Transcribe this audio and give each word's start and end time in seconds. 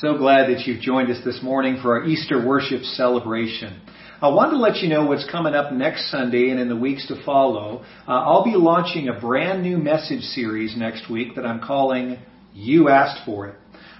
So 0.00 0.18
glad 0.18 0.50
that 0.50 0.66
you've 0.66 0.82
joined 0.82 1.10
us 1.10 1.24
this 1.24 1.42
morning 1.42 1.78
for 1.80 1.98
our 1.98 2.04
Easter 2.04 2.46
worship 2.46 2.82
celebration. 2.82 3.80
I 4.20 4.28
wanted 4.28 4.50
to 4.50 4.58
let 4.58 4.82
you 4.82 4.90
know 4.90 5.06
what's 5.06 5.26
coming 5.30 5.54
up 5.54 5.72
next 5.72 6.10
Sunday 6.10 6.50
and 6.50 6.60
in 6.60 6.68
the 6.68 6.76
weeks 6.76 7.08
to 7.08 7.24
follow. 7.24 7.82
Uh, 8.06 8.10
I'll 8.10 8.44
be 8.44 8.56
launching 8.56 9.08
a 9.08 9.18
brand 9.18 9.62
new 9.62 9.78
message 9.78 10.20
series 10.20 10.76
next 10.76 11.10
week 11.10 11.34
that 11.36 11.46
I'm 11.46 11.62
calling 11.62 12.18
You 12.52 12.90
Asked 12.90 13.24
For 13.24 13.46
It. 13.46 13.54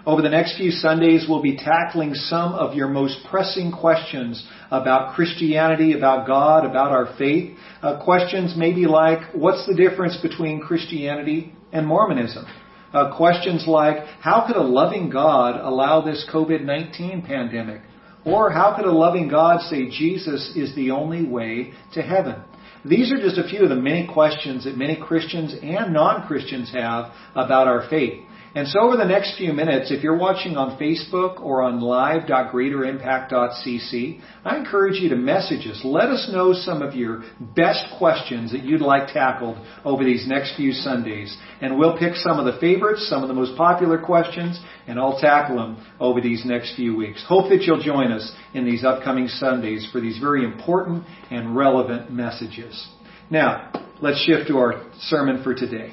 Over 0.05 0.21
the 0.21 0.29
next 0.29 0.59
few 0.59 0.71
Sundays, 0.71 1.25
we'll 1.27 1.41
be 1.41 1.57
tackling 1.57 2.13
some 2.13 2.53
of 2.53 2.75
your 2.75 2.89
most 2.89 3.17
pressing 3.31 3.73
questions 3.73 4.47
about 4.71 5.15
Christianity, 5.15 5.95
about 5.97 6.27
God, 6.27 6.67
about 6.67 6.91
our 6.91 7.17
faith. 7.17 7.57
Uh, 7.81 8.05
questions 8.05 8.53
maybe 8.55 8.85
like, 8.85 9.33
what's 9.33 9.67
the 9.67 9.75
difference 9.75 10.19
between 10.19 10.61
Christianity 10.61 11.55
and 11.73 11.87
Mormonism? 11.87 12.45
Uh, 12.93 13.17
questions 13.17 13.65
like, 13.67 14.07
how 14.21 14.47
could 14.47 14.57
a 14.57 14.63
loving 14.63 15.11
God 15.11 15.61
allow 15.61 16.01
this 16.01 16.29
COVID-19 16.33 17.27
pandemic? 17.27 17.83
Or 18.25 18.51
how 18.51 18.75
could 18.77 18.87
a 18.87 18.93
loving 18.93 19.29
God 19.29 19.61
say 19.63 19.89
Jesus 19.89 20.53
is 20.57 20.75
the 20.75 20.91
only 20.91 21.25
way 21.25 21.73
to 21.93 22.03
heaven? 22.03 22.43
These 22.85 23.13
are 23.13 23.19
just 23.21 23.39
a 23.39 23.49
few 23.49 23.63
of 23.63 23.69
the 23.69 23.77
many 23.77 24.07
questions 24.07 24.65
that 24.65 24.77
many 24.77 24.97
Christians 24.97 25.55
and 25.61 25.93
non-Christians 25.93 26.73
have 26.73 27.13
about 27.35 27.67
our 27.67 27.89
faith. 27.89 28.23
And 28.57 28.67
so 28.69 28.81
over 28.81 28.97
the 28.97 29.05
next 29.05 29.37
few 29.37 29.53
minutes, 29.53 29.91
if 29.91 30.03
you're 30.03 30.17
watching 30.17 30.57
on 30.57 30.79
Facebook 30.79 31.43
or 31.43 31.61
on 31.61 31.83
live.greaterimpact.cc, 31.83 34.21
I 34.47 34.57
encourage 34.57 34.95
you 34.95 35.11
to 35.11 35.17
message 35.17 35.67
us. 35.67 35.83
Let 35.85 36.09
us 36.09 36.31
know 36.33 36.55
some 36.55 36.81
of 36.81 36.95
your 36.95 37.23
best 37.39 37.85
questions 37.99 38.53
that 38.53 38.65
you'd 38.65 38.81
like 38.81 39.13
tackled 39.13 39.59
over 39.85 40.05
these 40.05 40.27
next 40.27 40.57
few 40.57 40.73
Sundays. 40.73 41.37
And 41.61 41.79
we'll 41.79 41.99
pick 41.99 42.15
some 42.15 42.39
of 42.39 42.47
the 42.47 42.59
favorites, 42.59 43.07
some 43.11 43.21
of 43.21 43.29
the 43.29 43.35
most 43.35 43.59
popular 43.59 43.99
questions, 43.99 44.59
and 44.87 44.99
I'll 44.99 45.21
tackle 45.21 45.57
them 45.57 45.77
over 46.01 46.23
these 46.23 46.47
next 46.47 46.77
few 46.77 46.97
weeks. 46.97 47.23
Hope 47.29 47.51
that 47.51 47.65
you'll 47.65 47.83
join 47.83 48.11
us 48.11 48.33
in 48.55 48.65
these 48.65 48.85
upcoming 48.85 49.29
Sundays 49.29 49.87
for 49.93 50.01
these 50.01 50.17
very 50.17 50.47
important 50.47 51.05
and 51.31 51.55
relevant 51.55 52.11
messages. 52.11 52.89
Now, 53.29 53.71
let's 54.01 54.25
shift 54.25 54.49
to 54.49 54.57
our 54.57 54.83
sermon 54.99 55.43
for 55.45 55.55
today. 55.55 55.93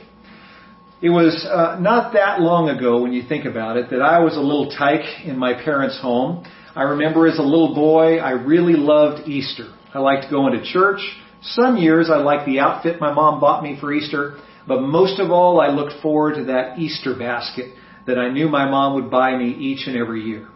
It 1.03 1.09
was 1.09 1.45
uh, 1.45 1.77
not 1.81 2.13
that 2.13 2.39
long 2.39 2.69
ago, 2.69 3.01
when 3.01 3.11
you 3.11 3.23
think 3.27 3.43
about 3.43 3.75
it, 3.75 3.89
that 3.89 4.01
I 4.01 4.19
was 4.19 4.37
a 4.37 4.39
little 4.39 4.71
tyke 4.71 5.25
in 5.25 5.37
my 5.37 5.53
parents' 5.53 5.99
home. 5.99 6.45
I 6.77 6.83
remember 6.83 7.27
as 7.27 7.39
a 7.39 7.41
little 7.41 7.75
boy, 7.75 8.19
I 8.19 8.31
really 8.31 8.75
loved 8.75 9.27
Easter. 9.27 9.67
I 9.93 9.99
liked 9.99 10.31
going 10.31 10.57
to 10.57 10.63
church. 10.63 11.01
Some 11.41 11.75
years 11.75 12.09
I 12.09 12.19
liked 12.19 12.45
the 12.45 12.59
outfit 12.61 13.01
my 13.01 13.11
mom 13.13 13.41
bought 13.41 13.63
me 13.63 13.77
for 13.81 13.91
Easter, 13.91 14.39
but 14.65 14.79
most 14.79 15.19
of 15.19 15.29
all, 15.29 15.59
I 15.59 15.67
looked 15.67 16.01
forward 16.01 16.35
to 16.35 16.45
that 16.45 16.79
Easter 16.79 17.13
basket 17.19 17.75
that 18.07 18.17
I 18.17 18.29
knew 18.29 18.47
my 18.47 18.71
mom 18.71 18.95
would 18.95 19.11
buy 19.11 19.35
me 19.35 19.49
each 19.49 19.87
and 19.87 19.97
every 19.97 20.21
year. 20.21 20.47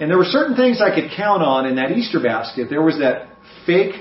And 0.00 0.10
there 0.10 0.18
were 0.18 0.28
certain 0.28 0.54
things 0.54 0.82
I 0.82 0.94
could 0.94 1.12
count 1.16 1.42
on 1.42 1.64
in 1.64 1.76
that 1.76 1.92
Easter 1.92 2.20
basket. 2.20 2.68
There 2.68 2.82
was 2.82 2.98
that 2.98 3.28
fake 3.64 3.94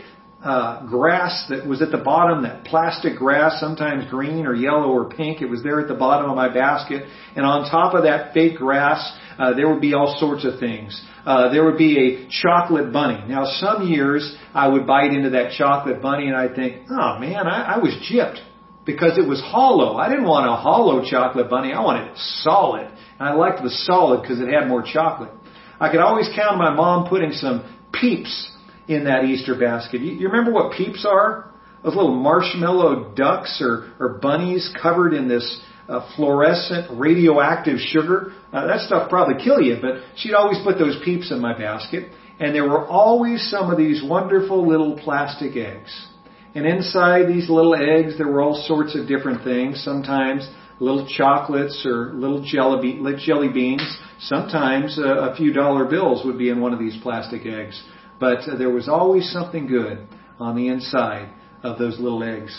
uh, 0.43 0.85
grass 0.85 1.45
that 1.49 1.65
was 1.65 1.81
at 1.81 1.91
the 1.91 1.97
bottom, 1.97 2.43
that 2.43 2.65
plastic 2.65 3.17
grass, 3.17 3.59
sometimes 3.59 4.09
green 4.09 4.45
or 4.45 4.53
yellow 4.53 4.89
or 4.89 5.09
pink. 5.09 5.41
It 5.41 5.45
was 5.45 5.63
there 5.63 5.79
at 5.79 5.87
the 5.87 5.93
bottom 5.93 6.29
of 6.29 6.35
my 6.35 6.53
basket. 6.53 7.07
And 7.35 7.45
on 7.45 7.69
top 7.71 7.93
of 7.93 8.03
that 8.03 8.33
fake 8.33 8.57
grass, 8.57 8.99
uh, 9.39 9.53
there 9.53 9.69
would 9.69 9.79
be 9.81 9.93
all 9.93 10.17
sorts 10.19 10.45
of 10.45 10.59
things. 10.59 11.01
Uh, 11.25 11.49
there 11.51 11.63
would 11.63 11.77
be 11.77 11.97
a 11.97 12.27
chocolate 12.29 12.91
bunny. 12.91 13.23
Now, 13.27 13.45
some 13.45 13.87
years 13.87 14.35
I 14.53 14.67
would 14.67 14.85
bite 14.85 15.13
into 15.13 15.29
that 15.31 15.53
chocolate 15.57 16.01
bunny 16.01 16.27
and 16.27 16.35
I'd 16.35 16.55
think, 16.55 16.87
oh 16.89 17.19
man, 17.19 17.47
I, 17.47 17.75
I 17.75 17.77
was 17.77 17.93
gypped 18.11 18.43
because 18.85 19.17
it 19.17 19.25
was 19.27 19.39
hollow. 19.39 19.95
I 19.95 20.09
didn't 20.09 20.27
want 20.27 20.45
a 20.45 20.55
hollow 20.57 21.09
chocolate 21.09 21.49
bunny. 21.49 21.71
I 21.71 21.81
wanted 21.81 22.11
it 22.11 22.17
solid. 22.17 22.91
And 23.17 23.29
I 23.29 23.33
liked 23.33 23.63
the 23.63 23.69
solid 23.69 24.21
because 24.21 24.41
it 24.41 24.49
had 24.49 24.67
more 24.67 24.83
chocolate. 24.83 25.31
I 25.79 25.89
could 25.89 26.01
always 26.01 26.29
count 26.35 26.57
my 26.57 26.73
mom 26.73 27.07
putting 27.07 27.31
some 27.31 27.63
peeps 27.93 28.49
in 28.87 29.05
that 29.05 29.23
Easter 29.23 29.57
basket. 29.57 30.01
You, 30.01 30.13
you 30.13 30.27
remember 30.27 30.51
what 30.51 30.73
peeps 30.73 31.05
are? 31.09 31.49
Those 31.83 31.95
little 31.95 32.15
marshmallow 32.15 33.13
ducks 33.15 33.61
or, 33.61 33.91
or 33.99 34.19
bunnies 34.21 34.73
covered 34.81 35.13
in 35.13 35.27
this 35.27 35.61
uh, 35.89 36.09
fluorescent 36.15 36.97
radioactive 36.97 37.77
sugar. 37.79 38.31
Uh, 38.51 38.67
that 38.67 38.81
stuff 38.81 39.09
probably 39.09 39.43
kill 39.43 39.61
you, 39.61 39.77
but 39.81 39.95
she'd 40.15 40.33
always 40.33 40.57
put 40.63 40.77
those 40.77 40.97
peeps 41.03 41.31
in 41.31 41.41
my 41.41 41.57
basket. 41.57 42.11
And 42.39 42.55
there 42.55 42.67
were 42.67 42.87
always 42.87 43.49
some 43.49 43.69
of 43.69 43.77
these 43.77 44.01
wonderful 44.03 44.67
little 44.67 44.97
plastic 44.97 45.55
eggs. 45.55 46.07
And 46.55 46.65
inside 46.65 47.27
these 47.27 47.49
little 47.49 47.75
eggs, 47.75 48.17
there 48.17 48.27
were 48.27 48.41
all 48.41 48.63
sorts 48.67 48.97
of 48.97 49.07
different 49.07 49.43
things. 49.43 49.83
Sometimes 49.83 50.49
little 50.79 51.07
chocolates 51.07 51.85
or 51.85 52.13
little 52.13 52.43
jelly, 52.43 52.99
jelly 53.19 53.49
beans. 53.49 53.97
Sometimes 54.19 54.97
uh, 54.97 55.31
a 55.31 55.35
few 55.35 55.51
dollar 55.51 55.85
bills 55.85 56.25
would 56.25 56.37
be 56.37 56.49
in 56.49 56.61
one 56.61 56.73
of 56.73 56.79
these 56.79 56.97
plastic 57.01 57.45
eggs 57.45 57.81
but 58.23 58.47
uh, 58.47 58.55
there 58.55 58.69
was 58.69 58.87
always 58.87 59.29
something 59.33 59.67
good 59.67 60.07
on 60.39 60.55
the 60.55 60.69
inside 60.69 61.29
of 61.61 61.77
those 61.77 61.99
little 61.99 62.23
eggs. 62.23 62.57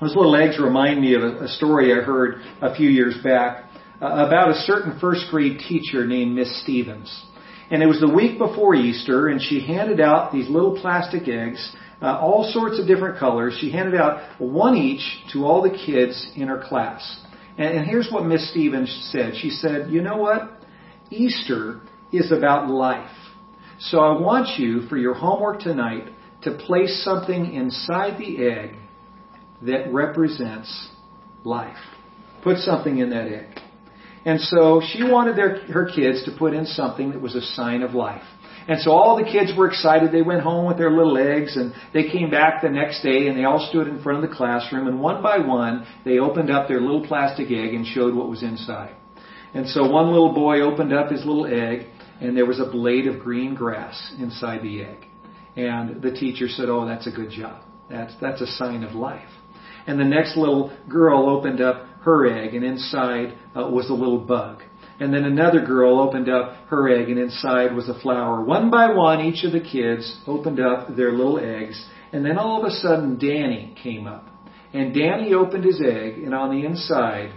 Those 0.00 0.16
little 0.16 0.34
eggs 0.34 0.58
remind 0.58 1.00
me 1.00 1.14
of 1.14 1.22
a, 1.22 1.44
a 1.44 1.48
story 1.48 1.92
I 1.92 2.02
heard 2.02 2.42
a 2.60 2.74
few 2.74 2.90
years 2.90 3.14
back 3.22 3.70
uh, 4.02 4.26
about 4.26 4.50
a 4.50 4.54
certain 4.54 4.98
first 4.98 5.26
grade 5.30 5.60
teacher 5.68 6.04
named 6.04 6.34
Miss 6.34 6.60
Stevens. 6.64 7.26
And 7.70 7.80
it 7.80 7.86
was 7.86 8.00
the 8.00 8.12
week 8.12 8.38
before 8.38 8.74
Easter, 8.74 9.28
and 9.28 9.40
she 9.40 9.64
handed 9.64 10.00
out 10.00 10.32
these 10.32 10.48
little 10.48 10.76
plastic 10.80 11.28
eggs, 11.28 11.76
uh, 12.02 12.18
all 12.18 12.50
sorts 12.52 12.80
of 12.80 12.88
different 12.88 13.20
colors. 13.20 13.56
She 13.60 13.70
handed 13.70 13.94
out 13.94 14.40
one 14.40 14.76
each 14.76 15.06
to 15.32 15.44
all 15.44 15.62
the 15.62 15.78
kids 15.86 16.28
in 16.34 16.48
her 16.48 16.60
class. 16.60 17.24
And, 17.56 17.78
and 17.78 17.86
here's 17.86 18.10
what 18.10 18.26
Miss 18.26 18.50
Stevens 18.50 19.10
said. 19.12 19.34
She 19.36 19.50
said, 19.50 19.92
You 19.92 20.02
know 20.02 20.16
what? 20.16 20.50
Easter 21.08 21.82
is 22.12 22.32
about 22.32 22.68
life. 22.68 23.21
So 23.86 23.98
I 23.98 24.20
want 24.20 24.60
you, 24.60 24.82
for 24.82 24.96
your 24.96 25.14
homework 25.14 25.60
tonight, 25.60 26.04
to 26.42 26.52
place 26.52 27.02
something 27.04 27.52
inside 27.52 28.18
the 28.18 28.46
egg 28.46 28.76
that 29.62 29.92
represents 29.92 30.90
life. 31.42 31.76
Put 32.44 32.58
something 32.58 32.98
in 32.98 33.10
that 33.10 33.26
egg. 33.26 33.58
And 34.24 34.40
so 34.40 34.80
she 34.92 35.02
wanted 35.02 35.36
their, 35.36 35.58
her 35.66 35.90
kids 35.92 36.24
to 36.26 36.36
put 36.38 36.54
in 36.54 36.64
something 36.64 37.10
that 37.10 37.20
was 37.20 37.34
a 37.34 37.40
sign 37.40 37.82
of 37.82 37.92
life. 37.92 38.22
And 38.68 38.80
so 38.80 38.92
all 38.92 39.16
the 39.16 39.28
kids 39.28 39.50
were 39.56 39.68
excited. 39.68 40.12
They 40.12 40.22
went 40.22 40.42
home 40.42 40.66
with 40.66 40.78
their 40.78 40.90
little 40.90 41.18
eggs 41.18 41.56
and 41.56 41.74
they 41.92 42.08
came 42.08 42.30
back 42.30 42.62
the 42.62 42.68
next 42.68 43.02
day 43.02 43.26
and 43.26 43.36
they 43.36 43.42
all 43.42 43.66
stood 43.68 43.88
in 43.88 44.00
front 44.00 44.22
of 44.22 44.30
the 44.30 44.36
classroom 44.36 44.86
and 44.86 45.00
one 45.00 45.20
by 45.20 45.38
one 45.38 45.84
they 46.04 46.20
opened 46.20 46.52
up 46.52 46.68
their 46.68 46.80
little 46.80 47.04
plastic 47.04 47.48
egg 47.48 47.74
and 47.74 47.84
showed 47.84 48.14
what 48.14 48.28
was 48.28 48.44
inside. 48.44 48.94
And 49.54 49.68
so 49.68 49.90
one 49.90 50.06
little 50.12 50.32
boy 50.32 50.60
opened 50.60 50.92
up 50.92 51.10
his 51.10 51.26
little 51.26 51.46
egg 51.46 51.88
and 52.22 52.36
there 52.36 52.46
was 52.46 52.60
a 52.60 52.70
blade 52.70 53.06
of 53.08 53.18
green 53.18 53.54
grass 53.54 54.14
inside 54.18 54.62
the 54.62 54.82
egg. 54.82 55.06
And 55.56 56.00
the 56.00 56.12
teacher 56.12 56.48
said, 56.48 56.68
"Oh, 56.68 56.86
that's 56.86 57.06
a 57.06 57.10
good 57.10 57.30
job. 57.30 57.62
That's 57.90 58.14
that's 58.20 58.40
a 58.40 58.46
sign 58.46 58.84
of 58.84 58.94
life." 58.94 59.28
And 59.86 59.98
the 59.98 60.04
next 60.04 60.36
little 60.36 60.72
girl 60.88 61.28
opened 61.28 61.60
up 61.60 61.84
her 62.02 62.26
egg, 62.26 62.54
and 62.54 62.64
inside 62.64 63.34
uh, 63.56 63.68
was 63.68 63.90
a 63.90 63.94
little 63.94 64.20
bug. 64.20 64.62
And 65.00 65.12
then 65.12 65.24
another 65.24 65.64
girl 65.64 65.98
opened 65.98 66.28
up 66.28 66.54
her 66.68 66.88
egg, 66.88 67.08
and 67.10 67.18
inside 67.18 67.74
was 67.74 67.88
a 67.88 68.00
flower. 68.00 68.42
One 68.44 68.70
by 68.70 68.92
one, 68.94 69.20
each 69.20 69.44
of 69.44 69.52
the 69.52 69.60
kids 69.60 70.20
opened 70.26 70.60
up 70.60 70.94
their 70.94 71.10
little 71.12 71.40
eggs, 71.40 71.84
and 72.12 72.24
then 72.24 72.38
all 72.38 72.60
of 72.60 72.64
a 72.64 72.74
sudden, 72.76 73.18
Danny 73.18 73.74
came 73.82 74.06
up. 74.06 74.26
And 74.72 74.94
Danny 74.94 75.34
opened 75.34 75.64
his 75.64 75.82
egg, 75.84 76.18
and 76.18 76.32
on 76.34 76.50
the 76.50 76.64
inside, 76.64 77.32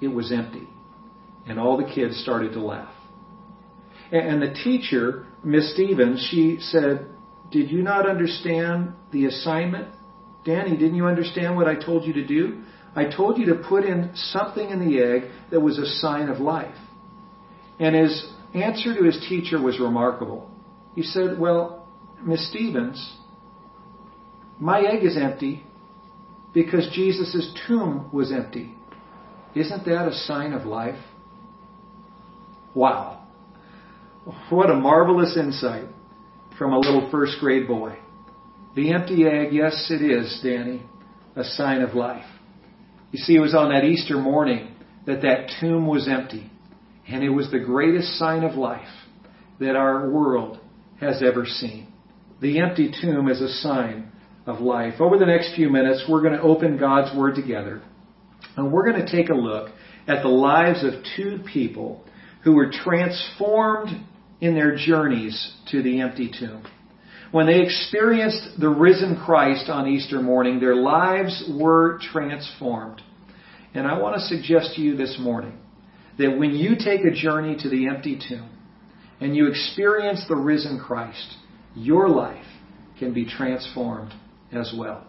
it 0.00 0.08
was 0.08 0.30
empty. 0.30 0.68
And 1.46 1.58
all 1.58 1.76
the 1.76 1.90
kids 1.92 2.20
started 2.20 2.52
to 2.52 2.60
laugh. 2.60 2.95
And 4.12 4.40
the 4.40 4.54
teacher, 4.54 5.26
Miss 5.42 5.72
Stevens, 5.74 6.26
she 6.30 6.58
said, 6.60 7.08
Did 7.50 7.70
you 7.70 7.82
not 7.82 8.08
understand 8.08 8.94
the 9.12 9.26
assignment? 9.26 9.88
Danny, 10.44 10.76
didn't 10.76 10.94
you 10.94 11.06
understand 11.06 11.56
what 11.56 11.66
I 11.66 11.74
told 11.74 12.04
you 12.04 12.12
to 12.14 12.26
do? 12.26 12.62
I 12.94 13.04
told 13.04 13.36
you 13.38 13.46
to 13.46 13.56
put 13.56 13.84
in 13.84 14.12
something 14.14 14.70
in 14.70 14.78
the 14.80 15.02
egg 15.02 15.30
that 15.50 15.60
was 15.60 15.78
a 15.78 15.86
sign 15.86 16.28
of 16.28 16.38
life. 16.38 16.76
And 17.78 17.94
his 17.94 18.32
answer 18.54 18.94
to 18.94 19.04
his 19.04 19.18
teacher 19.28 19.60
was 19.60 19.78
remarkable. 19.80 20.50
He 20.94 21.02
said, 21.02 21.38
Well, 21.38 21.86
Miss 22.22 22.48
Stevens, 22.48 23.16
my 24.58 24.80
egg 24.80 25.04
is 25.04 25.16
empty 25.16 25.64
because 26.54 26.88
Jesus' 26.94 27.52
tomb 27.66 28.08
was 28.12 28.32
empty. 28.32 28.74
Isn't 29.54 29.84
that 29.84 30.08
a 30.08 30.12
sign 30.12 30.52
of 30.52 30.64
life? 30.64 30.98
Wow. 32.74 33.25
What 34.50 34.70
a 34.70 34.74
marvelous 34.74 35.36
insight 35.36 35.86
from 36.58 36.72
a 36.72 36.78
little 36.80 37.08
first 37.12 37.36
grade 37.38 37.68
boy. 37.68 37.96
The 38.74 38.92
empty 38.92 39.24
egg, 39.24 39.52
yes, 39.52 39.88
it 39.88 40.02
is, 40.02 40.40
Danny, 40.42 40.82
a 41.36 41.44
sign 41.44 41.80
of 41.80 41.94
life. 41.94 42.26
You 43.12 43.20
see, 43.20 43.36
it 43.36 43.40
was 43.40 43.54
on 43.54 43.68
that 43.70 43.84
Easter 43.84 44.16
morning 44.16 44.74
that 45.06 45.22
that 45.22 45.52
tomb 45.60 45.86
was 45.86 46.08
empty, 46.08 46.50
and 47.06 47.22
it 47.22 47.28
was 47.28 47.52
the 47.52 47.60
greatest 47.60 48.18
sign 48.18 48.42
of 48.42 48.56
life 48.56 48.88
that 49.60 49.76
our 49.76 50.10
world 50.10 50.58
has 50.98 51.22
ever 51.22 51.46
seen. 51.46 51.86
The 52.40 52.58
empty 52.58 52.92
tomb 53.00 53.28
is 53.28 53.40
a 53.40 53.48
sign 53.48 54.10
of 54.44 54.60
life. 54.60 54.94
Over 55.00 55.18
the 55.18 55.26
next 55.26 55.54
few 55.54 55.70
minutes, 55.70 56.04
we're 56.08 56.22
going 56.22 56.34
to 56.34 56.42
open 56.42 56.78
God's 56.78 57.16
Word 57.16 57.36
together, 57.36 57.80
and 58.56 58.72
we're 58.72 58.90
going 58.90 59.06
to 59.06 59.10
take 59.10 59.28
a 59.28 59.34
look 59.34 59.70
at 60.08 60.22
the 60.22 60.28
lives 60.28 60.82
of 60.82 61.04
two 61.16 61.38
people 61.52 62.04
who 62.42 62.54
were 62.54 62.72
transformed 62.72 64.04
in 64.40 64.54
their 64.54 64.76
journeys 64.76 65.54
to 65.70 65.82
the 65.82 66.00
empty 66.00 66.30
tomb. 66.38 66.64
When 67.32 67.46
they 67.46 67.60
experienced 67.60 68.58
the 68.58 68.68
risen 68.68 69.20
Christ 69.24 69.68
on 69.68 69.88
Easter 69.88 70.20
morning, 70.22 70.60
their 70.60 70.76
lives 70.76 71.44
were 71.52 71.98
transformed. 72.12 73.02
And 73.74 73.86
I 73.86 73.98
want 73.98 74.14
to 74.16 74.20
suggest 74.22 74.74
to 74.76 74.80
you 74.80 74.96
this 74.96 75.16
morning 75.18 75.58
that 76.18 76.38
when 76.38 76.54
you 76.54 76.76
take 76.76 77.04
a 77.04 77.14
journey 77.14 77.56
to 77.60 77.68
the 77.68 77.88
empty 77.88 78.18
tomb 78.28 78.48
and 79.20 79.36
you 79.36 79.48
experience 79.48 80.24
the 80.28 80.36
risen 80.36 80.78
Christ, 80.78 81.34
your 81.74 82.08
life 82.08 82.46
can 82.98 83.12
be 83.12 83.26
transformed 83.26 84.14
as 84.52 84.72
well. 84.76 85.04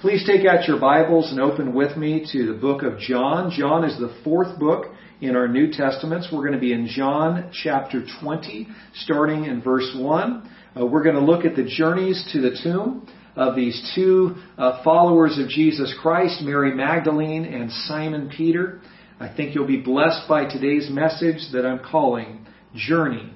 Please 0.00 0.24
take 0.26 0.46
out 0.46 0.68
your 0.68 0.78
Bibles 0.78 1.30
and 1.30 1.40
open 1.40 1.74
with 1.74 1.96
me 1.96 2.26
to 2.32 2.46
the 2.46 2.58
book 2.58 2.82
of 2.82 2.98
John. 2.98 3.50
John 3.50 3.84
is 3.84 3.98
the 3.98 4.14
fourth 4.24 4.58
book 4.58 4.86
in 5.20 5.36
our 5.36 5.48
New 5.48 5.70
Testaments. 5.70 6.28
We're 6.32 6.40
going 6.40 6.54
to 6.54 6.58
be 6.58 6.72
in 6.72 6.86
John 6.86 7.50
chapter 7.52 8.04
20, 8.22 8.68
starting 8.94 9.44
in 9.44 9.62
verse 9.62 9.94
1. 9.96 10.50
Uh, 10.78 10.86
we're 10.86 11.02
going 11.02 11.16
to 11.16 11.20
look 11.20 11.44
at 11.44 11.56
the 11.56 11.64
journeys 11.64 12.28
to 12.32 12.40
the 12.40 12.58
tomb 12.62 13.06
of 13.36 13.54
these 13.54 13.92
two 13.94 14.34
uh, 14.56 14.82
followers 14.82 15.38
of 15.38 15.48
Jesus 15.48 15.94
Christ, 16.00 16.42
Mary 16.42 16.74
Magdalene 16.74 17.44
and 17.44 17.70
Simon 17.70 18.30
Peter. 18.34 18.80
I 19.18 19.32
think 19.34 19.54
you'll 19.54 19.66
be 19.66 19.80
blessed 19.80 20.28
by 20.28 20.44
today's 20.44 20.88
message 20.90 21.52
that 21.52 21.66
I'm 21.66 21.80
calling 21.80 22.46
Journey 22.74 23.32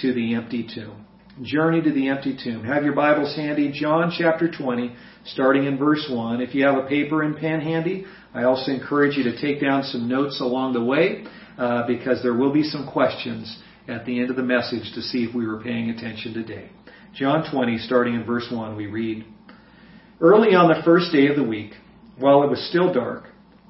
to 0.00 0.12
the 0.12 0.34
Empty 0.34 0.68
Tomb. 0.74 1.04
Journey 1.42 1.82
to 1.82 1.92
the 1.92 2.08
Empty 2.08 2.38
Tomb. 2.42 2.64
Have 2.64 2.84
your 2.84 2.94
Bibles 2.94 3.36
handy, 3.36 3.70
John 3.70 4.10
chapter 4.16 4.50
20, 4.50 4.96
starting 5.26 5.64
in 5.64 5.78
verse 5.78 6.06
1. 6.10 6.40
If 6.40 6.54
you 6.54 6.64
have 6.64 6.76
a 6.76 6.86
paper 6.86 7.22
and 7.22 7.36
pen 7.36 7.60
handy, 7.60 8.04
I 8.34 8.44
also 8.44 8.70
encourage 8.72 9.16
you 9.16 9.24
to 9.24 9.40
take 9.40 9.60
down 9.60 9.82
some 9.84 10.08
notes 10.08 10.40
along 10.40 10.72
the 10.74 10.84
way 10.84 11.24
uh, 11.58 11.86
because 11.86 12.22
there 12.22 12.34
will 12.34 12.52
be 12.52 12.62
some 12.62 12.88
questions 12.90 13.62
at 13.88 14.04
the 14.04 14.20
end 14.20 14.30
of 14.30 14.36
the 14.36 14.42
message 14.42 14.92
to 14.94 15.02
see 15.02 15.24
if 15.24 15.34
we 15.34 15.46
were 15.46 15.62
paying 15.62 15.90
attention 15.90 16.34
today. 16.34 16.70
John 17.14 17.50
20, 17.50 17.78
starting 17.78 18.14
in 18.14 18.24
verse 18.24 18.46
1, 18.50 18.76
we 18.76 18.86
read 18.86 19.24
Early 20.20 20.54
on 20.54 20.68
the 20.68 20.82
first 20.84 21.12
day 21.12 21.28
of 21.28 21.36
the 21.36 21.44
week, 21.44 21.72
while 22.18 22.42
it 22.42 22.50
was 22.50 22.68
still 22.68 22.92
dark, 22.92 23.24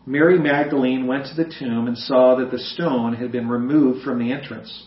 Mary 0.06 0.38
Magdalene 0.38 1.06
went 1.06 1.26
to 1.26 1.34
the 1.34 1.52
tomb 1.58 1.88
and 1.88 1.98
saw 1.98 2.36
that 2.36 2.52
the 2.52 2.58
stone 2.58 3.14
had 3.14 3.32
been 3.32 3.48
removed 3.48 4.04
from 4.04 4.20
the 4.20 4.32
entrance. 4.32 4.86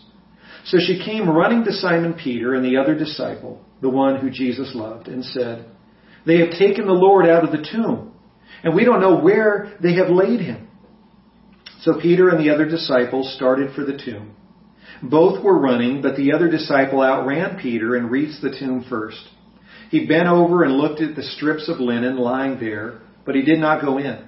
So 0.64 0.78
she 0.78 1.02
came 1.04 1.28
running 1.28 1.64
to 1.64 1.72
Simon 1.72 2.14
Peter 2.14 2.54
and 2.54 2.64
the 2.64 2.78
other 2.78 2.94
disciple, 2.94 3.62
the 3.82 3.90
one 3.90 4.16
who 4.16 4.30
Jesus 4.30 4.74
loved, 4.74 5.08
and 5.08 5.24
said, 5.24 5.66
They 6.30 6.38
have 6.38 6.52
taken 6.52 6.86
the 6.86 6.92
Lord 6.92 7.26
out 7.26 7.42
of 7.42 7.50
the 7.50 7.66
tomb 7.72 8.12
and 8.62 8.72
we 8.72 8.84
don't 8.84 9.00
know 9.00 9.18
where 9.18 9.76
they 9.82 9.94
have 9.94 10.10
laid 10.10 10.38
him. 10.38 10.68
So 11.80 12.00
Peter 12.00 12.28
and 12.28 12.38
the 12.38 12.54
other 12.54 12.66
disciples 12.66 13.34
started 13.34 13.74
for 13.74 13.82
the 13.82 13.98
tomb. 13.98 14.36
Both 15.02 15.42
were 15.42 15.58
running, 15.58 16.02
but 16.02 16.14
the 16.14 16.32
other 16.32 16.48
disciple 16.48 17.02
outran 17.02 17.58
Peter 17.60 17.96
and 17.96 18.12
reached 18.12 18.42
the 18.42 18.56
tomb 18.56 18.86
first. 18.88 19.20
He 19.90 20.06
bent 20.06 20.28
over 20.28 20.62
and 20.62 20.74
looked 20.74 21.00
at 21.00 21.16
the 21.16 21.24
strips 21.24 21.68
of 21.68 21.80
linen 21.80 22.16
lying 22.16 22.60
there, 22.60 23.00
but 23.26 23.34
he 23.34 23.42
did 23.42 23.58
not 23.58 23.82
go 23.82 23.98
in. 23.98 24.24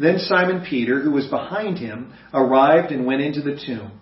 Then 0.00 0.20
Simon 0.20 0.64
Peter, 0.66 1.02
who 1.02 1.10
was 1.10 1.26
behind 1.26 1.76
him, 1.76 2.14
arrived 2.32 2.90
and 2.90 3.04
went 3.04 3.20
into 3.20 3.42
the 3.42 3.60
tomb. 3.66 4.00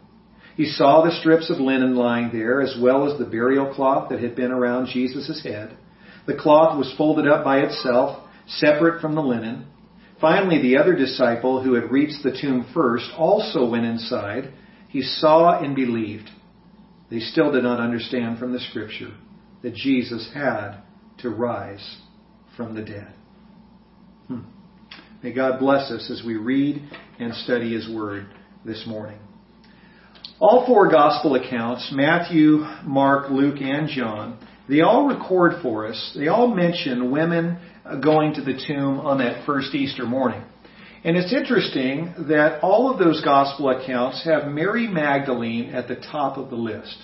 He 0.57 0.67
saw 0.67 1.03
the 1.03 1.19
strips 1.19 1.51
of 1.51 1.59
linen 1.59 1.97
lying 1.97 2.31
there, 2.31 2.63
as 2.63 2.79
well 2.81 3.11
as 3.11 3.19
the 3.19 3.25
burial 3.25 3.75
cloth 3.75 4.11
that 4.11 4.21
had 4.21 4.37
been 4.37 4.53
around 4.53 4.91
Jesus' 4.93 5.43
head. 5.43 5.77
The 6.27 6.37
cloth 6.37 6.77
was 6.77 6.93
folded 6.97 7.29
up 7.29 7.45
by 7.45 7.59
itself 7.61 8.23
separate 8.47 9.01
from 9.01 9.15
the 9.15 9.23
linen. 9.23 9.67
Finally, 10.21 10.63
the 10.63 10.79
other 10.79 10.95
disciple 10.95 11.63
who 11.63 11.75
had 11.75 11.91
reached 11.91 12.23
the 12.23 12.37
tomb 12.41 12.67
first 12.73 13.11
also 13.17 13.69
went 13.69 13.85
inside. 13.85 14.53
He 14.89 15.03
saw 15.03 15.63
and 15.63 15.77
believed. 15.77 16.31
They 17.11 17.21
still 17.21 17.53
did 17.53 17.63
not 17.63 17.81
understand 17.81 18.39
from 18.39 18.53
the 18.53 18.61
scripture 18.61 19.15
that 19.63 19.75
Jesus 19.75 20.31
had 20.35 20.79
to 21.19 21.31
rise 21.31 21.99
from 22.57 22.75
the 22.75 22.83
dead. 22.83 23.13
Hmm. 24.29 24.41
May 25.23 25.33
God 25.33 25.59
bless 25.59 25.91
us 25.91 26.11
as 26.11 26.23
we 26.27 26.37
read 26.37 26.83
and 27.19 27.35
study 27.35 27.75
His 27.75 27.89
Word 27.89 28.27
this 28.65 28.85
morning. 28.87 29.19
All 30.41 30.67
four 30.67 30.91
gospel 30.91 31.35
accounts, 31.35 31.91
Matthew, 31.95 32.59
Mark, 32.85 33.31
Luke, 33.31 33.61
and 33.61 33.89
John, 33.89 34.39
they 34.69 34.81
all 34.81 35.07
record 35.07 35.63
for 35.63 35.87
us, 35.87 36.13
they 36.17 36.29
all 36.29 36.49
mention 36.49 37.11
women 37.11 37.59
going 38.03 38.35
to 38.35 38.43
the 38.43 38.61
tomb 38.67 39.01
on 39.01 39.19
that 39.19 39.47
first 39.47 39.75
Easter 39.75 40.05
morning. 40.05 40.43
And 41.05 41.17
it's 41.17 41.33
interesting 41.33 42.13
that 42.29 42.61
all 42.63 42.91
of 42.91 42.99
those 42.99 43.23
gospel 43.23 43.71
accounts 43.71 44.25
have 44.25 44.49
Mary 44.49 44.89
Magdalene 44.89 45.73
at 45.73 45.87
the 45.87 45.95
top 45.95 46.37
of 46.37 46.51
the 46.51 46.57
list. 46.57 46.97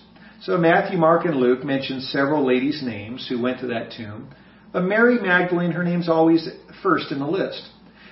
So 0.42 0.58
Matthew, 0.58 0.98
Mark, 0.98 1.24
and 1.24 1.36
Luke 1.36 1.62
mention 1.62 2.00
several 2.00 2.44
ladies' 2.44 2.82
names 2.82 3.26
who 3.28 3.40
went 3.40 3.60
to 3.60 3.68
that 3.68 3.92
tomb. 3.96 4.34
But 4.72 4.82
Mary 4.82 5.20
Magdalene, 5.20 5.70
her 5.70 5.84
name's 5.84 6.08
always 6.08 6.48
first 6.82 7.12
in 7.12 7.20
the 7.20 7.26
list. 7.26 7.62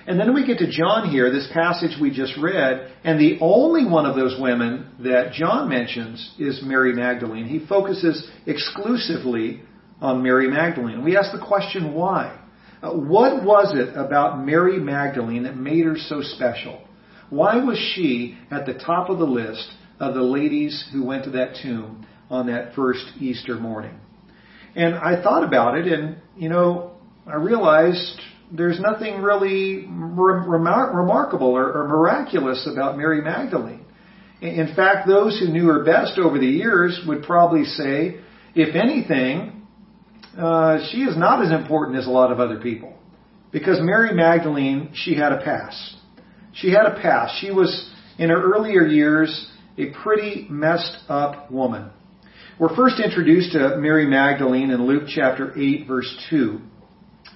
And 0.07 0.19
then 0.19 0.33
we 0.33 0.45
get 0.45 0.57
to 0.59 0.71
John 0.71 1.09
here, 1.09 1.31
this 1.31 1.49
passage 1.53 1.91
we 2.01 2.09
just 2.09 2.35
read, 2.37 2.91
and 3.03 3.19
the 3.19 3.37
only 3.39 3.85
one 3.85 4.05
of 4.05 4.15
those 4.15 4.39
women 4.39 4.91
that 4.99 5.33
John 5.33 5.69
mentions 5.69 6.33
is 6.39 6.61
Mary 6.63 6.93
Magdalene. 6.93 7.45
He 7.45 7.65
focuses 7.67 8.27
exclusively 8.47 9.61
on 10.01 10.23
Mary 10.23 10.49
Magdalene. 10.49 11.03
We 11.03 11.17
ask 11.17 11.31
the 11.31 11.45
question, 11.45 11.93
why? 11.93 12.39
Uh, 12.81 12.93
what 12.93 13.43
was 13.43 13.75
it 13.75 13.95
about 13.95 14.43
Mary 14.43 14.79
Magdalene 14.79 15.43
that 15.43 15.55
made 15.55 15.85
her 15.85 15.97
so 15.97 16.21
special? 16.21 16.81
Why 17.29 17.63
was 17.63 17.77
she 17.95 18.37
at 18.49 18.65
the 18.65 18.73
top 18.73 19.09
of 19.09 19.19
the 19.19 19.25
list 19.25 19.71
of 19.99 20.15
the 20.15 20.23
ladies 20.23 20.89
who 20.91 21.05
went 21.05 21.25
to 21.25 21.29
that 21.31 21.57
tomb 21.61 22.07
on 22.29 22.47
that 22.47 22.73
first 22.73 23.05
Easter 23.19 23.55
morning? 23.55 23.99
And 24.75 24.95
I 24.95 25.21
thought 25.21 25.43
about 25.43 25.77
it, 25.77 25.87
and, 25.87 26.17
you 26.35 26.49
know, 26.49 26.93
I 27.27 27.35
realized 27.35 28.19
there's 28.51 28.79
nothing 28.79 29.21
really 29.21 29.87
remar- 29.87 30.93
remarkable 30.93 31.55
or, 31.55 31.71
or 31.71 31.87
miraculous 31.87 32.67
about 32.71 32.97
Mary 32.97 33.21
Magdalene. 33.21 33.85
In 34.41 34.73
fact, 34.75 35.07
those 35.07 35.39
who 35.39 35.47
knew 35.47 35.67
her 35.67 35.83
best 35.83 36.17
over 36.17 36.39
the 36.39 36.47
years 36.47 36.99
would 37.07 37.23
probably 37.23 37.63
say, 37.63 38.19
if 38.55 38.75
anything, 38.75 39.67
uh, 40.37 40.79
she 40.91 41.03
is 41.03 41.15
not 41.15 41.45
as 41.45 41.51
important 41.51 41.97
as 41.97 42.07
a 42.07 42.09
lot 42.09 42.31
of 42.31 42.39
other 42.39 42.59
people. 42.59 42.97
Because 43.51 43.77
Mary 43.81 44.13
Magdalene, 44.13 44.91
she 44.93 45.15
had 45.15 45.31
a 45.31 45.43
past. 45.43 45.95
She 46.53 46.71
had 46.71 46.85
a 46.85 46.99
past. 47.01 47.39
She 47.39 47.51
was, 47.51 47.89
in 48.17 48.29
her 48.29 48.53
earlier 48.53 48.85
years, 48.85 49.47
a 49.77 49.91
pretty 50.03 50.47
messed 50.49 50.97
up 51.07 51.51
woman. 51.51 51.91
We're 52.59 52.75
first 52.75 52.99
introduced 52.99 53.53
to 53.53 53.77
Mary 53.77 54.07
Magdalene 54.07 54.71
in 54.71 54.85
Luke 54.85 55.03
chapter 55.07 55.57
8, 55.57 55.87
verse 55.87 56.25
2 56.29 56.61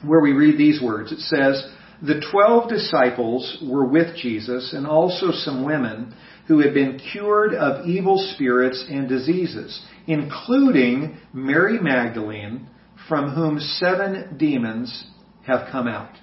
where 0.04 0.22
we 0.22 0.32
read 0.32 0.58
these 0.58 0.82
words. 0.82 1.12
It 1.12 1.20
says, 1.20 1.72
The 2.02 2.22
twelve 2.32 2.70
disciples 2.70 3.64
were 3.64 3.86
with 3.86 4.16
Jesus 4.16 4.74
and 4.74 4.88
also 4.88 5.32
some 5.32 5.64
women 5.64 6.14
who 6.48 6.60
had 6.60 6.74
been 6.74 7.00
cured 7.12 7.54
of 7.54 7.86
evil 7.86 8.18
spirits 8.36 8.86
and 8.90 9.10
diseases, 9.10 9.84
including 10.08 11.18
Mary 11.34 11.80
Magdalene, 11.80 12.70
from 13.10 13.32
whom 13.32 13.60
seven 13.60 14.38
demons 14.38 15.08
have 15.46 15.68
come 15.72 15.88
out. 15.88 16.16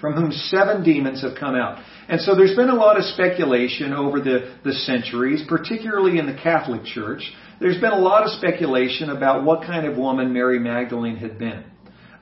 From 0.00 0.14
whom 0.14 0.32
seven 0.32 0.82
demons 0.82 1.22
have 1.22 1.38
come 1.38 1.54
out. 1.54 1.82
And 2.08 2.20
so 2.20 2.34
there's 2.34 2.56
been 2.56 2.70
a 2.70 2.74
lot 2.74 2.96
of 2.96 3.04
speculation 3.04 3.92
over 3.92 4.20
the, 4.20 4.56
the 4.64 4.72
centuries, 4.72 5.44
particularly 5.46 6.18
in 6.18 6.26
the 6.26 6.34
Catholic 6.34 6.84
Church. 6.84 7.30
There's 7.60 7.80
been 7.80 7.92
a 7.92 7.98
lot 7.98 8.24
of 8.24 8.30
speculation 8.30 9.10
about 9.10 9.44
what 9.44 9.62
kind 9.62 9.86
of 9.86 9.98
woman 9.98 10.32
Mary 10.32 10.58
Magdalene 10.58 11.16
had 11.16 11.38
been. 11.38 11.64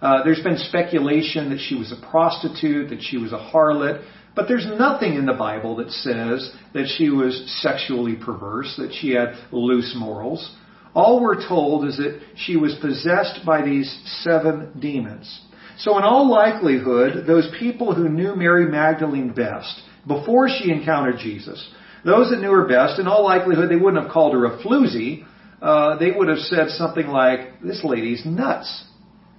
Uh, 0.00 0.22
there's 0.22 0.42
been 0.42 0.56
speculation 0.56 1.50
that 1.50 1.58
she 1.58 1.74
was 1.74 1.92
a 1.92 2.10
prostitute, 2.10 2.90
that 2.90 3.02
she 3.02 3.16
was 3.16 3.32
a 3.32 3.50
harlot, 3.52 4.04
but 4.36 4.46
there's 4.46 4.66
nothing 4.66 5.14
in 5.14 5.26
the 5.26 5.32
Bible 5.32 5.76
that 5.76 5.90
says 5.90 6.54
that 6.72 6.86
she 6.96 7.10
was 7.10 7.60
sexually 7.60 8.14
perverse, 8.14 8.76
that 8.78 8.94
she 8.94 9.10
had 9.10 9.34
loose 9.50 9.96
morals. 9.98 10.54
All 10.94 11.20
we're 11.20 11.48
told 11.48 11.86
is 11.86 11.96
that 11.96 12.20
she 12.36 12.56
was 12.56 12.76
possessed 12.80 13.44
by 13.44 13.62
these 13.62 13.90
seven 14.22 14.78
demons. 14.78 15.40
So 15.78 15.98
in 15.98 16.04
all 16.04 16.30
likelihood, 16.30 17.26
those 17.26 17.48
people 17.58 17.94
who 17.94 18.08
knew 18.08 18.36
Mary 18.36 18.66
Magdalene 18.66 19.32
best, 19.32 19.82
before 20.06 20.48
she 20.48 20.70
encountered 20.70 21.18
Jesus, 21.18 21.68
those 22.04 22.30
that 22.30 22.40
knew 22.40 22.52
her 22.52 22.66
best, 22.66 23.00
in 23.00 23.08
all 23.08 23.24
likelihood, 23.24 23.68
they 23.70 23.76
wouldn't 23.76 24.02
have 24.02 24.12
called 24.12 24.34
her 24.34 24.44
a 24.44 24.62
floozy. 24.62 25.24
Uh, 25.60 25.98
they 25.98 26.12
would 26.12 26.28
have 26.28 26.38
said 26.38 26.68
something 26.70 27.08
like, 27.08 27.60
this 27.60 27.82
lady's 27.82 28.24
nuts. 28.24 28.84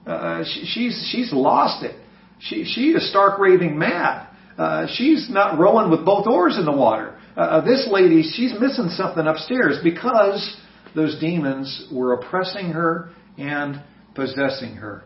Uh, 0.10 0.44
she, 0.44 0.66
she's 0.66 1.10
she's 1.12 1.32
lost 1.32 1.84
it. 1.84 1.96
She 2.40 2.64
she 2.64 2.92
is 2.92 3.10
stark 3.10 3.40
raving 3.40 3.78
mad. 3.78 4.28
Uh, 4.58 4.88
she's 4.94 5.30
not 5.30 5.60
rowing 5.60 5.92
with 5.92 6.04
both 6.04 6.28
oars 6.28 6.58
in 6.58 6.66
the 6.66 6.72
water. 6.72 7.18
Uh, 7.38 7.42
uh, 7.42 7.62
this 7.62 7.88
lady, 7.90 8.24
she's 8.24 8.54
missing 8.60 8.90
something 8.90 9.26
upstairs 9.26 9.80
because 9.84 10.58
those 10.96 11.20
demons 11.20 11.88
were 11.92 12.14
oppressing 12.14 12.72
her 12.72 13.12
and 13.38 13.82
possessing 14.16 14.76
her. 14.76 15.04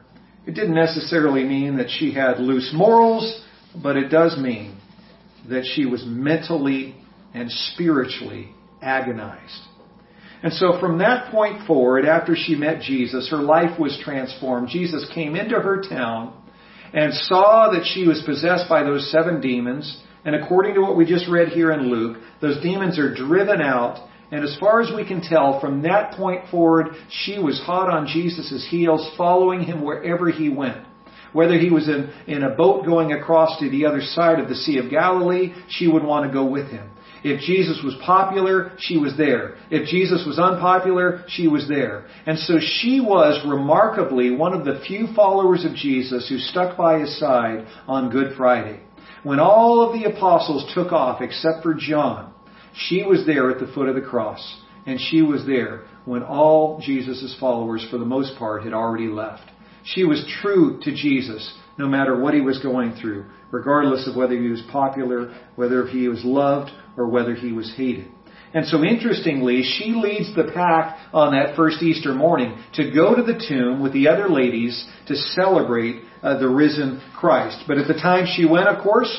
It 0.47 0.53
didn't 0.53 0.75
necessarily 0.75 1.43
mean 1.43 1.77
that 1.77 1.89
she 1.89 2.13
had 2.13 2.39
loose 2.39 2.71
morals, 2.73 3.45
but 3.81 3.97
it 3.97 4.09
does 4.09 4.37
mean 4.37 4.77
that 5.49 5.65
she 5.65 5.85
was 5.85 6.03
mentally 6.05 6.95
and 7.33 7.51
spiritually 7.51 8.49
agonized. 8.81 9.61
And 10.43 10.51
so 10.51 10.77
from 10.77 10.97
that 10.97 11.31
point 11.31 11.65
forward, 11.65 12.05
after 12.05 12.35
she 12.35 12.55
met 12.55 12.81
Jesus, 12.81 13.29
her 13.31 13.37
life 13.37 13.79
was 13.79 13.97
transformed. 14.03 14.67
Jesus 14.67 15.09
came 15.15 15.37
into 15.37 15.55
her 15.55 15.81
town 15.81 16.37
and 16.93 17.13
saw 17.13 17.71
that 17.71 17.85
she 17.85 18.05
was 18.05 18.21
possessed 18.25 18.67
by 18.67 18.83
those 18.83 19.09
seven 19.09 19.39
demons. 19.39 20.03
And 20.25 20.35
according 20.35 20.75
to 20.75 20.81
what 20.81 20.97
we 20.97 21.05
just 21.05 21.29
read 21.29 21.47
here 21.47 21.71
in 21.71 21.89
Luke, 21.89 22.17
those 22.41 22.61
demons 22.61 22.99
are 22.99 23.15
driven 23.15 23.61
out. 23.61 24.09
And 24.31 24.43
as 24.43 24.57
far 24.59 24.81
as 24.81 24.91
we 24.93 25.07
can 25.07 25.21
tell, 25.21 25.61
from 25.61 25.83
that 25.83 26.13
point 26.13 26.49
forward, 26.51 26.87
she 27.09 27.39
was 27.39 27.61
hot 27.65 27.89
on 27.89 28.07
Jesus' 28.07 28.67
heels, 28.69 29.09
following 29.17 29.61
him 29.61 29.81
wherever 29.81 30.29
he 30.29 30.49
went. 30.49 30.85
Whether 31.31 31.57
he 31.57 31.69
was 31.69 31.87
in, 31.87 32.11
in 32.27 32.43
a 32.43 32.53
boat 32.53 32.85
going 32.85 33.13
across 33.13 33.59
to 33.59 33.69
the 33.69 33.85
other 33.85 34.01
side 34.01 34.39
of 34.39 34.49
the 34.49 34.55
Sea 34.55 34.77
of 34.77 34.91
Galilee, 34.91 35.53
she 35.69 35.87
would 35.87 36.03
want 36.03 36.27
to 36.27 36.33
go 36.33 36.45
with 36.45 36.69
him. 36.69 36.89
If 37.23 37.39
Jesus 37.41 37.81
was 37.83 37.95
popular, 38.05 38.73
she 38.77 38.97
was 38.97 39.15
there. 39.17 39.55
If 39.71 39.87
Jesus 39.87 40.25
was 40.27 40.39
unpopular, 40.39 41.23
she 41.29 41.47
was 41.47 41.67
there. 41.67 42.05
And 42.25 42.37
so 42.37 42.59
she 42.59 42.99
was 42.99 43.45
remarkably 43.47 44.31
one 44.31 44.53
of 44.53 44.65
the 44.65 44.81
few 44.85 45.07
followers 45.15 45.63
of 45.63 45.73
Jesus 45.73 46.27
who 46.27 46.37
stuck 46.37 46.77
by 46.77 46.99
his 46.99 47.17
side 47.17 47.65
on 47.87 48.11
Good 48.11 48.35
Friday. 48.35 48.81
When 49.23 49.39
all 49.39 49.81
of 49.81 49.93
the 49.93 50.09
apostles 50.09 50.69
took 50.73 50.91
off 50.91 51.21
except 51.21 51.63
for 51.63 51.73
John, 51.73 52.33
she 52.75 53.03
was 53.03 53.25
there 53.25 53.49
at 53.49 53.59
the 53.59 53.71
foot 53.73 53.87
of 53.87 53.95
the 53.95 54.01
cross. 54.01 54.61
And 54.85 54.99
she 54.99 55.21
was 55.21 55.45
there 55.45 55.85
when 56.03 56.23
all 56.23 56.81
Jesus' 56.83 57.35
followers, 57.39 57.87
for 57.89 57.97
the 57.97 58.05
most 58.05 58.37
part, 58.37 58.63
had 58.63 58.73
already 58.73 59.07
left. 59.07 59.49
She 59.85 60.03
was 60.03 60.25
true 60.41 60.79
to 60.81 60.91
Jesus 60.91 61.57
no 61.77 61.87
matter 61.87 62.19
what 62.19 62.33
he 62.33 62.41
was 62.41 62.59
going 62.59 62.93
through, 62.93 63.25
regardless 63.51 64.07
of 64.07 64.15
whether 64.15 64.35
he 64.35 64.49
was 64.49 64.61
popular, 64.71 65.33
whether 65.55 65.87
he 65.87 66.07
was 66.07 66.23
loved, 66.23 66.71
or 66.97 67.07
whether 67.07 67.33
he 67.33 67.51
was 67.51 67.73
hated. 67.75 68.07
And 68.53 68.67
so 68.67 68.83
interestingly, 68.83 69.63
she 69.63 69.93
leads 69.93 70.35
the 70.35 70.51
pack 70.53 70.99
on 71.11 71.33
that 71.33 71.55
first 71.55 71.81
Easter 71.81 72.13
morning 72.13 72.55
to 72.75 72.91
go 72.91 73.15
to 73.15 73.23
the 73.23 73.43
tomb 73.47 73.81
with 73.81 73.93
the 73.93 74.07
other 74.07 74.29
ladies 74.29 74.87
to 75.07 75.15
celebrate 75.15 76.03
uh, 76.21 76.37
the 76.37 76.47
risen 76.47 77.01
Christ. 77.15 77.63
But 77.67 77.79
at 77.79 77.87
the 77.87 77.95
time 77.95 78.27
she 78.27 78.45
went, 78.45 78.67
of 78.67 78.83
course, 78.83 79.11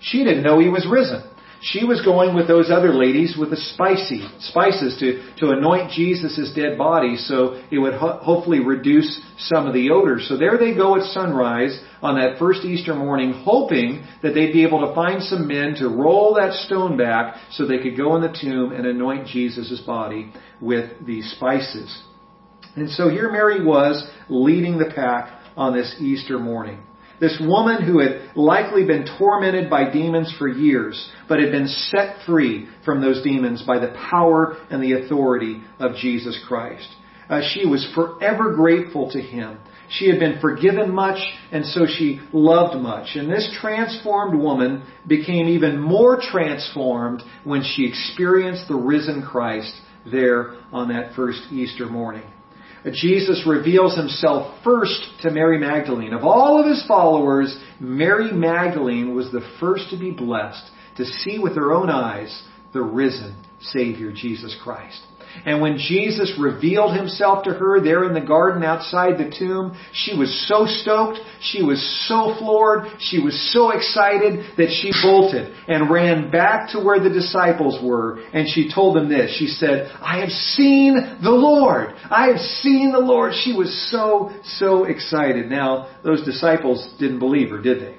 she 0.00 0.24
didn't 0.24 0.42
know 0.42 0.58
he 0.58 0.68
was 0.68 0.86
risen. 0.90 1.22
She 1.62 1.84
was 1.84 2.00
going 2.00 2.34
with 2.34 2.48
those 2.48 2.70
other 2.70 2.94
ladies 2.94 3.36
with 3.38 3.50
the 3.50 3.56
spicy 3.56 4.26
spices 4.38 4.98
to, 5.00 5.22
to 5.40 5.50
anoint 5.52 5.90
Jesus' 5.90 6.52
dead 6.54 6.78
body 6.78 7.16
so 7.16 7.62
it 7.70 7.78
would 7.78 7.92
ho- 7.92 8.18
hopefully 8.22 8.60
reduce 8.60 9.20
some 9.36 9.66
of 9.66 9.74
the 9.74 9.90
odor. 9.90 10.20
So 10.20 10.38
there 10.38 10.56
they 10.56 10.74
go 10.74 10.96
at 10.96 11.02
sunrise 11.02 11.78
on 12.00 12.14
that 12.16 12.38
first 12.38 12.64
Easter 12.64 12.94
morning, 12.94 13.32
hoping 13.44 14.06
that 14.22 14.32
they'd 14.32 14.54
be 14.54 14.64
able 14.64 14.86
to 14.88 14.94
find 14.94 15.22
some 15.22 15.46
men 15.46 15.74
to 15.76 15.88
roll 15.88 16.34
that 16.34 16.54
stone 16.54 16.96
back 16.96 17.36
so 17.50 17.66
they 17.66 17.78
could 17.78 17.96
go 17.96 18.16
in 18.16 18.22
the 18.22 18.34
tomb 18.40 18.72
and 18.72 18.86
anoint 18.86 19.26
Jesus' 19.26 19.82
body 19.86 20.32
with 20.62 21.04
these 21.06 21.30
spices. 21.32 22.04
And 22.74 22.88
so 22.88 23.10
here 23.10 23.30
Mary 23.30 23.62
was 23.62 24.08
leading 24.30 24.78
the 24.78 24.90
pack 24.94 25.40
on 25.58 25.76
this 25.76 25.94
Easter 26.00 26.38
morning. 26.38 26.82
This 27.20 27.38
woman 27.40 27.82
who 27.82 28.00
had 28.00 28.34
likely 28.34 28.86
been 28.86 29.06
tormented 29.18 29.68
by 29.68 29.92
demons 29.92 30.34
for 30.38 30.48
years, 30.48 31.10
but 31.28 31.38
had 31.38 31.52
been 31.52 31.68
set 31.68 32.16
free 32.24 32.66
from 32.84 33.02
those 33.02 33.22
demons 33.22 33.62
by 33.62 33.78
the 33.78 33.94
power 34.10 34.56
and 34.70 34.82
the 34.82 34.94
authority 34.94 35.62
of 35.78 35.96
Jesus 35.96 36.42
Christ. 36.48 36.88
Uh, 37.28 37.42
she 37.52 37.66
was 37.66 37.86
forever 37.94 38.54
grateful 38.54 39.10
to 39.12 39.20
him. 39.20 39.58
She 39.90 40.08
had 40.08 40.18
been 40.18 40.40
forgiven 40.40 40.92
much, 40.92 41.18
and 41.52 41.64
so 41.66 41.84
she 41.86 42.20
loved 42.32 42.80
much. 42.80 43.16
And 43.16 43.30
this 43.30 43.54
transformed 43.60 44.40
woman 44.40 44.84
became 45.06 45.48
even 45.48 45.78
more 45.78 46.20
transformed 46.20 47.22
when 47.44 47.62
she 47.62 47.86
experienced 47.86 48.66
the 48.66 48.76
risen 48.76 49.22
Christ 49.22 49.72
there 50.10 50.54
on 50.72 50.88
that 50.88 51.14
first 51.14 51.40
Easter 51.52 51.86
morning. 51.86 52.24
Jesus 52.84 53.44
reveals 53.46 53.96
himself 53.96 54.62
first 54.64 55.00
to 55.22 55.30
Mary 55.30 55.58
Magdalene. 55.58 56.14
Of 56.14 56.24
all 56.24 56.60
of 56.60 56.66
his 56.66 56.84
followers, 56.86 57.56
Mary 57.78 58.32
Magdalene 58.32 59.14
was 59.14 59.30
the 59.30 59.46
first 59.60 59.90
to 59.90 59.98
be 59.98 60.10
blessed 60.10 60.70
to 60.96 61.04
see 61.04 61.38
with 61.38 61.56
her 61.56 61.72
own 61.72 61.90
eyes 61.90 62.46
the 62.72 62.82
risen 62.82 63.36
Savior, 63.60 64.12
Jesus 64.12 64.56
Christ. 64.62 65.00
And 65.44 65.60
when 65.60 65.78
Jesus 65.78 66.32
revealed 66.38 66.96
himself 66.96 67.44
to 67.44 67.50
her 67.50 67.80
there 67.80 68.04
in 68.04 68.14
the 68.14 68.20
garden 68.20 68.62
outside 68.62 69.16
the 69.16 69.34
tomb, 69.36 69.76
she 69.92 70.16
was 70.16 70.46
so 70.48 70.66
stoked, 70.66 71.18
she 71.40 71.62
was 71.62 71.80
so 72.08 72.34
floored, 72.38 72.88
she 72.98 73.18
was 73.18 73.34
so 73.52 73.70
excited 73.70 74.56
that 74.58 74.70
she 74.70 74.92
bolted 75.02 75.54
and 75.68 75.90
ran 75.90 76.30
back 76.30 76.70
to 76.72 76.80
where 76.80 77.00
the 77.00 77.10
disciples 77.10 77.78
were 77.82 78.20
and 78.32 78.48
she 78.48 78.70
told 78.72 78.96
them 78.96 79.08
this. 79.08 79.34
She 79.38 79.46
said, 79.46 79.90
I 80.00 80.20
have 80.20 80.30
seen 80.30 81.18
the 81.22 81.30
Lord. 81.30 81.94
I 82.10 82.28
have 82.28 82.40
seen 82.40 82.92
the 82.92 82.98
Lord. 82.98 83.32
She 83.34 83.52
was 83.52 83.90
so, 83.90 84.30
so 84.44 84.84
excited. 84.84 85.48
Now, 85.48 85.96
those 86.04 86.24
disciples 86.24 86.94
didn't 86.98 87.18
believe 87.18 87.50
her, 87.50 87.62
did 87.62 87.80
they? 87.80 87.96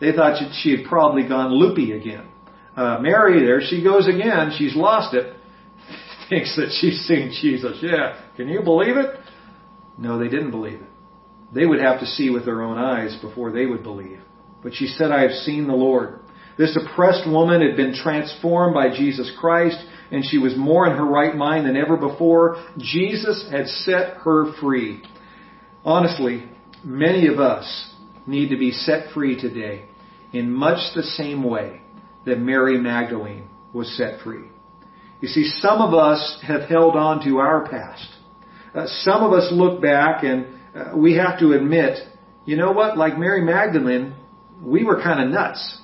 They 0.00 0.12
thought 0.12 0.40
she 0.62 0.76
had 0.76 0.86
probably 0.86 1.26
gone 1.26 1.52
loopy 1.52 1.92
again. 1.92 2.28
Uh, 2.76 2.98
Mary, 3.00 3.44
there 3.44 3.60
she 3.60 3.82
goes 3.82 4.08
again. 4.08 4.52
She's 4.58 4.74
lost 4.74 5.14
it 5.14 5.33
thinks 6.28 6.56
that 6.56 6.76
she's 6.80 7.00
seen 7.06 7.32
Jesus. 7.40 7.78
Yeah, 7.82 8.20
can 8.36 8.48
you 8.48 8.62
believe 8.62 8.96
it? 8.96 9.18
No, 9.98 10.18
they 10.18 10.28
didn't 10.28 10.50
believe 10.50 10.80
it. 10.80 10.88
They 11.54 11.66
would 11.66 11.80
have 11.80 12.00
to 12.00 12.06
see 12.06 12.30
with 12.30 12.44
their 12.44 12.62
own 12.62 12.78
eyes 12.78 13.16
before 13.20 13.52
they 13.52 13.66
would 13.66 13.82
believe. 13.82 14.20
But 14.62 14.74
she 14.74 14.86
said, 14.86 15.12
I 15.12 15.22
have 15.22 15.30
seen 15.30 15.66
the 15.66 15.74
Lord. 15.74 16.20
This 16.56 16.76
oppressed 16.76 17.28
woman 17.28 17.60
had 17.60 17.76
been 17.76 17.94
transformed 17.94 18.74
by 18.74 18.96
Jesus 18.96 19.30
Christ, 19.38 19.78
and 20.10 20.24
she 20.24 20.38
was 20.38 20.56
more 20.56 20.86
in 20.86 20.96
her 20.96 21.04
right 21.04 21.34
mind 21.34 21.66
than 21.66 21.76
ever 21.76 21.96
before. 21.96 22.64
Jesus 22.78 23.46
had 23.50 23.66
set 23.66 24.18
her 24.18 24.52
free. 24.60 25.02
Honestly, 25.84 26.48
many 26.82 27.26
of 27.28 27.38
us 27.38 27.94
need 28.26 28.48
to 28.50 28.56
be 28.56 28.70
set 28.70 29.12
free 29.12 29.40
today 29.40 29.86
in 30.32 30.50
much 30.50 30.94
the 30.94 31.02
same 31.02 31.42
way 31.42 31.82
that 32.24 32.38
Mary 32.38 32.78
Magdalene 32.78 33.48
was 33.72 33.96
set 33.96 34.20
free. 34.22 34.48
You 35.24 35.30
see, 35.30 35.50
some 35.62 35.80
of 35.80 35.94
us 35.94 36.38
have 36.46 36.68
held 36.68 36.96
on 36.96 37.24
to 37.24 37.38
our 37.38 37.66
past. 37.66 38.06
Uh, 38.74 38.84
some 39.04 39.22
of 39.22 39.32
us 39.32 39.48
look 39.50 39.80
back 39.80 40.22
and 40.22 40.48
uh, 40.76 40.94
we 40.94 41.16
have 41.16 41.38
to 41.38 41.52
admit, 41.52 41.96
you 42.44 42.56
know 42.58 42.72
what? 42.72 42.98
Like 42.98 43.16
Mary 43.16 43.40
Magdalene, 43.40 44.16
we 44.60 44.84
were 44.84 45.02
kind 45.02 45.24
of 45.24 45.30
nuts. 45.30 45.80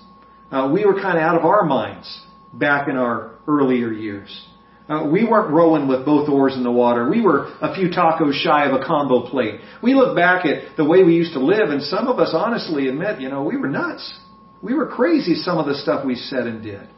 Uh, 0.53 0.71
we 0.71 0.85
were 0.85 1.01
kind 1.01 1.17
of 1.17 1.25
out 1.25 1.39
of 1.39 1.47
our 1.47 1.65
minds 1.65 2.23
back 2.53 2.87
in 2.87 2.97
our 2.97 3.39
earlier 3.49 3.91
years. 3.91 4.47
Uh, 4.91 5.09
we 5.11 5.25
weren't 5.25 5.51
rowing 5.55 5.89
with 5.89 6.05
both 6.05 6.29
oars 6.29 6.55
in 6.55 6.63
the 6.63 6.71
water. 6.71 7.09
We 7.09 7.23
were 7.23 7.47
a 7.63 7.75
few 7.75 7.89
tacos 7.89 8.35
shy 8.35 8.67
of 8.67 8.79
a 8.79 8.85
combo 8.85 9.27
plate. 9.31 9.61
We 9.83 9.95
look 9.95 10.15
back 10.15 10.45
at 10.45 10.77
the 10.77 10.85
way 10.85 11.03
we 11.03 11.15
used 11.15 11.33
to 11.33 11.41
live, 11.41 11.71
and 11.71 11.81
some 11.81 12.09
of 12.09 12.19
us 12.19 12.33
honestly 12.35 12.89
admit, 12.89 13.23
you 13.23 13.31
know, 13.31 13.43
we 13.43 13.57
were 13.57 13.69
nuts. 13.69 14.21
We 14.61 14.75
were 14.75 14.89
crazy, 14.89 15.35
some 15.35 15.57
of 15.57 15.65
the 15.65 15.77
stuff 15.77 16.05
we 16.05 16.17
said 16.17 16.47
and 16.47 16.63
did. 16.63 16.91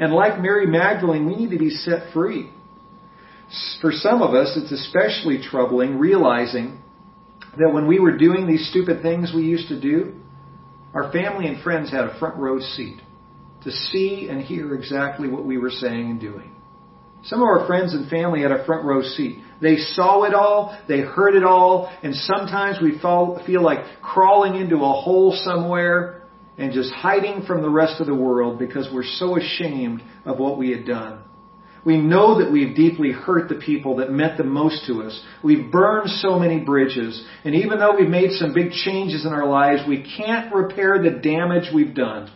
And 0.00 0.14
like 0.14 0.40
Mary 0.40 0.66
Magdalene, 0.66 1.26
we 1.26 1.36
need 1.36 1.50
to 1.50 1.58
be 1.58 1.70
set 1.70 2.12
free. 2.14 2.50
For 3.82 3.92
some 3.92 4.22
of 4.22 4.34
us, 4.34 4.56
it's 4.56 4.72
especially 4.72 5.42
troubling 5.42 5.98
realizing 5.98 6.80
that 7.58 7.70
when 7.72 7.86
we 7.86 8.00
were 8.00 8.16
doing 8.16 8.46
these 8.46 8.68
stupid 8.70 9.02
things 9.02 9.32
we 9.34 9.42
used 9.42 9.68
to 9.68 9.78
do, 9.78 10.14
our 10.94 11.12
family 11.12 11.46
and 11.46 11.62
friends 11.62 11.90
had 11.90 12.04
a 12.04 12.18
front 12.18 12.36
row 12.36 12.60
seat 12.60 13.00
to 13.64 13.70
see 13.70 14.28
and 14.30 14.40
hear 14.40 14.74
exactly 14.74 15.28
what 15.28 15.44
we 15.44 15.58
were 15.58 15.70
saying 15.70 16.10
and 16.10 16.20
doing. 16.20 16.50
Some 17.24 17.40
of 17.42 17.48
our 17.48 17.66
friends 17.66 17.92
and 17.92 18.08
family 18.08 18.40
had 18.40 18.52
a 18.52 18.64
front 18.64 18.86
row 18.86 19.02
seat. 19.02 19.38
They 19.60 19.76
saw 19.76 20.24
it 20.24 20.32
all, 20.32 20.78
they 20.88 21.00
heard 21.00 21.34
it 21.34 21.44
all, 21.44 21.92
and 22.02 22.14
sometimes 22.14 22.78
we 22.80 22.98
feel 22.98 23.62
like 23.62 23.80
crawling 24.00 24.54
into 24.54 24.76
a 24.76 24.92
hole 24.92 25.38
somewhere 25.44 26.19
and 26.58 26.72
just 26.72 26.92
hiding 26.92 27.42
from 27.46 27.62
the 27.62 27.70
rest 27.70 28.00
of 28.00 28.06
the 28.06 28.14
world 28.14 28.58
because 28.58 28.88
we're 28.92 29.04
so 29.04 29.36
ashamed 29.36 30.02
of 30.24 30.38
what 30.38 30.58
we 30.58 30.70
had 30.70 30.86
done. 30.86 31.22
We 31.84 31.96
know 31.96 32.38
that 32.40 32.52
we've 32.52 32.76
deeply 32.76 33.10
hurt 33.10 33.48
the 33.48 33.54
people 33.54 33.96
that 33.96 34.10
meant 34.10 34.36
the 34.36 34.44
most 34.44 34.86
to 34.86 35.02
us. 35.02 35.18
We've 35.42 35.72
burned 35.72 36.10
so 36.10 36.38
many 36.38 36.60
bridges. 36.60 37.24
And 37.44 37.54
even 37.54 37.78
though 37.78 37.96
we've 37.96 38.08
made 38.08 38.32
some 38.32 38.52
big 38.52 38.72
changes 38.72 39.24
in 39.24 39.32
our 39.32 39.46
lives, 39.46 39.82
we 39.88 40.06
can't 40.16 40.54
repair 40.54 41.02
the 41.02 41.10
damage 41.10 41.72
we've 41.74 41.94
done. 41.94 42.30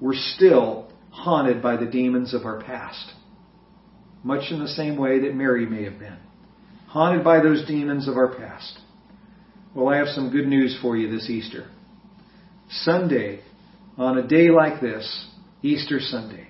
We're 0.00 0.14
still 0.14 0.90
haunted 1.10 1.62
by 1.62 1.76
the 1.76 1.86
demons 1.86 2.32
of 2.32 2.46
our 2.46 2.62
past. 2.62 3.12
Much 4.22 4.50
in 4.50 4.60
the 4.60 4.68
same 4.68 4.96
way 4.96 5.20
that 5.20 5.34
Mary 5.34 5.66
may 5.66 5.84
have 5.84 5.98
been. 5.98 6.18
Haunted 6.86 7.22
by 7.22 7.42
those 7.42 7.66
demons 7.66 8.08
of 8.08 8.16
our 8.16 8.34
past. 8.34 8.78
Well, 9.74 9.88
I 9.88 9.98
have 9.98 10.08
some 10.08 10.30
good 10.30 10.46
news 10.46 10.78
for 10.80 10.96
you 10.96 11.10
this 11.10 11.28
Easter. 11.28 11.68
Sunday, 12.70 13.40
on 13.96 14.18
a 14.18 14.26
day 14.26 14.50
like 14.50 14.80
this, 14.80 15.26
Easter 15.62 16.00
Sunday, 16.00 16.48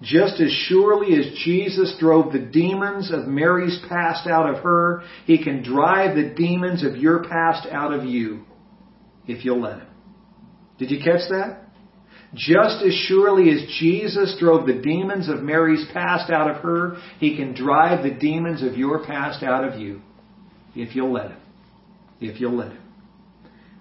just 0.00 0.40
as 0.40 0.52
surely 0.68 1.18
as 1.18 1.38
Jesus 1.44 1.96
drove 1.98 2.32
the 2.32 2.38
demons 2.38 3.10
of 3.10 3.26
Mary's 3.26 3.80
past 3.88 4.28
out 4.28 4.48
of 4.48 4.62
her, 4.62 5.02
He 5.26 5.42
can 5.42 5.62
drive 5.62 6.14
the 6.14 6.34
demons 6.36 6.84
of 6.84 6.96
your 6.96 7.24
past 7.24 7.66
out 7.70 7.92
of 7.92 8.04
you 8.04 8.44
if 9.26 9.44
you'll 9.44 9.60
let 9.60 9.78
Him. 9.78 9.88
Did 10.78 10.90
you 10.92 10.98
catch 10.98 11.28
that? 11.30 11.64
Just 12.34 12.84
as 12.84 12.92
surely 12.92 13.50
as 13.50 13.66
Jesus 13.80 14.36
drove 14.38 14.66
the 14.66 14.80
demons 14.80 15.28
of 15.28 15.42
Mary's 15.42 15.86
past 15.92 16.30
out 16.30 16.50
of 16.50 16.62
her, 16.62 16.98
He 17.18 17.36
can 17.36 17.54
drive 17.54 18.04
the 18.04 18.10
demons 18.10 18.62
of 18.62 18.76
your 18.76 19.04
past 19.04 19.42
out 19.42 19.64
of 19.64 19.80
you. 19.80 20.02
If 20.76 20.94
you'll 20.94 21.12
let 21.12 21.32
Him. 21.32 21.40
If 22.20 22.40
you'll 22.40 22.56
let 22.56 22.72
Him. 22.72 22.82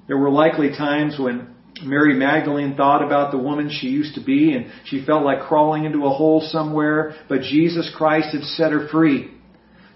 There 0.08 0.18
were 0.18 0.32
likely 0.32 0.70
times 0.70 1.20
when 1.20 1.54
Mary 1.84 2.14
Magdalene 2.14 2.76
thought 2.76 3.04
about 3.04 3.32
the 3.32 3.38
woman 3.38 3.70
she 3.70 3.88
used 3.88 4.16
to 4.16 4.24
be 4.24 4.54
and 4.54 4.72
she 4.86 5.06
felt 5.06 5.24
like 5.24 5.42
crawling 5.42 5.86
into 5.86 6.06
a 6.06 6.10
hole 6.10 6.42
somewhere, 6.42 7.16
but 7.30 7.42
Jesus 7.42 7.92
Christ 7.96 8.34
had 8.34 8.44
set 8.44 8.72
her 8.72 8.88
free. 8.90 9.32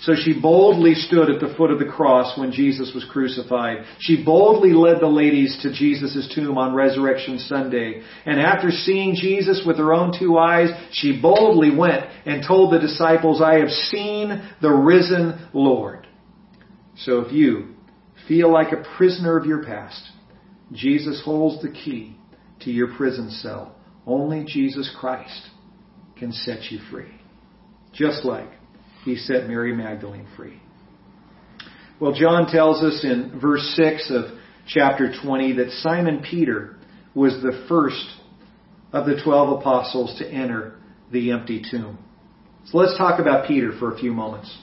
So 0.02 0.14
she 0.16 0.40
boldly 0.40 0.96
stood 0.96 1.30
at 1.30 1.40
the 1.40 1.54
foot 1.56 1.70
of 1.70 1.78
the 1.78 1.86
cross 1.86 2.36
when 2.38 2.52
Jesus 2.52 2.92
was 2.96 3.06
crucified. 3.12 3.86
She 4.00 4.24
boldly 4.26 4.74
led 4.74 5.00
the 5.00 5.08
ladies 5.08 5.60
to 5.62 5.72
Jesus' 5.72 6.32
tomb 6.34 6.58
on 6.58 6.74
Resurrection 6.74 7.38
Sunday. 7.38 8.02
And 8.26 8.40
after 8.40 8.72
seeing 8.72 9.14
Jesus 9.14 9.64
with 9.66 9.78
her 9.78 9.94
own 9.94 10.12
two 10.18 10.40
eyes, 10.40 10.70
she 10.92 11.22
boldly 11.22 11.76
went 11.76 12.04
and 12.26 12.44
told 12.44 12.74
the 12.74 12.80
disciples, 12.80 13.44
I 13.44 13.60
have 13.60 13.70
seen 13.70 14.42
the 14.60 14.72
risen 14.72 15.48
Lord. 15.54 16.08
So 16.98 17.20
if 17.20 17.32
you 17.32 17.76
feel 18.28 18.52
like 18.52 18.72
a 18.72 18.84
prisoner 18.98 19.38
of 19.38 19.46
your 19.46 19.64
past, 19.64 20.02
Jesus 20.74 21.22
holds 21.24 21.62
the 21.62 21.72
key 21.72 22.16
to 22.62 22.72
your 22.72 22.96
prison 22.96 23.30
cell. 23.30 23.76
Only 24.06 24.46
Jesus 24.46 24.94
Christ 25.00 25.50
can 26.18 26.32
set 26.32 26.72
you 26.72 26.80
free. 26.90 27.12
Just 27.94 28.24
like 28.24 28.50
he 29.04 29.16
set 29.16 29.48
Mary 29.48 29.76
Magdalene 29.76 30.28
free. 30.38 30.62
Well, 32.00 32.14
John 32.14 32.48
tells 32.52 32.82
us 32.84 33.04
in 33.04 33.40
verse 33.40 33.74
6 33.76 34.12
of 34.12 34.38
chapter 34.68 35.14
20 35.24 35.54
that 35.54 35.70
Simon 35.82 36.24
Peter 36.28 36.78
was 37.14 37.34
the 37.42 37.66
first 37.68 38.06
of 38.94 39.06
the 39.06 39.22
12 39.24 39.60
apostles 39.60 40.18
to 40.20 40.28
enter 40.28 40.76
the 41.12 41.32
empty 41.32 41.64
tomb. 41.70 41.98
So 42.66 42.78
let's 42.78 42.98
talk 42.98 43.20
about 43.20 43.48
Peter 43.48 43.72
for 43.78 43.94
a 43.94 44.00
few 44.00 44.14
moments. 44.14 44.56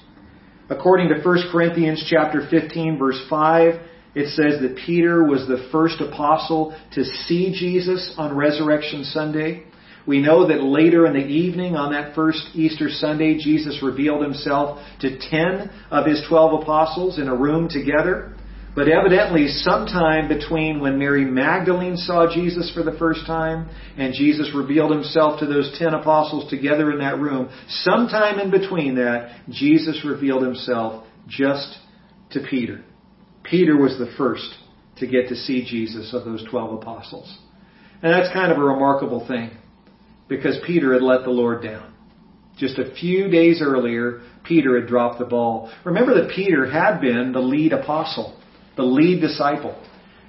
According 0.71 1.09
to 1.09 1.21
1 1.23 1.39
Corinthians 1.51 2.07
chapter 2.09 2.47
15 2.49 2.99
verse 2.99 3.21
5, 3.29 3.81
it 4.19 4.31
says 4.31 4.61
that 4.61 4.77
Peter 4.85 5.23
was 5.23 5.47
the 5.47 5.69
first 5.71 6.01
apostle 6.01 6.77
to 6.95 7.05
see 7.05 7.55
Jesus 7.57 8.15
on 8.19 8.37
Resurrection 8.37 9.05
Sunday. 9.05 9.63
We 10.09 10.21
know 10.21 10.49
that 10.49 10.61
later 10.61 11.07
in 11.07 11.13
the 11.13 11.25
evening 11.25 11.77
on 11.77 11.93
that 11.93 12.17
first 12.17 12.49
Easter 12.53 12.89
Sunday, 12.89 13.39
Jesus 13.39 13.81
revealed 13.81 14.23
himself 14.23 14.81
to 15.03 15.19
ten 15.31 15.71
of 15.91 16.05
his 16.05 16.25
twelve 16.29 16.63
apostles 16.63 17.21
in 17.21 17.29
a 17.29 17.37
room 17.37 17.69
together. 17.69 18.35
But 18.75 18.89
evidently, 18.89 19.47
sometime 19.49 20.27
between 20.27 20.81
when 20.81 20.99
Mary 20.99 21.25
Magdalene 21.25 21.97
saw 21.97 22.33
Jesus 22.33 22.73
for 22.75 22.83
the 22.83 22.99
first 22.99 23.25
time 23.25 23.69
and 23.97 24.15
Jesus 24.15 24.51
revealed 24.55 24.91
himself 24.91 25.39
to 25.41 25.47
those 25.47 25.77
ten 25.79 25.95
apostles 25.95 26.51
together 26.51 26.91
in 26.91 26.99
that 26.99 27.21
room, 27.21 27.51
sometime 27.69 28.41
in 28.41 28.51
between 28.51 28.97
that, 28.97 29.43
Jesus 29.49 30.05
revealed 30.05 30.43
himself 30.43 31.05
just 31.29 31.79
to 32.31 32.41
Peter. 32.51 32.83
Peter 33.51 33.77
was 33.77 33.99
the 33.99 34.13
first 34.17 34.55
to 34.99 35.07
get 35.07 35.29
to 35.29 35.37
see 35.37 35.65
Jesus 35.65 36.13
of 36.13 36.25
those 36.25 36.45
twelve 36.51 36.73
apostles. 36.73 37.39
And 38.03 38.13
that's 38.13 38.33
kind 38.33 38.53
of 38.53 38.59
a 38.59 38.63
remarkable 38.63 39.27
thing 39.27 39.51
because 40.29 40.59
Peter 40.67 40.93
had 40.93 41.03
let 41.03 41.25
the 41.25 41.31
Lord 41.31 41.63
down. 41.63 41.95
Just 42.59 42.79
a 42.79 42.95
few 42.95 43.29
days 43.29 43.61
earlier, 43.63 44.21
Peter 44.45 44.79
had 44.79 44.89
dropped 44.89 45.19
the 45.19 45.25
ball. 45.25 45.71
Remember 45.85 46.15
that 46.21 46.33
Peter 46.35 46.71
had 46.71 47.01
been 47.01 47.33
the 47.33 47.41
lead 47.41 47.73
apostle, 47.73 48.41
the 48.77 48.83
lead 48.83 49.21
disciple. 49.21 49.81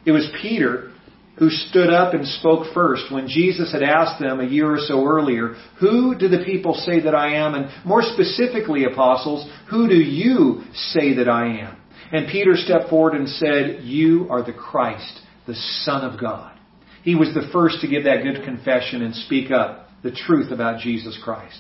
It 0.06 0.12
was 0.12 0.30
Peter 0.42 0.92
who 1.40 1.50
stood 1.50 1.90
up 1.90 2.14
and 2.14 2.28
spoke 2.28 2.74
first 2.74 3.12
when 3.12 3.28
Jesus 3.28 3.72
had 3.72 3.82
asked 3.82 4.20
them 4.22 4.42
a 4.42 4.46
year 4.46 4.72
or 4.72 4.78
so 4.78 5.06
earlier, 5.06 5.56
Who 5.80 6.16
do 6.18 6.28
the 6.28 6.44
people 6.46 6.74
say 6.74 7.00
that 7.02 7.16
I 7.16 7.36
am? 7.36 7.56
And 7.56 7.70
more 7.86 8.02
specifically, 8.02 8.84
apostles, 8.84 9.50
who 9.70 9.88
do 9.88 9.96
you 9.96 10.64
say 10.74 11.16
that 11.16 11.30
I 11.30 11.48
am? 11.62 11.78
And 12.12 12.28
Peter 12.28 12.56
stepped 12.56 12.90
forward 12.90 13.14
and 13.14 13.30
said, 13.30 13.84
You 13.84 14.28
are 14.30 14.44
the 14.44 14.54
Christ, 14.54 15.22
the 15.48 15.56
Son 15.84 16.04
of 16.04 16.20
God. 16.20 16.58
He 17.04 17.16
was 17.16 17.34
the 17.34 17.50
first 17.54 17.82
to 17.82 17.88
give 17.88 18.04
that 18.06 18.24
good 18.24 18.44
confession 18.44 19.02
and 19.02 19.16
speak 19.16 19.52
up 19.52 19.90
the 20.04 20.12
truth 20.12 20.52
about 20.52 20.82
Jesus 20.82 21.20
Christ. 21.24 21.60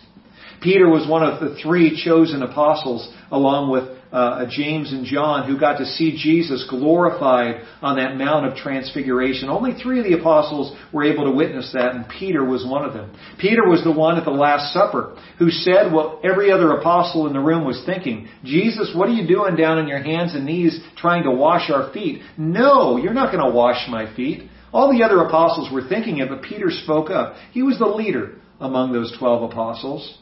Peter 0.62 0.90
was 0.90 1.08
one 1.08 1.24
of 1.24 1.40
the 1.40 1.58
three 1.62 2.02
chosen 2.04 2.42
apostles, 2.42 3.14
along 3.32 3.72
with 3.72 3.99
uh, 4.12 4.46
James 4.50 4.92
and 4.92 5.06
John, 5.06 5.48
who 5.48 5.60
got 5.60 5.78
to 5.78 5.86
see 5.86 6.18
Jesus 6.18 6.66
glorified 6.68 7.62
on 7.82 7.98
that 7.98 8.18
Mount 8.18 8.48
of 8.48 8.56
Transfiguration. 8.56 9.50
Only 9.50 9.74
three 9.74 10.00
of 10.00 10.06
the 10.06 10.18
apostles 10.20 10.76
were 10.92 11.04
able 11.04 11.26
to 11.26 11.32
witness 11.32 11.72
that, 11.74 11.94
and 11.94 12.10
Peter 12.10 12.44
was 12.44 12.66
one 12.66 12.86
of 12.86 12.94
them. 12.94 13.16
Peter 13.38 13.68
was 13.68 13.84
the 13.84 13.92
one 13.92 14.18
at 14.18 14.26
the 14.26 14.32
Last 14.32 14.74
Supper 14.74 15.16
who 15.38 15.52
said 15.52 15.94
what 15.94 16.26
every 16.26 16.52
other 16.52 16.72
apostle 16.72 17.28
in 17.28 17.34
the 17.34 17.40
room 17.40 17.66
was 17.66 17.84
thinking 17.86 18.28
Jesus, 18.44 18.94
what 18.96 19.10
are 19.10 19.14
you 19.14 19.28
doing 19.28 19.56
down 19.56 19.78
on 19.78 19.88
your 19.88 20.02
hands 20.02 20.34
and 20.34 20.46
knees 20.46 20.80
trying 20.98 21.24
to 21.24 21.32
wash 21.32 21.70
our 21.70 21.94
feet? 21.94 22.22
No, 22.38 22.98
you're 22.98 23.14
not 23.14 23.32
going 23.32 23.44
to 23.44 23.56
wash 23.56 23.88
my 23.90 24.14
feet. 24.16 24.50
All 24.74 24.92
the 24.92 25.04
other 25.04 25.22
apostles 25.22 25.72
were 25.72 25.88
thinking 25.88 26.18
it, 26.18 26.30
but 26.30 26.42
Peter 26.42 26.70
spoke 26.70 27.10
up. 27.10 27.36
He 27.52 27.64
was 27.64 27.78
the 27.80 27.88
leader 27.88 28.38
among 28.60 28.92
those 28.92 29.16
twelve 29.20 29.44
apostles. 29.44 30.18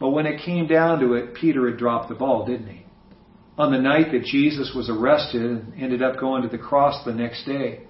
But 0.00 0.10
when 0.10 0.26
it 0.26 0.42
came 0.44 0.66
down 0.66 1.00
to 1.00 1.14
it, 1.14 1.34
Peter 1.34 1.68
had 1.68 1.78
dropped 1.78 2.08
the 2.08 2.14
ball, 2.14 2.46
didn't 2.46 2.68
he? 2.68 2.84
On 3.58 3.72
the 3.72 3.78
night 3.78 4.12
that 4.12 4.22
Jesus 4.22 4.72
was 4.74 4.88
arrested 4.88 5.42
and 5.42 5.74
ended 5.76 6.00
up 6.00 6.20
going 6.20 6.42
to 6.42 6.48
the 6.48 6.58
cross 6.62 7.04
the 7.04 7.12
next 7.12 7.44
day, 7.44 7.80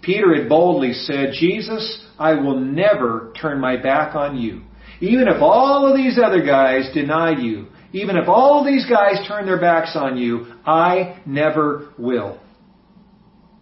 Peter 0.00 0.34
had 0.34 0.48
boldly 0.48 0.94
said, 0.94 1.34
Jesus, 1.38 2.04
I 2.18 2.32
will 2.32 2.58
never 2.58 3.32
turn 3.40 3.60
my 3.60 3.76
back 3.76 4.16
on 4.16 4.38
you. 4.38 4.62
Even 5.00 5.28
if 5.28 5.40
all 5.40 5.86
of 5.86 5.96
these 5.96 6.18
other 6.18 6.44
guys 6.44 6.90
deny 6.94 7.38
you, 7.38 7.66
even 7.92 8.16
if 8.16 8.26
all 8.26 8.64
these 8.64 8.86
guys 8.88 9.26
turn 9.28 9.44
their 9.44 9.60
backs 9.60 9.92
on 9.94 10.16
you, 10.16 10.54
I 10.64 11.20
never 11.26 11.92
will. 11.98 12.40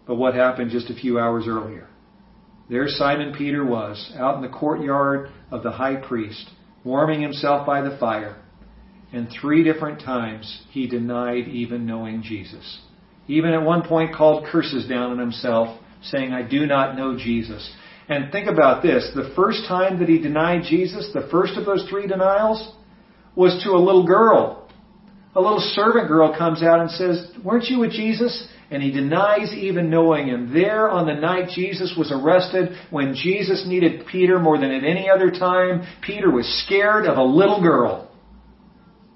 But 0.07 0.15
what 0.15 0.33
happened 0.35 0.71
just 0.71 0.89
a 0.89 0.95
few 0.95 1.19
hours 1.19 1.45
earlier? 1.47 1.87
There 2.69 2.87
Simon 2.87 3.35
Peter 3.37 3.65
was, 3.65 4.13
out 4.17 4.35
in 4.37 4.41
the 4.41 4.47
courtyard 4.47 5.29
of 5.51 5.63
the 5.63 5.71
high 5.71 5.97
priest, 5.97 6.49
warming 6.85 7.21
himself 7.21 7.67
by 7.67 7.81
the 7.81 7.97
fire. 7.97 8.40
And 9.13 9.27
three 9.41 9.63
different 9.63 10.01
times 10.01 10.63
he 10.71 10.87
denied 10.87 11.47
even 11.47 11.85
knowing 11.85 12.23
Jesus. 12.23 12.79
Even 13.27 13.51
at 13.51 13.63
one 13.63 13.83
point 13.83 14.15
called 14.15 14.45
curses 14.51 14.87
down 14.87 15.11
on 15.11 15.19
himself, 15.19 15.79
saying, 16.03 16.31
I 16.31 16.41
do 16.43 16.65
not 16.65 16.95
know 16.95 17.17
Jesus. 17.17 17.71
And 18.09 18.31
think 18.31 18.47
about 18.47 18.81
this. 18.81 19.11
The 19.13 19.31
first 19.35 19.65
time 19.67 19.99
that 19.99 20.09
he 20.09 20.19
denied 20.19 20.63
Jesus, 20.63 21.11
the 21.13 21.27
first 21.29 21.57
of 21.57 21.65
those 21.65 21.87
three 21.89 22.07
denials, 22.07 22.73
was 23.35 23.61
to 23.63 23.71
a 23.71 23.79
little 23.79 24.05
girl. 24.05 24.69
A 25.35 25.41
little 25.41 25.59
servant 25.59 26.07
girl 26.07 26.35
comes 26.37 26.63
out 26.63 26.79
and 26.79 26.91
says, 26.91 27.31
Weren't 27.43 27.65
you 27.65 27.79
with 27.79 27.91
Jesus? 27.91 28.47
and 28.71 28.81
he 28.81 28.89
denies 28.89 29.53
even 29.53 29.89
knowing 29.89 30.27
him. 30.27 30.53
There 30.53 30.89
on 30.89 31.05
the 31.05 31.13
night 31.13 31.49
Jesus 31.53 31.93
was 31.97 32.09
arrested, 32.09 32.69
when 32.89 33.13
Jesus 33.13 33.65
needed 33.67 34.05
Peter 34.09 34.39
more 34.39 34.57
than 34.57 34.71
at 34.71 34.85
any 34.85 35.09
other 35.09 35.29
time, 35.29 35.85
Peter 36.01 36.31
was 36.31 36.47
scared 36.65 37.05
of 37.05 37.17
a 37.17 37.23
little 37.23 37.61
girl. 37.61 38.09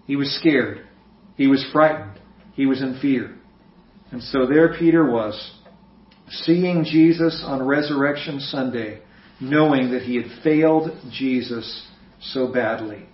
He 0.05 0.15
was 0.15 0.35
scared. 0.39 0.85
He 1.35 1.47
was 1.47 1.65
frightened. 1.71 2.19
He 2.53 2.65
was 2.65 2.81
in 2.81 2.99
fear. 3.01 3.35
And 4.11 4.21
so 4.21 4.45
there 4.45 4.77
Peter 4.77 5.09
was, 5.09 5.51
seeing 6.29 6.83
Jesus 6.83 7.43
on 7.45 7.65
Resurrection 7.65 8.39
Sunday, 8.39 9.01
knowing 9.41 9.91
that 9.91 10.03
he 10.03 10.15
had 10.15 10.43
failed 10.43 10.89
Jesus 11.11 11.87
so 12.21 12.51
badly. 12.51 13.05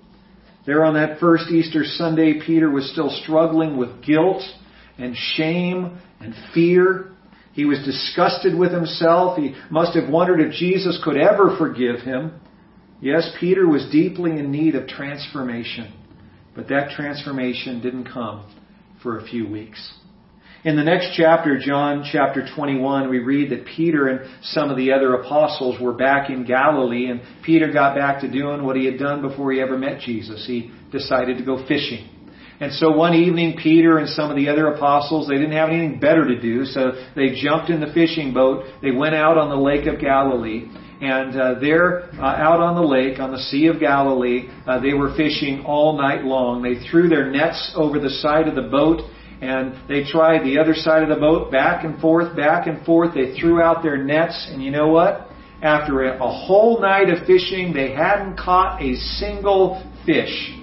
There 0.65 0.85
on 0.85 0.93
that 0.93 1.19
first 1.19 1.49
Easter 1.49 1.83
Sunday, 1.83 2.39
Peter 2.45 2.69
was 2.69 2.91
still 2.91 3.09
struggling 3.23 3.77
with 3.77 4.03
guilt 4.03 4.43
and 4.97 5.15
shame 5.15 5.97
and 6.19 6.35
fear. 6.53 7.11
He 7.53 7.65
was 7.65 7.79
disgusted 7.83 8.57
with 8.57 8.71
himself. 8.71 9.37
He 9.37 9.55
must 9.71 9.95
have 9.95 10.09
wondered 10.09 10.39
if 10.39 10.53
Jesus 10.53 11.01
could 11.03 11.17
ever 11.17 11.55
forgive 11.57 12.01
him. 12.01 12.39
Yes, 13.01 13.31
Peter 13.39 13.67
was 13.67 13.89
deeply 13.91 14.37
in 14.37 14.51
need 14.51 14.75
of 14.75 14.87
transformation, 14.87 15.91
but 16.55 16.67
that 16.69 16.91
transformation 16.95 17.81
didn't 17.81 18.05
come 18.11 18.45
for 19.01 19.17
a 19.17 19.25
few 19.25 19.47
weeks. 19.47 19.93
In 20.63 20.75
the 20.75 20.83
next 20.83 21.15
chapter, 21.17 21.57
John 21.57 22.03
chapter 22.11 22.47
21, 22.55 23.09
we 23.09 23.17
read 23.17 23.49
that 23.49 23.65
Peter 23.65 24.09
and 24.09 24.29
some 24.43 24.69
of 24.69 24.77
the 24.77 24.91
other 24.91 25.15
apostles 25.15 25.81
were 25.81 25.93
back 25.93 26.29
in 26.29 26.45
Galilee, 26.45 27.07
and 27.07 27.21
Peter 27.43 27.73
got 27.73 27.95
back 27.95 28.21
to 28.21 28.31
doing 28.31 28.63
what 28.63 28.75
he 28.75 28.85
had 28.85 28.99
done 28.99 29.23
before 29.23 29.51
he 29.51 29.59
ever 29.59 29.75
met 29.75 30.01
Jesus. 30.01 30.45
He 30.45 30.71
decided 30.91 31.39
to 31.39 31.43
go 31.43 31.65
fishing. 31.67 32.07
And 32.59 32.71
so 32.73 32.91
one 32.91 33.15
evening, 33.15 33.57
Peter 33.57 33.97
and 33.97 34.07
some 34.07 34.29
of 34.29 34.35
the 34.35 34.49
other 34.49 34.67
apostles, 34.67 35.27
they 35.27 35.33
didn't 35.33 35.53
have 35.53 35.69
anything 35.69 35.99
better 35.99 36.27
to 36.27 36.39
do, 36.39 36.65
so 36.65 36.91
they 37.15 37.33
jumped 37.41 37.71
in 37.71 37.79
the 37.79 37.91
fishing 37.91 38.31
boat. 38.31 38.65
They 38.83 38.91
went 38.91 39.15
out 39.15 39.39
on 39.39 39.49
the 39.49 39.55
Lake 39.55 39.87
of 39.87 39.99
Galilee. 39.99 40.69
And 41.01 41.35
uh, 41.35 41.59
there, 41.59 42.13
uh, 42.15 42.21
out 42.21 42.59
on 42.59 42.75
the 42.75 42.87
lake, 42.87 43.19
on 43.19 43.31
the 43.31 43.39
Sea 43.39 43.67
of 43.67 43.79
Galilee, 43.79 44.49
uh, 44.67 44.79
they 44.79 44.93
were 44.93 45.15
fishing 45.15 45.65
all 45.65 45.97
night 45.97 46.23
long. 46.23 46.61
They 46.61 46.87
threw 46.89 47.09
their 47.09 47.29
nets 47.29 47.73
over 47.75 47.99
the 47.99 48.09
side 48.09 48.47
of 48.47 48.55
the 48.55 48.69
boat, 48.69 49.01
and 49.41 49.75
they 49.89 50.03
tried 50.03 50.43
the 50.45 50.59
other 50.59 50.75
side 50.75 51.01
of 51.01 51.09
the 51.09 51.15
boat, 51.15 51.51
back 51.51 51.83
and 51.83 51.99
forth, 51.99 52.35
back 52.35 52.67
and 52.67 52.85
forth. 52.85 53.15
They 53.15 53.33
threw 53.39 53.61
out 53.61 53.81
their 53.81 53.97
nets, 53.97 54.49
and 54.51 54.63
you 54.63 54.69
know 54.69 54.89
what? 54.89 55.31
after 55.61 56.03
a, 56.03 56.17
a 56.17 56.31
whole 56.31 56.81
night 56.81 57.09
of 57.09 57.25
fishing, 57.25 57.73
they 57.73 57.91
hadn't 57.91 58.37
caught 58.37 58.81
a 58.81 58.95
single 58.95 59.83
fish. 60.05 60.57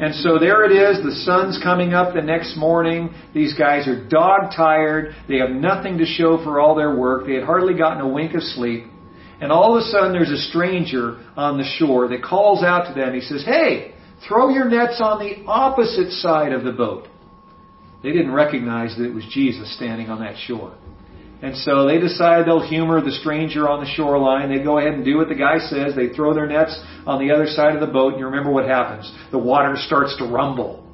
And 0.00 0.14
so 0.14 0.38
there 0.38 0.64
it 0.64 0.72
is, 0.72 1.04
the 1.04 1.14
sun's 1.26 1.60
coming 1.62 1.92
up 1.92 2.14
the 2.14 2.22
next 2.22 2.56
morning. 2.56 3.12
These 3.34 3.52
guys 3.58 3.86
are 3.86 4.08
dog 4.08 4.52
tired. 4.56 5.14
They 5.28 5.36
have 5.36 5.50
nothing 5.50 5.98
to 5.98 6.06
show 6.06 6.42
for 6.42 6.58
all 6.58 6.74
their 6.74 6.96
work. 6.96 7.26
They 7.26 7.34
had 7.34 7.44
hardly 7.44 7.74
gotten 7.74 8.00
a 8.00 8.08
wink 8.08 8.34
of 8.34 8.42
sleep. 8.42 8.84
And 9.40 9.50
all 9.50 9.76
of 9.76 9.82
a 9.82 9.86
sudden 9.86 10.12
there's 10.12 10.30
a 10.30 10.48
stranger 10.50 11.18
on 11.36 11.56
the 11.56 11.64
shore 11.64 12.08
that 12.08 12.22
calls 12.22 12.62
out 12.62 12.88
to 12.88 12.94
them. 12.94 13.14
He 13.14 13.20
says, 13.20 13.42
Hey, 13.44 13.94
throw 14.28 14.50
your 14.50 14.68
nets 14.68 15.00
on 15.02 15.18
the 15.18 15.44
opposite 15.46 16.12
side 16.12 16.52
of 16.52 16.64
the 16.64 16.72
boat. 16.72 17.08
They 18.02 18.12
didn't 18.12 18.32
recognize 18.32 18.96
that 18.96 19.04
it 19.04 19.14
was 19.14 19.24
Jesus 19.30 19.74
standing 19.76 20.08
on 20.08 20.20
that 20.20 20.36
shore. 20.46 20.74
And 21.42 21.56
so 21.56 21.86
they 21.86 21.98
decide 21.98 22.46
they'll 22.46 22.66
humor 22.66 23.00
the 23.00 23.12
stranger 23.12 23.66
on 23.66 23.82
the 23.82 23.90
shoreline. 23.90 24.50
They 24.50 24.62
go 24.62 24.78
ahead 24.78 24.92
and 24.92 25.04
do 25.04 25.16
what 25.16 25.28
the 25.28 25.34
guy 25.34 25.58
says. 25.58 25.94
They 25.96 26.08
throw 26.10 26.34
their 26.34 26.46
nets 26.46 26.78
on 27.06 27.18
the 27.18 27.32
other 27.34 27.46
side 27.46 27.74
of 27.74 27.80
the 27.80 27.86
boat, 27.86 28.12
and 28.12 28.20
you 28.20 28.26
remember 28.26 28.52
what 28.52 28.66
happens. 28.66 29.10
The 29.30 29.38
water 29.38 29.74
starts 29.76 30.16
to 30.18 30.24
rumble. 30.24 30.84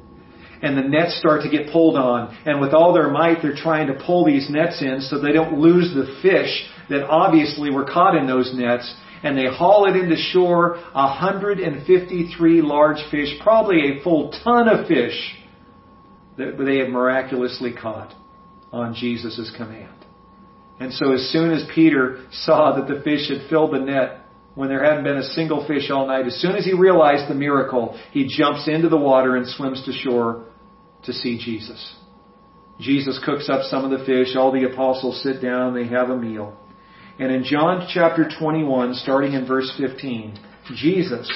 And 0.62 0.78
the 0.78 0.82
nets 0.82 1.18
start 1.18 1.42
to 1.42 1.50
get 1.50 1.72
pulled 1.72 1.96
on. 1.96 2.36
And 2.46 2.60
with 2.60 2.72
all 2.72 2.94
their 2.94 3.10
might, 3.10 3.42
they're 3.42 3.56
trying 3.56 3.88
to 3.88 3.94
pull 3.94 4.24
these 4.24 4.48
nets 4.48 4.80
in 4.80 5.00
so 5.00 5.20
they 5.20 5.32
don't 5.32 5.58
lose 5.58 5.92
the 5.92 6.18
fish 6.22 6.70
that 6.88 7.04
obviously 7.04 7.70
were 7.70 7.84
caught 7.84 8.16
in 8.16 8.26
those 8.26 8.52
nets. 8.54 8.94
And 9.22 9.36
they 9.36 9.46
haul 9.46 9.86
it 9.86 9.96
into 9.96 10.16
shore, 10.16 10.76
153 10.92 12.62
large 12.62 12.98
fish, 13.10 13.38
probably 13.42 13.98
a 13.98 14.02
full 14.02 14.30
ton 14.44 14.68
of 14.68 14.86
fish 14.86 15.36
that 16.36 16.58
they 16.58 16.78
had 16.78 16.90
miraculously 16.90 17.72
caught 17.72 18.14
on 18.72 18.94
Jesus' 18.94 19.50
command. 19.56 19.94
And 20.78 20.92
so 20.92 21.12
as 21.12 21.30
soon 21.32 21.52
as 21.52 21.66
Peter 21.74 22.26
saw 22.30 22.76
that 22.76 22.92
the 22.92 23.00
fish 23.00 23.30
had 23.30 23.48
filled 23.48 23.72
the 23.72 23.78
net, 23.78 24.20
when 24.54 24.68
there 24.68 24.84
hadn't 24.84 25.04
been 25.04 25.16
a 25.16 25.22
single 25.22 25.66
fish 25.66 25.90
all 25.90 26.06
night, 26.06 26.26
as 26.26 26.40
soon 26.40 26.56
as 26.56 26.64
he 26.64 26.74
realized 26.74 27.30
the 27.30 27.34
miracle, 27.34 27.98
he 28.10 28.26
jumps 28.26 28.68
into 28.68 28.88
the 28.88 28.96
water 28.96 29.36
and 29.36 29.46
swims 29.46 29.82
to 29.84 29.92
shore 29.92 30.44
to 31.04 31.12
see 31.12 31.38
Jesus. 31.38 31.94
Jesus 32.80 33.20
cooks 33.24 33.48
up 33.48 33.62
some 33.64 33.84
of 33.84 33.98
the 33.98 34.04
fish. 34.04 34.36
All 34.36 34.52
the 34.52 34.64
apostles 34.64 35.22
sit 35.22 35.40
down. 35.40 35.74
They 35.74 35.86
have 35.86 36.10
a 36.10 36.16
meal. 36.16 36.56
And 37.18 37.32
in 37.32 37.44
John 37.44 37.88
chapter 37.92 38.28
21, 38.38 38.94
starting 38.94 39.32
in 39.32 39.46
verse 39.46 39.72
15, 39.78 40.38
Jesus 40.74 41.30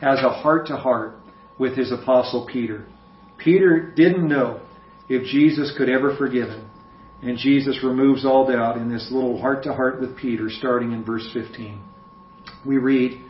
has 0.00 0.20
a 0.20 0.30
heart 0.30 0.68
to 0.68 0.76
heart 0.76 1.16
with 1.58 1.76
his 1.76 1.90
apostle 1.90 2.48
Peter. 2.50 2.86
Peter 3.38 3.92
didn't 3.96 4.28
know 4.28 4.60
if 5.08 5.24
Jesus 5.26 5.74
could 5.76 5.88
ever 5.88 6.16
forgive 6.16 6.48
him. 6.48 6.70
And 7.22 7.38
Jesus 7.38 7.80
removes 7.82 8.24
all 8.24 8.46
doubt 8.46 8.76
in 8.76 8.92
this 8.92 9.08
little 9.10 9.40
heart 9.40 9.64
to 9.64 9.72
heart 9.72 10.00
with 10.00 10.16
Peter, 10.16 10.48
starting 10.50 10.92
in 10.92 11.04
verse 11.04 11.28
15. 11.32 11.82
We 12.66 12.76
read, 12.76 13.20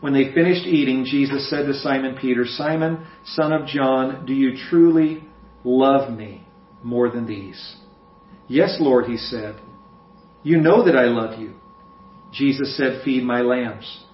When 0.00 0.12
they 0.12 0.32
finished 0.34 0.66
eating, 0.66 1.04
Jesus 1.04 1.48
said 1.48 1.66
to 1.66 1.74
Simon 1.74 2.16
Peter, 2.20 2.44
Simon, 2.44 3.06
son 3.24 3.52
of 3.52 3.66
John, 3.66 4.26
do 4.26 4.34
you 4.34 4.56
truly 4.68 5.24
love 5.62 6.12
me 6.12 6.46
more 6.82 7.10
than 7.10 7.26
these? 7.26 7.76
Yes, 8.48 8.76
Lord, 8.80 9.06
he 9.06 9.16
said. 9.16 9.56
You 10.44 10.58
know 10.58 10.84
that 10.84 10.94
I 10.94 11.06
love 11.06 11.40
you. 11.40 11.54
Jesus 12.32 12.76
said, 12.76 13.02
Feed 13.04 13.24
my 13.24 13.40
lambs. 13.40 14.04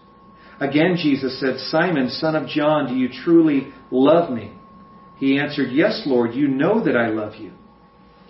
Again, 0.60 0.96
Jesus 0.96 1.38
said, 1.40 1.58
Simon, 1.58 2.08
son 2.08 2.36
of 2.36 2.48
John, 2.48 2.86
do 2.86 2.94
you 2.94 3.08
truly 3.24 3.72
love 3.90 4.30
me? 4.30 4.52
He 5.18 5.38
answered, 5.38 5.72
Yes, 5.72 6.02
Lord, 6.06 6.34
you 6.34 6.48
know 6.48 6.84
that 6.84 6.96
I 6.96 7.08
love 7.08 7.34
you. 7.34 7.52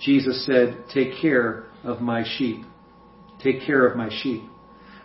Jesus 0.00 0.46
said, 0.46 0.86
Take 0.92 1.20
care 1.20 1.66
of 1.84 2.00
my 2.00 2.24
sheep. 2.38 2.64
Take 3.42 3.66
care 3.66 3.86
of 3.86 3.96
my 3.96 4.08
sheep. 4.22 4.42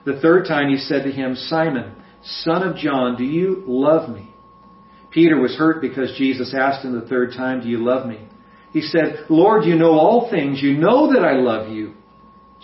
The 0.06 0.20
third 0.22 0.46
time 0.48 0.70
he 0.70 0.78
said 0.78 1.04
to 1.04 1.12
him, 1.12 1.36
Simon, 1.36 1.96
son 2.24 2.64
of 2.64 2.78
John, 2.78 3.18
do 3.18 3.24
you 3.24 3.64
love 3.68 4.10
me? 4.10 4.30
Peter 5.12 5.40
was 5.40 5.56
hurt 5.56 5.82
because 5.82 6.16
Jesus 6.18 6.54
asked 6.58 6.86
him 6.86 7.00
the 7.00 7.08
third 7.08 7.32
time, 7.36 7.62
Do 7.62 7.68
you 7.68 7.84
love 7.84 8.08
me? 8.08 8.28
He 8.72 8.82
said, 8.82 9.26
Lord, 9.30 9.66
you 9.66 9.76
know 9.76 9.94
all 9.94 10.30
things. 10.30 10.62
You 10.62 10.78
know 10.78 11.14
that 11.14 11.24
I 11.24 11.34
love 11.34 11.70
you. 11.70 11.94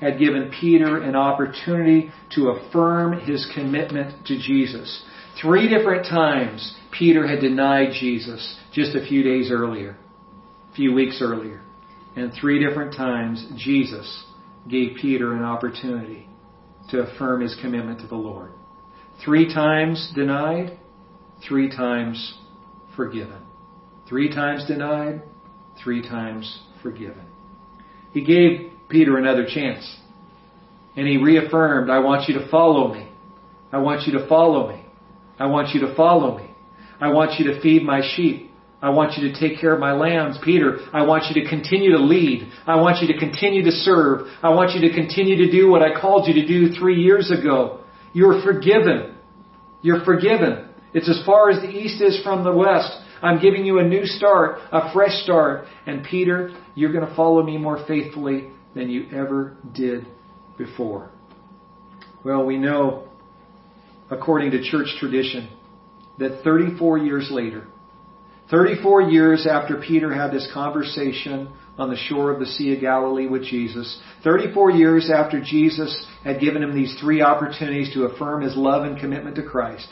had 0.00 0.18
given 0.18 0.52
Peter 0.60 1.02
an 1.02 1.14
opportunity 1.14 2.10
to 2.34 2.48
affirm 2.48 3.20
his 3.20 3.50
commitment 3.54 4.26
to 4.26 4.38
Jesus. 4.38 5.04
Three 5.40 5.68
different 5.68 6.06
times 6.06 6.76
Peter 6.96 7.26
had 7.26 7.40
denied 7.40 7.92
Jesus 7.98 8.58
just 8.72 8.94
a 8.94 9.06
few 9.06 9.22
days 9.22 9.50
earlier, 9.50 9.96
a 10.72 10.74
few 10.74 10.92
weeks 10.92 11.20
earlier. 11.20 11.62
And 12.16 12.32
three 12.32 12.64
different 12.64 12.94
times 12.94 13.44
Jesus 13.56 14.24
gave 14.68 14.96
Peter 15.00 15.34
an 15.34 15.42
opportunity 15.42 16.28
to 16.90 17.00
affirm 17.00 17.40
his 17.40 17.56
commitment 17.60 18.00
to 18.00 18.06
the 18.06 18.14
Lord. 18.14 18.52
Three 19.24 19.52
times 19.52 20.12
denied, 20.14 20.78
three 21.46 21.68
times 21.68 22.38
forgiven. 22.96 23.42
Three 24.08 24.28
times 24.28 24.66
denied, 24.66 25.22
three 25.82 26.02
times 26.02 26.60
forgiven. 26.82 27.24
He 28.12 28.24
gave 28.24 28.70
Peter 28.88 29.16
another 29.16 29.46
chance. 29.46 29.96
And 30.96 31.06
he 31.06 31.16
reaffirmed, 31.16 31.90
I 31.90 31.98
want 31.98 32.28
you 32.28 32.38
to 32.38 32.48
follow 32.50 32.94
me. 32.94 33.08
I 33.72 33.78
want 33.78 34.06
you 34.06 34.18
to 34.18 34.28
follow 34.28 34.68
me. 34.68 34.84
I 35.38 35.46
want 35.46 35.74
you 35.74 35.80
to 35.80 35.94
follow 35.96 36.38
me. 36.38 36.48
I 37.00 37.08
want 37.08 37.38
you 37.38 37.52
to 37.52 37.60
feed 37.60 37.82
my 37.82 38.02
sheep. 38.14 38.50
I 38.80 38.90
want 38.90 39.16
you 39.16 39.32
to 39.32 39.40
take 39.40 39.60
care 39.60 39.72
of 39.72 39.80
my 39.80 39.92
lambs. 39.92 40.38
Peter, 40.44 40.78
I 40.92 41.04
want 41.06 41.24
you 41.28 41.42
to 41.42 41.48
continue 41.48 41.92
to 41.92 41.98
lead. 41.98 42.52
I 42.66 42.76
want 42.76 43.02
you 43.02 43.12
to 43.12 43.18
continue 43.18 43.64
to 43.64 43.70
serve. 43.70 44.26
I 44.42 44.50
want 44.50 44.72
you 44.72 44.88
to 44.88 44.94
continue 44.94 45.36
to 45.44 45.50
do 45.50 45.68
what 45.68 45.82
I 45.82 45.98
called 45.98 46.28
you 46.28 46.34
to 46.34 46.46
do 46.46 46.74
three 46.78 47.00
years 47.00 47.30
ago. 47.30 47.80
You're 48.12 48.42
forgiven. 48.42 49.16
You're 49.82 50.04
forgiven. 50.04 50.68
It's 50.92 51.08
as 51.08 51.20
far 51.26 51.50
as 51.50 51.60
the 51.62 51.70
east 51.70 52.00
is 52.00 52.22
from 52.22 52.44
the 52.44 52.52
west. 52.52 52.92
I'm 53.22 53.40
giving 53.40 53.64
you 53.64 53.78
a 53.78 53.82
new 53.82 54.04
start, 54.04 54.58
a 54.70 54.92
fresh 54.92 55.22
start. 55.22 55.64
And 55.86 56.04
Peter, 56.04 56.54
you're 56.74 56.92
going 56.92 57.06
to 57.06 57.16
follow 57.16 57.42
me 57.42 57.56
more 57.56 57.84
faithfully 57.88 58.50
than 58.74 58.90
you 58.90 59.06
ever 59.12 59.56
did 59.72 60.06
before. 60.58 61.10
Well, 62.24 62.44
we 62.44 62.56
know, 62.56 63.08
according 64.10 64.52
to 64.52 64.62
church 64.62 64.88
tradition, 64.98 65.48
that 66.18 66.42
34 66.42 66.98
years 66.98 67.28
later, 67.30 67.66
34 68.50 69.02
years 69.02 69.46
after 69.50 69.80
Peter 69.80 70.12
had 70.12 70.30
this 70.30 70.48
conversation 70.52 71.52
on 71.76 71.90
the 71.90 71.96
shore 71.96 72.32
of 72.32 72.38
the 72.38 72.46
Sea 72.46 72.74
of 72.74 72.80
Galilee 72.80 73.26
with 73.26 73.42
Jesus, 73.42 74.00
34 74.22 74.70
years 74.70 75.10
after 75.10 75.40
Jesus 75.42 76.06
had 76.22 76.40
given 76.40 76.62
him 76.62 76.74
these 76.74 76.96
three 77.00 77.20
opportunities 77.20 77.92
to 77.94 78.04
affirm 78.04 78.42
his 78.42 78.56
love 78.56 78.84
and 78.84 78.98
commitment 78.98 79.36
to 79.36 79.42
Christ, 79.42 79.88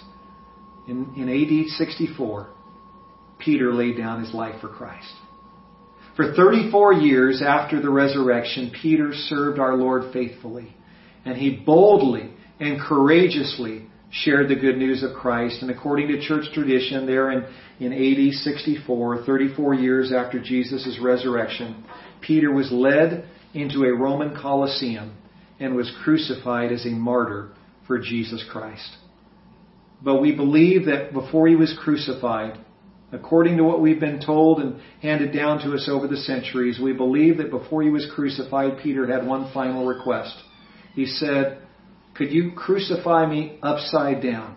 in, 0.87 1.13
in 1.17 1.29
AD 1.29 1.69
64, 1.71 2.51
Peter 3.39 3.73
laid 3.73 3.97
down 3.97 4.23
his 4.23 4.35
life 4.35 4.61
for 4.61 4.69
Christ. 4.69 5.13
For 6.17 6.35
34 6.35 6.95
years 6.95 7.43
after 7.43 7.81
the 7.81 7.91
resurrection, 7.91 8.71
Peter 8.83 9.13
served 9.15 9.59
our 9.59 9.75
Lord 9.77 10.13
faithfully, 10.13 10.75
and 11.25 11.37
he 11.37 11.63
boldly 11.65 12.31
and 12.61 12.81
courageously 12.81 13.87
shared 14.11 14.49
the 14.49 14.57
good 14.57 14.77
news 14.77 15.03
of 15.03 15.17
Christ. 15.17 15.63
And 15.63 15.71
according 15.71 16.09
to 16.09 16.21
church 16.21 16.45
tradition, 16.53 17.07
there 17.07 17.31
in, 17.31 17.47
in 17.81 17.93
AD 17.93 18.35
64, 18.35 19.25
34 19.25 19.75
years 19.75 20.13
after 20.13 20.39
Jesus' 20.39 20.99
resurrection, 21.03 21.83
Peter 22.21 22.53
was 22.53 22.71
led 22.71 23.25
into 23.55 23.85
a 23.85 23.97
Roman 23.97 24.37
Colosseum 24.37 25.17
and 25.59 25.75
was 25.75 25.91
crucified 26.05 26.73
as 26.73 26.85
a 26.85 26.91
martyr 26.91 27.53
for 27.87 27.99
Jesus 27.99 28.45
Christ. 28.53 28.97
But 30.03 30.21
we 30.21 30.35
believe 30.35 30.87
that 30.87 31.13
before 31.13 31.49
he 31.49 31.57
was 31.57 31.79
crucified, 31.83 32.59
according 33.13 33.59
to 33.59 33.65
what 33.65 33.81
we've 33.81 34.01
been 34.01 34.21
told 34.21 34.61
and 34.61 34.81
handed 35.01 35.33
down 35.33 35.59
to 35.61 35.75
us 35.75 35.89
over 35.91 36.09
the 36.09 36.17
centuries, 36.17 36.81
we 36.81 36.93
believe 36.93 37.39
that 37.39 37.51
before 37.51 37.83
he 37.83 37.91
was 37.91 38.11
crucified, 38.15 38.79
Peter 38.83 39.07
had 39.07 39.27
one 39.27 39.53
final 39.53 39.87
request. 39.87 40.35
He 40.95 41.07
said, 41.07 41.63
could 42.15 42.33
you 42.33 42.53
crucify 42.53 43.27
me 43.27 43.59
upside 43.63 44.23
down? 44.23 44.57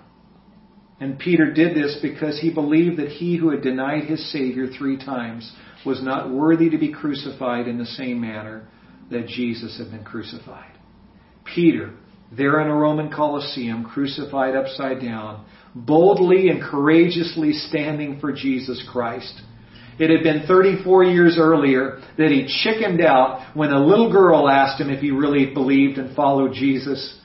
And 0.99 1.19
Peter 1.19 1.51
did 1.51 1.75
this 1.75 1.99
because 2.01 2.39
he 2.39 2.53
believed 2.53 2.97
that 2.99 3.09
he 3.09 3.37
who 3.37 3.49
had 3.49 3.61
denied 3.61 4.05
his 4.05 4.31
Savior 4.31 4.67
three 4.67 4.97
times 4.97 5.53
was 5.85 6.01
not 6.01 6.31
worthy 6.31 6.69
to 6.69 6.77
be 6.77 6.93
crucified 6.93 7.67
in 7.67 7.77
the 7.77 7.85
same 7.85 8.19
manner 8.21 8.67
that 9.11 9.27
Jesus 9.27 9.77
had 9.77 9.91
been 9.91 10.03
crucified. 10.03 10.71
Peter 11.43 11.93
there 12.31 12.59
in 12.59 12.67
a 12.67 12.75
Roman 12.75 13.11
Colosseum, 13.11 13.83
crucified 13.85 14.55
upside 14.55 14.99
down, 14.99 15.45
boldly 15.75 16.49
and 16.49 16.61
courageously 16.61 17.53
standing 17.53 18.19
for 18.19 18.31
Jesus 18.31 18.83
Christ. 18.91 19.41
It 19.99 20.09
had 20.09 20.23
been 20.23 20.47
34 20.47 21.03
years 21.05 21.37
earlier 21.39 22.01
that 22.17 22.31
he 22.31 22.47
chickened 22.63 23.01
out 23.01 23.55
when 23.55 23.71
a 23.71 23.85
little 23.85 24.11
girl 24.11 24.49
asked 24.49 24.79
him 24.79 24.89
if 24.89 25.01
he 25.01 25.11
really 25.11 25.53
believed 25.53 25.97
and 25.97 26.15
followed 26.15 26.53
Jesus. 26.53 27.19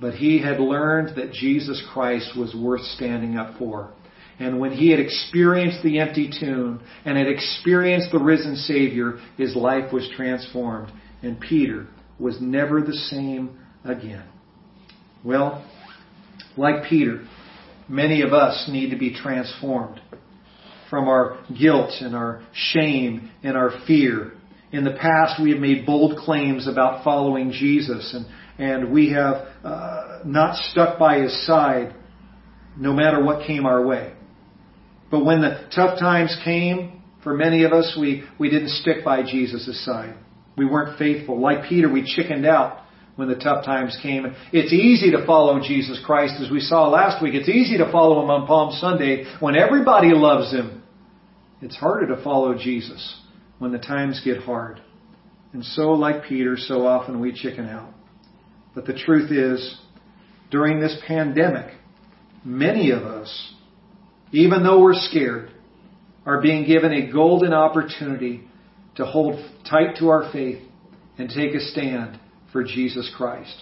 But 0.00 0.14
he 0.14 0.42
had 0.42 0.60
learned 0.60 1.16
that 1.16 1.32
Jesus 1.32 1.82
Christ 1.92 2.36
was 2.36 2.54
worth 2.54 2.82
standing 2.82 3.36
up 3.36 3.58
for. 3.58 3.92
And 4.38 4.58
when 4.58 4.72
he 4.72 4.90
had 4.90 4.98
experienced 4.98 5.82
the 5.82 6.00
empty 6.00 6.30
tomb 6.40 6.82
and 7.04 7.16
had 7.16 7.28
experienced 7.28 8.10
the 8.10 8.18
risen 8.18 8.56
Savior, 8.56 9.18
his 9.38 9.54
life 9.54 9.92
was 9.92 10.10
transformed. 10.16 10.92
And 11.22 11.40
Peter 11.40 11.86
was 12.18 12.38
never 12.40 12.82
the 12.82 12.92
same 12.92 13.58
again. 13.84 14.24
Well, 15.22 15.64
like 16.56 16.84
Peter, 16.88 17.26
many 17.88 18.22
of 18.22 18.32
us 18.32 18.68
need 18.68 18.90
to 18.90 18.96
be 18.96 19.14
transformed 19.14 20.00
from 20.90 21.08
our 21.08 21.44
guilt 21.58 21.90
and 22.00 22.14
our 22.14 22.42
shame 22.52 23.30
and 23.42 23.56
our 23.56 23.70
fear. 23.86 24.32
In 24.72 24.84
the 24.84 24.92
past, 24.92 25.42
we 25.42 25.50
have 25.50 25.60
made 25.60 25.86
bold 25.86 26.18
claims 26.18 26.66
about 26.68 27.04
following 27.04 27.52
Jesus, 27.52 28.14
and, 28.14 28.26
and 28.58 28.92
we 28.92 29.12
have 29.12 29.46
uh, 29.62 30.20
not 30.24 30.56
stuck 30.70 30.98
by 30.98 31.20
his 31.20 31.46
side 31.46 31.94
no 32.76 32.92
matter 32.92 33.22
what 33.22 33.46
came 33.46 33.66
our 33.66 33.84
way. 33.84 34.14
But 35.10 35.24
when 35.24 35.40
the 35.40 35.68
tough 35.74 35.98
times 35.98 36.36
came, 36.44 37.02
for 37.22 37.34
many 37.34 37.64
of 37.64 37.72
us, 37.72 37.96
we, 37.98 38.24
we 38.38 38.50
didn't 38.50 38.70
stick 38.70 39.04
by 39.04 39.22
Jesus' 39.22 39.84
side. 39.84 40.16
We 40.56 40.66
weren't 40.66 40.98
faithful. 40.98 41.40
Like 41.40 41.68
Peter, 41.68 41.90
we 41.90 42.04
chickened 42.04 42.46
out 42.46 42.83
when 43.16 43.28
the 43.28 43.36
tough 43.36 43.64
times 43.64 43.96
came. 44.02 44.34
It's 44.52 44.72
easy 44.72 45.12
to 45.12 45.24
follow 45.26 45.60
Jesus 45.60 46.00
Christ, 46.04 46.34
as 46.42 46.50
we 46.50 46.60
saw 46.60 46.88
last 46.88 47.22
week. 47.22 47.34
It's 47.34 47.48
easy 47.48 47.78
to 47.78 47.90
follow 47.90 48.22
him 48.22 48.30
on 48.30 48.46
Palm 48.46 48.72
Sunday 48.72 49.24
when 49.40 49.56
everybody 49.56 50.08
loves 50.12 50.52
him. 50.52 50.82
It's 51.62 51.76
harder 51.76 52.14
to 52.14 52.22
follow 52.22 52.54
Jesus 52.56 53.20
when 53.58 53.72
the 53.72 53.78
times 53.78 54.20
get 54.24 54.42
hard. 54.42 54.80
And 55.52 55.64
so, 55.64 55.92
like 55.92 56.24
Peter, 56.24 56.56
so 56.56 56.86
often 56.86 57.20
we 57.20 57.32
chicken 57.32 57.68
out. 57.68 57.90
But 58.74 58.86
the 58.86 58.92
truth 58.92 59.30
is, 59.30 59.78
during 60.50 60.80
this 60.80 61.00
pandemic, 61.06 61.74
many 62.44 62.90
of 62.90 63.04
us, 63.04 63.52
even 64.32 64.64
though 64.64 64.80
we're 64.80 64.94
scared, 64.94 65.52
are 66.26 66.42
being 66.42 66.66
given 66.66 66.92
a 66.92 67.12
golden 67.12 67.52
opportunity 67.52 68.42
to 68.96 69.04
hold 69.04 69.38
tight 69.68 69.96
to 69.98 70.08
our 70.08 70.30
faith 70.32 70.60
and 71.18 71.28
take 71.28 71.54
a 71.54 71.60
stand 71.60 72.18
for 72.54 72.62
Jesus 72.62 73.12
Christ. 73.16 73.52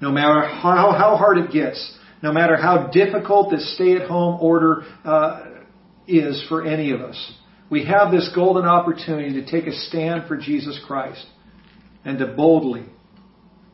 No 0.00 0.12
matter 0.12 0.40
how, 0.40 0.92
how 0.96 1.16
hard 1.16 1.36
it 1.38 1.50
gets, 1.50 1.98
no 2.22 2.32
matter 2.32 2.56
how 2.56 2.86
difficult 2.92 3.50
this 3.50 3.74
stay 3.74 3.96
at 3.96 4.08
home 4.08 4.38
order 4.40 4.84
uh, 5.04 5.46
is 6.06 6.46
for 6.48 6.64
any 6.64 6.92
of 6.92 7.00
us, 7.00 7.32
we 7.68 7.86
have 7.86 8.12
this 8.12 8.30
golden 8.32 8.64
opportunity 8.64 9.32
to 9.32 9.50
take 9.50 9.66
a 9.66 9.72
stand 9.72 10.28
for 10.28 10.36
Jesus 10.36 10.80
Christ 10.86 11.26
and 12.04 12.18
to 12.20 12.28
boldly 12.28 12.84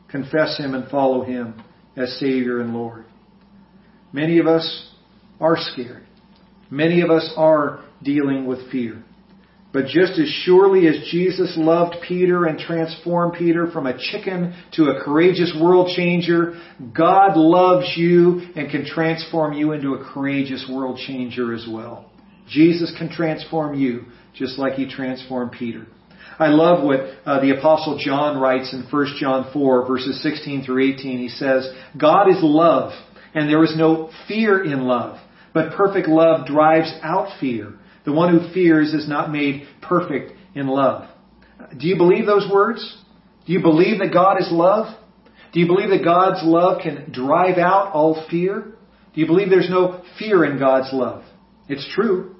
confess 0.09 0.57
Him 0.57 0.73
and 0.73 0.89
follow 0.89 1.23
Him 1.23 1.61
as 1.95 2.17
Savior 2.19 2.59
and 2.59 2.73
Lord. 2.73 3.05
Many 4.11 4.39
of 4.39 4.47
us 4.47 4.91
are 5.39 5.55
scared. 5.57 6.03
Many 6.71 7.01
of 7.01 7.11
us 7.11 7.31
are 7.37 7.85
dealing 8.01 8.47
with 8.47 8.71
fear. 8.71 9.03
But 9.73 9.87
just 9.87 10.19
as 10.19 10.29
surely 10.45 10.87
as 10.87 11.07
Jesus 11.09 11.55
loved 11.57 11.95
Peter 12.07 12.45
and 12.45 12.59
transformed 12.59 13.33
Peter 13.33 13.71
from 13.71 13.87
a 13.87 13.97
chicken 13.97 14.53
to 14.73 14.91
a 14.91 15.03
courageous 15.03 15.51
world 15.59 15.91
changer, 15.95 16.61
God 16.95 17.35
loves 17.35 17.91
you 17.97 18.41
and 18.55 18.69
can 18.69 18.85
transform 18.85 19.53
you 19.53 19.71
into 19.71 19.95
a 19.95 20.13
courageous 20.13 20.69
world 20.71 20.99
changer 21.07 21.55
as 21.55 21.67
well. 21.67 22.11
Jesus 22.47 22.93
can 22.99 23.09
transform 23.09 23.73
you 23.73 24.03
just 24.35 24.59
like 24.59 24.73
he 24.73 24.87
transformed 24.87 25.53
Peter. 25.53 25.87
I 26.37 26.49
love 26.49 26.83
what 26.83 26.99
uh, 27.25 27.41
the 27.41 27.57
apostle 27.57 27.97
John 27.97 28.39
writes 28.39 28.73
in 28.73 28.85
1 28.91 29.17
John 29.19 29.49
4 29.51 29.87
verses 29.87 30.21
16 30.21 30.65
through 30.65 30.93
18. 30.93 31.17
He 31.17 31.29
says, 31.29 31.67
God 31.99 32.29
is 32.29 32.37
love 32.41 32.91
and 33.33 33.49
there 33.49 33.63
is 33.63 33.73
no 33.75 34.11
fear 34.27 34.63
in 34.63 34.83
love, 34.83 35.17
but 35.51 35.73
perfect 35.73 36.07
love 36.07 36.45
drives 36.45 36.93
out 37.01 37.39
fear 37.39 37.73
the 38.05 38.11
one 38.11 38.37
who 38.37 38.53
fears 38.53 38.93
is 38.93 39.07
not 39.07 39.31
made 39.31 39.67
perfect 39.81 40.33
in 40.55 40.67
love. 40.67 41.07
Do 41.77 41.87
you 41.87 41.97
believe 41.97 42.25
those 42.25 42.49
words? 42.51 42.97
Do 43.45 43.53
you 43.53 43.61
believe 43.61 43.99
that 43.99 44.13
God 44.13 44.39
is 44.39 44.49
love? 44.51 44.95
Do 45.53 45.59
you 45.59 45.67
believe 45.67 45.89
that 45.89 46.03
God's 46.03 46.41
love 46.43 46.81
can 46.81 47.11
drive 47.11 47.57
out 47.57 47.93
all 47.93 48.25
fear? 48.29 48.75
Do 49.13 49.21
you 49.21 49.27
believe 49.27 49.49
there's 49.49 49.69
no 49.69 50.03
fear 50.17 50.43
in 50.43 50.57
God's 50.57 50.91
love? 50.91 51.23
It's 51.69 51.87
true. 51.93 52.35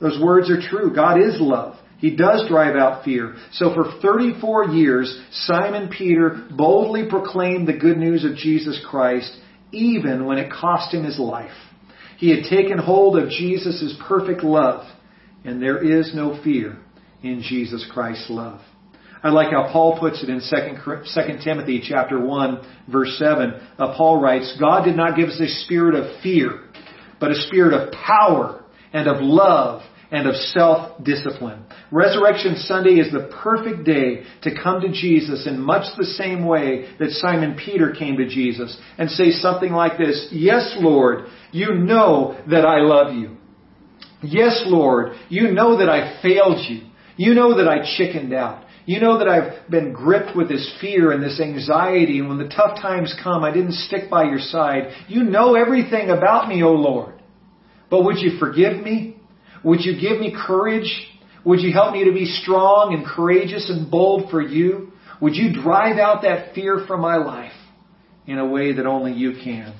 Those 0.00 0.18
words 0.20 0.50
are 0.50 0.60
true. 0.60 0.94
God 0.94 1.20
is 1.20 1.36
love. 1.38 1.76
He 1.98 2.16
does 2.16 2.48
drive 2.48 2.76
out 2.76 3.04
fear. 3.04 3.36
So 3.52 3.74
for 3.74 4.00
34 4.00 4.68
years, 4.68 5.20
Simon 5.32 5.90
Peter 5.90 6.46
boldly 6.50 7.06
proclaimed 7.10 7.68
the 7.68 7.76
good 7.76 7.98
news 7.98 8.24
of 8.24 8.36
Jesus 8.36 8.82
Christ, 8.88 9.30
even 9.70 10.24
when 10.24 10.38
it 10.38 10.50
cost 10.50 10.94
him 10.94 11.04
his 11.04 11.18
life. 11.18 11.50
He 12.20 12.28
had 12.28 12.50
taken 12.50 12.76
hold 12.76 13.16
of 13.16 13.30
Jesus' 13.30 13.94
perfect 14.06 14.44
love, 14.44 14.84
and 15.42 15.60
there 15.60 15.82
is 15.82 16.14
no 16.14 16.38
fear 16.44 16.76
in 17.22 17.40
Jesus 17.40 17.88
Christ's 17.90 18.28
love. 18.28 18.60
I 19.22 19.30
like 19.30 19.50
how 19.52 19.70
Paul 19.72 19.98
puts 19.98 20.22
it 20.22 20.28
in 20.28 20.40
2 20.40 21.38
Timothy 21.42 21.82
chapter 21.82 22.20
1 22.20 22.60
verse 22.92 23.16
7. 23.18 23.54
Uh, 23.78 23.96
Paul 23.96 24.20
writes, 24.20 24.54
God 24.60 24.84
did 24.84 24.98
not 24.98 25.16
give 25.16 25.30
us 25.30 25.40
a 25.40 25.48
spirit 25.64 25.94
of 25.94 26.20
fear, 26.22 26.60
but 27.18 27.30
a 27.30 27.40
spirit 27.46 27.72
of 27.72 27.90
power 27.92 28.64
and 28.92 29.08
of 29.08 29.22
love 29.22 29.80
and 30.10 30.26
of 30.26 30.34
self-discipline. 30.34 31.64
Resurrection 31.90 32.56
Sunday 32.56 32.94
is 32.94 33.12
the 33.12 33.30
perfect 33.42 33.84
day 33.84 34.24
to 34.42 34.54
come 34.60 34.80
to 34.80 34.88
Jesus 34.88 35.46
in 35.46 35.60
much 35.60 35.84
the 35.96 36.04
same 36.04 36.44
way 36.46 36.88
that 36.98 37.10
Simon 37.10 37.56
Peter 37.56 37.92
came 37.96 38.16
to 38.16 38.28
Jesus 38.28 38.76
and 38.98 39.10
say 39.10 39.30
something 39.30 39.72
like 39.72 39.98
this, 39.98 40.28
Yes, 40.32 40.76
Lord, 40.80 41.26
you 41.52 41.74
know 41.74 42.42
that 42.50 42.64
I 42.64 42.80
love 42.80 43.14
you. 43.14 43.36
Yes, 44.22 44.62
Lord, 44.66 45.12
you 45.28 45.52
know 45.52 45.78
that 45.78 45.88
I 45.88 46.20
failed 46.22 46.58
you. 46.68 46.82
You 47.16 47.34
know 47.34 47.56
that 47.56 47.68
I 47.68 47.96
chickened 47.96 48.32
out. 48.32 48.64
You 48.86 48.98
know 49.00 49.18
that 49.18 49.28
I've 49.28 49.70
been 49.70 49.92
gripped 49.92 50.36
with 50.36 50.48
this 50.48 50.68
fear 50.80 51.12
and 51.12 51.22
this 51.22 51.40
anxiety, 51.40 52.18
and 52.18 52.28
when 52.28 52.38
the 52.38 52.48
tough 52.48 52.80
times 52.80 53.14
come, 53.22 53.44
I 53.44 53.52
didn't 53.52 53.74
stick 53.74 54.10
by 54.10 54.24
your 54.24 54.38
side. 54.38 54.92
You 55.06 55.22
know 55.22 55.54
everything 55.54 56.10
about 56.10 56.48
me, 56.48 56.62
O 56.62 56.72
Lord. 56.72 57.22
But 57.90 58.04
would 58.04 58.18
you 58.18 58.38
forgive 58.38 58.82
me? 58.82 59.19
Would 59.64 59.84
you 59.84 60.00
give 60.00 60.20
me 60.20 60.34
courage? 60.36 61.06
Would 61.44 61.60
you 61.60 61.72
help 61.72 61.92
me 61.92 62.04
to 62.04 62.12
be 62.12 62.26
strong 62.26 62.94
and 62.94 63.04
courageous 63.04 63.70
and 63.70 63.90
bold 63.90 64.30
for 64.30 64.40
you? 64.40 64.92
Would 65.20 65.34
you 65.34 65.52
drive 65.52 65.98
out 65.98 66.22
that 66.22 66.54
fear 66.54 66.84
from 66.86 67.00
my 67.00 67.16
life 67.16 67.52
in 68.26 68.38
a 68.38 68.46
way 68.46 68.72
that 68.72 68.86
only 68.86 69.12
you 69.12 69.32
can? 69.32 69.74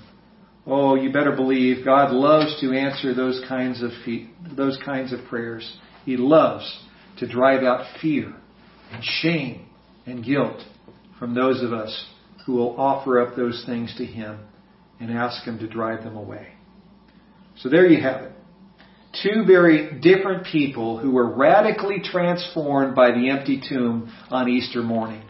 Oh, 0.66 0.94
you 0.94 1.12
better 1.12 1.34
believe 1.34 1.84
God 1.84 2.12
loves 2.12 2.60
to 2.60 2.72
answer 2.72 3.14
those 3.14 3.42
kinds 3.48 3.82
of 3.82 3.90
fe- 4.04 4.28
those 4.56 4.78
kinds 4.84 5.12
of 5.12 5.20
prayers. 5.28 5.78
He 6.04 6.16
loves 6.16 6.84
to 7.18 7.26
drive 7.26 7.62
out 7.62 7.86
fear 8.00 8.34
and 8.92 9.02
shame 9.02 9.66
and 10.06 10.24
guilt 10.24 10.62
from 11.18 11.34
those 11.34 11.62
of 11.62 11.72
us 11.72 12.06
who 12.44 12.52
will 12.52 12.78
offer 12.78 13.20
up 13.20 13.36
those 13.36 13.62
things 13.66 13.94
to 13.96 14.04
Him 14.04 14.40
and 14.98 15.10
ask 15.10 15.44
Him 15.44 15.58
to 15.58 15.66
drive 15.66 16.04
them 16.04 16.16
away. 16.16 16.48
So 17.56 17.68
there 17.68 17.86
you 17.86 18.02
have 18.02 18.22
it 18.22 18.32
two 19.22 19.44
very 19.46 19.98
different 20.00 20.46
people 20.46 20.98
who 20.98 21.10
were 21.10 21.34
radically 21.34 22.00
transformed 22.02 22.94
by 22.94 23.10
the 23.10 23.30
empty 23.30 23.60
tomb 23.68 24.12
on 24.30 24.48
Easter 24.48 24.82
morning. 24.82 25.22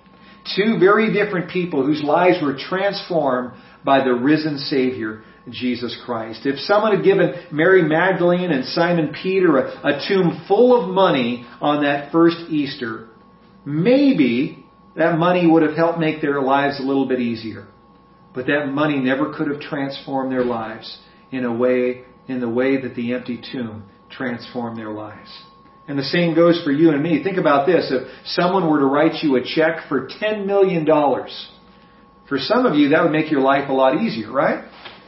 Two 0.56 0.78
very 0.78 1.12
different 1.12 1.50
people 1.50 1.84
whose 1.84 2.02
lives 2.02 2.38
were 2.42 2.56
transformed 2.56 3.52
by 3.84 4.04
the 4.04 4.12
risen 4.12 4.58
Savior, 4.58 5.22
Jesus 5.48 5.96
Christ. 6.04 6.44
If 6.44 6.58
someone 6.60 6.94
had 6.94 7.04
given 7.04 7.34
Mary 7.50 7.82
Magdalene 7.82 8.50
and 8.50 8.64
Simon 8.64 9.14
Peter 9.22 9.58
a, 9.58 9.86
a 9.86 10.08
tomb 10.08 10.44
full 10.46 10.82
of 10.82 10.92
money 10.92 11.46
on 11.60 11.82
that 11.84 12.12
first 12.12 12.36
Easter, 12.48 13.08
maybe 13.64 14.64
that 14.96 15.18
money 15.18 15.46
would 15.46 15.62
have 15.62 15.76
helped 15.76 15.98
make 15.98 16.20
their 16.20 16.40
lives 16.40 16.80
a 16.80 16.82
little 16.82 17.06
bit 17.06 17.20
easier. 17.20 17.66
But 18.34 18.46
that 18.46 18.66
money 18.66 18.98
never 18.98 19.32
could 19.34 19.48
have 19.50 19.60
transformed 19.60 20.30
their 20.30 20.44
lives 20.44 20.98
in 21.32 21.44
a 21.44 21.54
way 21.54 22.04
in 22.30 22.40
the 22.40 22.48
way 22.48 22.80
that 22.80 22.94
the 22.94 23.14
empty 23.14 23.40
tomb 23.52 23.84
transformed 24.10 24.76
their 24.76 24.90
lives. 24.90 25.30
And 25.88 25.98
the 25.98 26.04
same 26.04 26.34
goes 26.34 26.62
for 26.62 26.70
you 26.70 26.90
and 26.90 27.02
me. 27.02 27.22
Think 27.22 27.36
about 27.36 27.66
this. 27.66 27.90
If 27.90 28.08
someone 28.24 28.70
were 28.70 28.78
to 28.78 28.86
write 28.86 29.22
you 29.22 29.36
a 29.36 29.42
check 29.42 29.88
for 29.88 30.08
$10 30.08 30.46
million, 30.46 30.86
for 30.86 32.38
some 32.38 32.64
of 32.64 32.76
you 32.76 32.90
that 32.90 33.02
would 33.02 33.12
make 33.12 33.30
your 33.30 33.40
life 33.40 33.68
a 33.68 33.72
lot 33.72 34.00
easier, 34.00 34.30
right? 34.30 34.64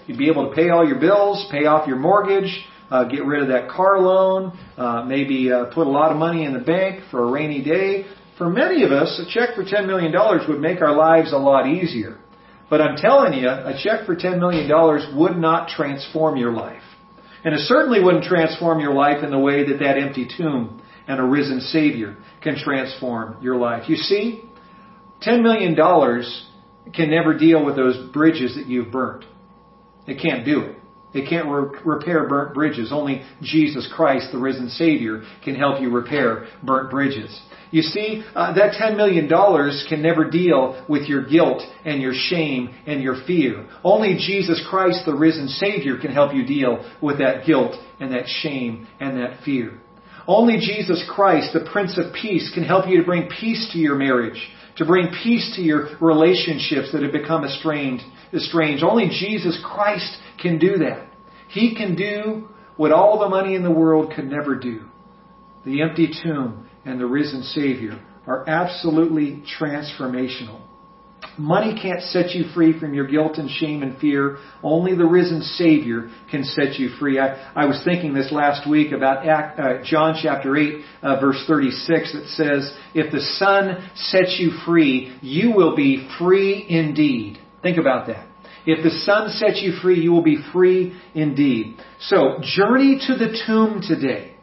You'd 0.06 0.18
be 0.18 0.28
able 0.28 0.48
to 0.48 0.54
pay 0.54 0.70
all 0.70 0.86
your 0.86 0.98
bills, 0.98 1.46
pay 1.52 1.66
off 1.66 1.86
your 1.86 1.98
mortgage, 1.98 2.66
uh, 2.90 3.04
get 3.04 3.24
rid 3.24 3.42
of 3.42 3.48
that 3.48 3.70
car 3.70 4.00
loan, 4.00 4.58
uh, 4.76 5.04
maybe 5.04 5.52
uh, 5.52 5.66
put 5.66 5.86
a 5.86 5.90
lot 5.90 6.10
of 6.10 6.18
money 6.18 6.44
in 6.44 6.52
the 6.52 6.58
bank 6.58 7.04
for 7.10 7.28
a 7.28 7.30
rainy 7.30 7.62
day. 7.62 8.04
For 8.36 8.50
many 8.50 8.82
of 8.82 8.90
us, 8.90 9.20
a 9.24 9.32
check 9.32 9.54
for 9.54 9.62
$10 9.64 9.86
million 9.86 10.12
would 10.48 10.60
make 10.60 10.82
our 10.82 10.96
lives 10.96 11.32
a 11.32 11.38
lot 11.38 11.68
easier. 11.68 12.18
But 12.68 12.80
I'm 12.80 12.96
telling 12.96 13.34
you, 13.34 13.48
a 13.48 13.78
check 13.82 14.04
for 14.04 14.16
$10 14.16 14.40
million 14.40 14.68
would 15.16 15.36
not 15.36 15.68
transform 15.68 16.36
your 16.36 16.52
life. 16.52 16.82
And 17.44 17.54
it 17.54 17.60
certainly 17.60 18.02
wouldn't 18.02 18.24
transform 18.24 18.80
your 18.80 18.94
life 18.94 19.24
in 19.24 19.30
the 19.30 19.38
way 19.38 19.68
that 19.68 19.78
that 19.78 19.98
empty 19.98 20.28
tomb 20.36 20.82
and 21.08 21.18
a 21.18 21.24
risen 21.24 21.60
Savior 21.60 22.16
can 22.40 22.56
transform 22.56 23.42
your 23.42 23.56
life. 23.56 23.88
You 23.88 23.96
see, 23.96 24.44
$10 25.26 25.42
million 25.42 25.74
can 26.92 27.10
never 27.10 27.36
deal 27.36 27.64
with 27.64 27.76
those 27.76 28.10
bridges 28.12 28.54
that 28.56 28.66
you've 28.66 28.90
burnt. 28.90 29.24
It 30.06 30.20
can't 30.20 30.44
do 30.44 30.60
it. 30.60 30.76
It 31.14 31.28
can't 31.28 31.48
re- 31.48 31.78
repair 31.84 32.28
burnt 32.28 32.54
bridges. 32.54 32.90
Only 32.92 33.22
Jesus 33.42 33.90
Christ, 33.94 34.28
the 34.32 34.38
risen 34.38 34.68
Savior, 34.70 35.22
can 35.44 35.54
help 35.54 35.80
you 35.80 35.90
repair 35.90 36.46
burnt 36.62 36.90
bridges. 36.90 37.38
You 37.70 37.82
see, 37.82 38.22
uh, 38.34 38.54
that 38.54 38.74
$10 38.74 38.96
million 38.96 39.28
can 39.88 40.02
never 40.02 40.28
deal 40.28 40.84
with 40.88 41.08
your 41.08 41.24
guilt 41.24 41.62
and 41.84 42.02
your 42.02 42.12
shame 42.14 42.74
and 42.86 43.02
your 43.02 43.22
fear. 43.26 43.66
Only 43.82 44.14
Jesus 44.14 44.64
Christ, 44.68 45.06
the 45.06 45.14
risen 45.14 45.48
Savior, 45.48 45.98
can 45.98 46.12
help 46.12 46.34
you 46.34 46.46
deal 46.46 46.84
with 47.00 47.18
that 47.18 47.46
guilt 47.46 47.74
and 47.98 48.12
that 48.12 48.26
shame 48.26 48.86
and 49.00 49.18
that 49.18 49.42
fear. 49.42 49.72
Only 50.26 50.58
Jesus 50.58 51.04
Christ, 51.10 51.52
the 51.52 51.68
Prince 51.72 51.98
of 51.98 52.12
Peace, 52.14 52.50
can 52.54 52.62
help 52.62 52.88
you 52.88 52.98
to 52.98 53.04
bring 53.04 53.28
peace 53.28 53.70
to 53.72 53.78
your 53.78 53.96
marriage, 53.96 54.50
to 54.76 54.84
bring 54.84 55.08
peace 55.22 55.54
to 55.56 55.62
your 55.62 55.96
relationships 56.00 56.92
that 56.92 57.02
have 57.02 57.12
become 57.12 57.44
estranged. 57.44 58.04
estranged. 58.32 58.82
Only 58.82 59.08
Jesus 59.08 59.62
Christ 59.64 60.16
can 60.40 60.58
do 60.58 60.78
that. 60.78 61.06
He 61.48 61.74
can 61.74 61.94
do 61.94 62.48
what 62.76 62.92
all 62.92 63.18
the 63.18 63.28
money 63.28 63.54
in 63.54 63.62
the 63.62 63.70
world 63.70 64.12
could 64.14 64.24
never 64.24 64.56
do. 64.56 64.86
The 65.66 65.82
empty 65.82 66.10
tomb 66.22 66.66
and 66.84 66.98
the 66.98 67.06
risen 67.06 67.42
Savior 67.42 68.00
are 68.26 68.48
absolutely 68.48 69.42
transformational. 69.60 70.61
Money 71.38 71.78
can't 71.80 72.02
set 72.02 72.30
you 72.32 72.44
free 72.54 72.78
from 72.78 72.92
your 72.92 73.06
guilt 73.06 73.38
and 73.38 73.48
shame 73.48 73.82
and 73.82 73.98
fear. 73.98 74.38
Only 74.62 74.94
the 74.94 75.06
risen 75.06 75.42
Savior 75.42 76.10
can 76.30 76.44
set 76.44 76.74
you 76.74 76.90
free. 77.00 77.18
I, 77.18 77.52
I 77.54 77.66
was 77.66 77.80
thinking 77.84 78.12
this 78.12 78.30
last 78.30 78.68
week 78.68 78.92
about 78.92 79.26
Act, 79.26 79.58
uh, 79.58 79.82
John 79.84 80.16
chapter 80.22 80.56
8, 80.56 80.84
uh, 81.02 81.20
verse 81.20 81.42
36 81.46 82.12
that 82.12 82.26
says, 82.28 82.74
If 82.94 83.12
the 83.12 83.20
Son 83.20 83.88
sets 83.94 84.36
you 84.38 84.50
free, 84.66 85.16
you 85.22 85.52
will 85.52 85.74
be 85.74 86.08
free 86.18 86.66
indeed. 86.68 87.38
Think 87.62 87.78
about 87.78 88.08
that. 88.08 88.26
If 88.66 88.84
the 88.84 88.90
Son 88.90 89.30
sets 89.30 89.60
you 89.62 89.72
free, 89.80 90.00
you 90.00 90.12
will 90.12 90.22
be 90.22 90.38
free 90.52 90.98
indeed. 91.14 91.78
So, 92.00 92.38
journey 92.42 93.00
to 93.06 93.16
the 93.16 93.36
tomb 93.46 93.80
today. 93.82 94.36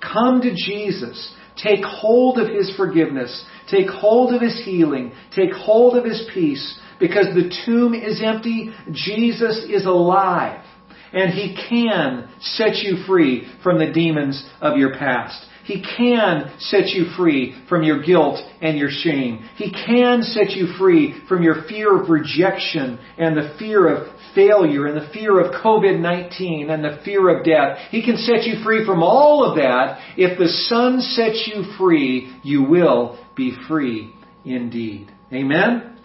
Come 0.00 0.42
to 0.42 0.54
Jesus. 0.54 1.34
Take 1.56 1.84
hold 1.84 2.38
of 2.38 2.48
His 2.48 2.74
forgiveness. 2.76 3.44
Take 3.70 3.88
hold 3.88 4.34
of 4.34 4.42
His 4.42 4.60
healing. 4.64 5.12
Take 5.34 5.52
hold 5.52 5.96
of 5.96 6.04
His 6.04 6.28
peace. 6.32 6.78
Because 7.00 7.26
the 7.34 7.54
tomb 7.64 7.94
is 7.94 8.22
empty, 8.24 8.72
Jesus 8.92 9.66
is 9.68 9.86
alive. 9.86 10.64
And 11.12 11.32
He 11.32 11.56
can 11.68 12.28
set 12.40 12.76
you 12.76 13.04
free 13.06 13.48
from 13.62 13.78
the 13.78 13.92
demons 13.92 14.48
of 14.60 14.76
your 14.76 14.94
past. 14.94 15.46
He 15.64 15.82
can 15.96 16.52
set 16.58 16.88
you 16.88 17.06
free 17.16 17.56
from 17.70 17.82
your 17.82 18.02
guilt 18.02 18.38
and 18.60 18.76
your 18.76 18.90
shame. 18.90 19.48
He 19.56 19.72
can 19.72 20.22
set 20.22 20.50
you 20.50 20.74
free 20.78 21.22
from 21.26 21.42
your 21.42 21.62
fear 21.68 22.02
of 22.02 22.10
rejection 22.10 22.98
and 23.16 23.34
the 23.34 23.54
fear 23.58 23.88
of 23.88 24.13
failure 24.34 24.86
and 24.86 24.96
the 24.96 25.12
fear 25.12 25.40
of 25.40 25.54
COVID-19 25.62 26.70
and 26.70 26.84
the 26.84 27.00
fear 27.04 27.28
of 27.28 27.44
death. 27.44 27.78
He 27.90 28.04
can 28.04 28.16
set 28.16 28.44
you 28.44 28.62
free 28.64 28.84
from 28.84 29.02
all 29.02 29.44
of 29.44 29.56
that. 29.56 29.98
If 30.16 30.38
the 30.38 30.48
Son 30.48 31.00
sets 31.00 31.50
you 31.52 31.64
free, 31.78 32.38
you 32.42 32.64
will 32.64 33.18
be 33.36 33.56
free 33.68 34.14
indeed. 34.44 35.10
Amen? 35.32 35.98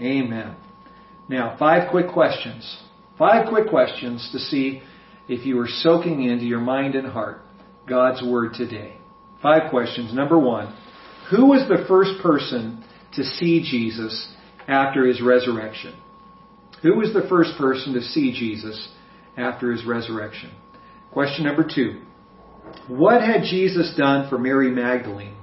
Amen. 0.00 0.56
Now, 1.28 1.56
five 1.58 1.90
quick 1.90 2.08
questions. 2.08 2.82
Five 3.18 3.48
quick 3.48 3.68
questions 3.68 4.28
to 4.32 4.38
see 4.38 4.80
if 5.28 5.44
you 5.44 5.58
are 5.60 5.68
soaking 5.68 6.22
into 6.22 6.44
your 6.44 6.60
mind 6.60 6.94
and 6.94 7.06
heart 7.06 7.42
God's 7.88 8.22
Word 8.22 8.54
today. 8.54 8.96
Five 9.42 9.70
questions. 9.70 10.14
Number 10.14 10.38
one, 10.38 10.74
who 11.30 11.46
was 11.46 11.68
the 11.68 11.84
first 11.86 12.22
person 12.22 12.84
to 13.14 13.24
see 13.24 13.62
Jesus 13.62 14.32
after 14.66 15.06
his 15.06 15.20
resurrection? 15.20 15.94
Who 16.82 16.96
was 16.96 17.12
the 17.12 17.26
first 17.28 17.58
person 17.58 17.94
to 17.94 18.02
see 18.02 18.32
Jesus 18.32 18.88
after 19.36 19.72
his 19.72 19.84
resurrection? 19.84 20.52
Question 21.12 21.44
number 21.44 21.66
two, 21.66 22.02
what 22.86 23.22
had 23.22 23.42
Jesus 23.42 23.94
done 23.96 24.28
for 24.28 24.38
Mary 24.38 24.70
Magdalene 24.70 25.36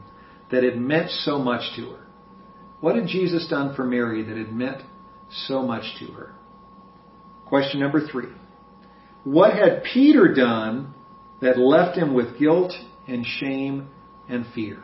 that 0.51 0.63
had 0.63 0.77
meant 0.77 1.09
so 1.09 1.39
much 1.39 1.75
to 1.75 1.91
her? 1.91 2.07
What 2.81 2.95
had 2.95 3.07
Jesus 3.07 3.47
done 3.49 3.75
for 3.75 3.83
Mary 3.83 4.23
that 4.23 4.37
had 4.37 4.53
meant 4.53 4.81
so 5.47 5.63
much 5.63 5.83
to 5.99 6.05
her? 6.13 6.35
Question 7.45 7.79
number 7.79 8.07
three, 8.07 8.29
what 9.23 9.53
had 9.53 9.83
Peter 9.91 10.33
done 10.33 10.93
that 11.41 11.57
left 11.57 11.97
him 11.97 12.13
with 12.13 12.39
guilt 12.39 12.73
and 13.07 13.25
shame 13.25 13.87
and 14.27 14.45
fear. 14.53 14.81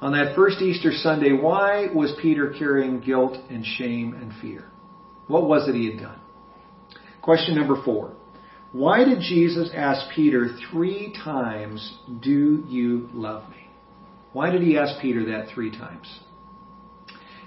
On 0.00 0.12
that 0.12 0.34
first 0.34 0.60
Easter 0.60 0.92
Sunday, 0.92 1.32
why 1.32 1.88
was 1.94 2.14
Peter 2.20 2.54
carrying 2.58 3.00
guilt 3.00 3.36
and 3.50 3.64
shame 3.64 4.14
and 4.14 4.32
fear? 4.40 4.69
What 5.30 5.46
was 5.46 5.68
it 5.68 5.76
he 5.76 5.86
had 5.86 6.00
done? 6.00 6.18
Question 7.22 7.54
number 7.54 7.80
four. 7.84 8.12
Why 8.72 9.04
did 9.04 9.20
Jesus 9.20 9.70
ask 9.74 10.12
Peter 10.14 10.48
three 10.70 11.14
times, 11.24 11.98
Do 12.20 12.64
you 12.66 13.08
love 13.12 13.48
me? 13.48 13.68
Why 14.32 14.50
did 14.50 14.62
he 14.62 14.76
ask 14.76 15.00
Peter 15.00 15.26
that 15.26 15.54
three 15.54 15.70
times? 15.70 16.20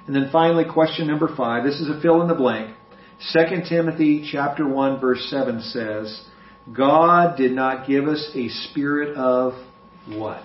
And 0.07 0.15
then 0.15 0.29
finally, 0.31 0.63
question 0.65 1.07
number 1.07 1.33
five. 1.35 1.65
This 1.65 1.79
is 1.81 1.89
a 1.89 1.99
fill 2.01 2.21
in 2.21 2.29
the 2.29 2.35
blank. 2.35 2.75
2 3.33 3.39
Timothy 3.69 4.29
chapter 4.31 4.67
1 4.67 4.99
verse 4.99 5.27
7 5.29 5.61
says, 5.61 6.25
God 6.75 7.37
did 7.37 7.51
not 7.51 7.87
give 7.87 8.05
us 8.05 8.31
a 8.33 8.47
spirit 8.47 9.15
of 9.17 9.53
what? 10.07 10.43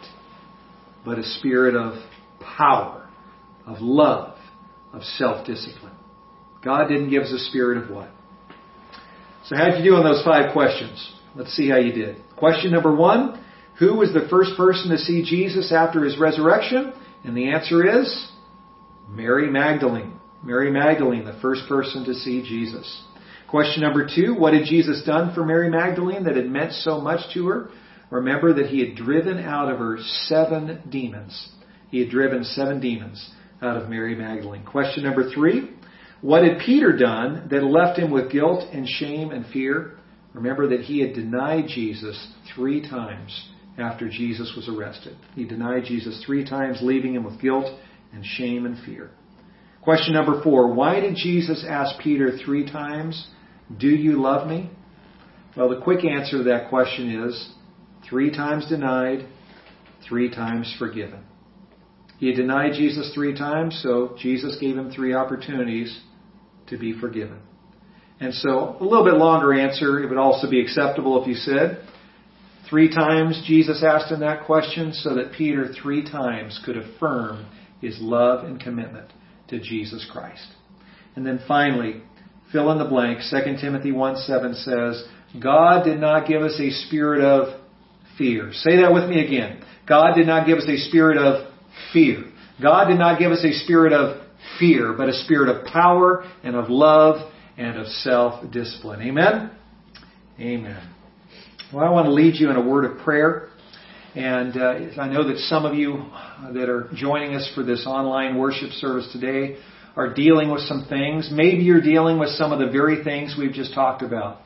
But 1.04 1.18
a 1.18 1.24
spirit 1.24 1.76
of 1.76 1.94
power, 2.40 3.08
of 3.64 3.80
love, 3.80 4.36
of 4.92 5.02
self-discipline. 5.02 5.94
God 6.64 6.88
didn't 6.88 7.10
give 7.10 7.22
us 7.22 7.32
a 7.32 7.38
spirit 7.38 7.82
of 7.82 7.90
what? 7.90 8.10
So 9.46 9.56
how 9.56 9.70
did 9.70 9.82
you 9.82 9.92
do 9.92 9.96
on 9.96 10.04
those 10.04 10.24
five 10.24 10.52
questions? 10.52 11.14
Let's 11.34 11.54
see 11.54 11.68
how 11.68 11.78
you 11.78 11.92
did. 11.92 12.16
Question 12.36 12.72
number 12.72 12.94
one, 12.94 13.44
who 13.78 13.94
was 13.94 14.12
the 14.12 14.26
first 14.28 14.56
person 14.56 14.90
to 14.90 14.98
see 14.98 15.24
Jesus 15.24 15.72
after 15.72 16.04
his 16.04 16.18
resurrection? 16.18 16.92
And 17.24 17.36
the 17.36 17.50
answer 17.50 18.00
is 18.00 18.30
Mary 19.08 19.50
Magdalene. 19.50 20.18
Mary 20.42 20.70
Magdalene, 20.70 21.24
the 21.24 21.38
first 21.40 21.62
person 21.68 22.04
to 22.04 22.14
see 22.14 22.42
Jesus. 22.42 23.04
Question 23.48 23.82
number 23.82 24.06
two, 24.06 24.34
what 24.34 24.52
had 24.52 24.64
Jesus 24.64 25.02
done 25.04 25.34
for 25.34 25.44
Mary 25.44 25.70
Magdalene 25.70 26.24
that 26.24 26.36
had 26.36 26.48
meant 26.48 26.72
so 26.72 27.00
much 27.00 27.20
to 27.34 27.46
her? 27.48 27.70
Remember 28.10 28.52
that 28.54 28.66
he 28.66 28.80
had 28.80 28.96
driven 28.96 29.38
out 29.38 29.70
of 29.70 29.78
her 29.78 29.98
seven 30.26 30.82
demons. 30.90 31.48
He 31.90 32.00
had 32.00 32.10
driven 32.10 32.44
seven 32.44 32.80
demons 32.80 33.30
out 33.62 33.76
of 33.76 33.88
Mary 33.88 34.14
Magdalene. 34.14 34.64
Question 34.64 35.04
number 35.04 35.30
three, 35.30 35.70
what 36.20 36.42
had 36.42 36.58
Peter 36.64 36.96
done 36.96 37.48
that 37.50 37.62
left 37.62 37.98
him 37.98 38.10
with 38.10 38.30
guilt 38.30 38.64
and 38.72 38.86
shame 38.88 39.30
and 39.30 39.46
fear? 39.46 39.98
Remember 40.34 40.68
that 40.68 40.80
he 40.80 41.00
had 41.00 41.14
denied 41.14 41.66
Jesus 41.68 42.32
three 42.54 42.80
times 42.88 43.48
after 43.78 44.08
Jesus 44.08 44.52
was 44.56 44.68
arrested. 44.68 45.16
He 45.34 45.44
denied 45.44 45.84
Jesus 45.84 46.22
three 46.26 46.44
times, 46.44 46.78
leaving 46.82 47.14
him 47.14 47.24
with 47.24 47.40
guilt 47.40 47.66
and 48.12 48.24
shame 48.24 48.66
and 48.66 48.76
fear. 48.84 49.10
Question 49.82 50.14
number 50.14 50.42
four, 50.42 50.74
why 50.74 51.00
did 51.00 51.14
Jesus 51.14 51.64
ask 51.66 52.00
Peter 52.00 52.36
three 52.44 52.70
times 52.70 53.28
do 53.76 53.88
you 53.88 54.20
love 54.20 54.48
me? 54.48 54.70
Well, 55.56 55.68
the 55.68 55.80
quick 55.80 56.04
answer 56.04 56.38
to 56.38 56.44
that 56.44 56.68
question 56.70 57.24
is 57.24 57.50
three 58.08 58.30
times 58.30 58.66
denied, 58.68 59.26
three 60.08 60.30
times 60.30 60.74
forgiven. 60.78 61.20
He 62.18 62.32
denied 62.32 62.72
Jesus 62.72 63.12
three 63.14 63.36
times, 63.36 63.78
so 63.82 64.16
Jesus 64.18 64.58
gave 64.60 64.76
him 64.76 64.90
three 64.90 65.14
opportunities 65.14 66.00
to 66.70 66.78
be 66.78 66.98
forgiven. 66.98 67.38
And 68.20 68.34
so, 68.34 68.76
a 68.80 68.84
little 68.84 69.04
bit 69.04 69.14
longer 69.14 69.52
answer, 69.52 70.02
it 70.02 70.08
would 70.08 70.18
also 70.18 70.50
be 70.50 70.60
acceptable 70.60 71.22
if 71.22 71.28
you 71.28 71.34
said, 71.34 71.84
three 72.68 72.92
times 72.92 73.42
Jesus 73.46 73.82
asked 73.84 74.10
him 74.10 74.20
that 74.20 74.44
question 74.44 74.92
so 74.92 75.14
that 75.14 75.32
Peter 75.32 75.72
three 75.82 76.02
times 76.02 76.60
could 76.64 76.76
affirm 76.76 77.46
his 77.80 77.96
love 78.00 78.44
and 78.44 78.60
commitment 78.60 79.12
to 79.48 79.60
Jesus 79.60 80.06
Christ. 80.10 80.46
And 81.14 81.24
then 81.24 81.40
finally, 81.46 82.02
fill 82.52 82.72
in 82.72 82.78
the 82.78 82.84
blank. 82.84 83.20
2 83.30 83.56
Timothy 83.60 83.92
1 83.92 84.16
7 84.16 84.54
says, 84.54 85.04
God 85.40 85.84
did 85.84 86.00
not 86.00 86.26
give 86.26 86.42
us 86.42 86.58
a 86.60 86.70
spirit 86.86 87.22
of 87.22 87.60
fear. 88.16 88.50
Say 88.52 88.82
that 88.82 88.92
with 88.92 89.08
me 89.08 89.24
again. 89.24 89.62
God 89.86 90.14
did 90.14 90.26
not 90.26 90.46
give 90.46 90.58
us 90.58 90.68
a 90.68 90.76
spirit 90.88 91.18
of 91.18 91.52
fear. 91.92 92.24
God 92.60 92.88
did 92.88 92.98
not 92.98 93.18
give 93.18 93.30
us 93.30 93.44
a 93.44 93.52
spirit 93.52 93.92
of 93.92 94.27
fear, 94.58 94.94
but 94.96 95.08
a 95.08 95.12
spirit 95.24 95.48
of 95.48 95.66
power 95.66 96.24
and 96.42 96.56
of 96.56 96.68
love 96.68 97.32
and 97.56 97.76
of 97.76 97.86
self-discipline. 97.86 99.02
Amen? 99.02 99.50
Amen. 100.38 100.94
Well, 101.72 101.84
I 101.84 101.90
want 101.90 102.06
to 102.06 102.12
lead 102.12 102.36
you 102.36 102.50
in 102.50 102.56
a 102.56 102.62
word 102.62 102.84
of 102.84 102.98
prayer. 102.98 103.48
And 104.14 104.56
uh, 104.56 105.00
I 105.00 105.08
know 105.08 105.28
that 105.28 105.38
some 105.38 105.66
of 105.66 105.74
you 105.74 106.06
that 106.52 106.68
are 106.68 106.88
joining 106.94 107.34
us 107.34 107.50
for 107.54 107.62
this 107.62 107.84
online 107.86 108.38
worship 108.38 108.70
service 108.70 109.08
today 109.12 109.58
are 109.96 110.14
dealing 110.14 110.50
with 110.50 110.62
some 110.62 110.86
things. 110.88 111.28
Maybe 111.32 111.62
you're 111.62 111.82
dealing 111.82 112.18
with 112.18 112.30
some 112.30 112.52
of 112.52 112.58
the 112.58 112.70
very 112.70 113.04
things 113.04 113.36
we've 113.38 113.52
just 113.52 113.74
talked 113.74 114.02
about 114.02 114.40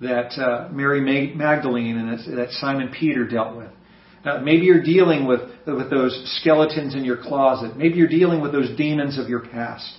that 0.00 0.32
uh, 0.40 0.68
Mary 0.70 1.00
Magdalene 1.34 1.96
and 1.96 2.38
that 2.38 2.50
Simon 2.52 2.94
Peter 2.96 3.26
dealt 3.26 3.56
with. 3.56 3.70
Uh, 4.24 4.38
maybe 4.38 4.66
you're 4.66 4.82
dealing 4.82 5.26
with, 5.26 5.40
with 5.76 5.90
those 5.90 6.20
skeletons 6.40 6.94
in 6.94 7.04
your 7.04 7.16
closet. 7.16 7.76
Maybe 7.76 7.96
you're 7.96 8.08
dealing 8.08 8.40
with 8.40 8.52
those 8.52 8.76
demons 8.76 9.18
of 9.18 9.28
your 9.28 9.40
past. 9.40 9.90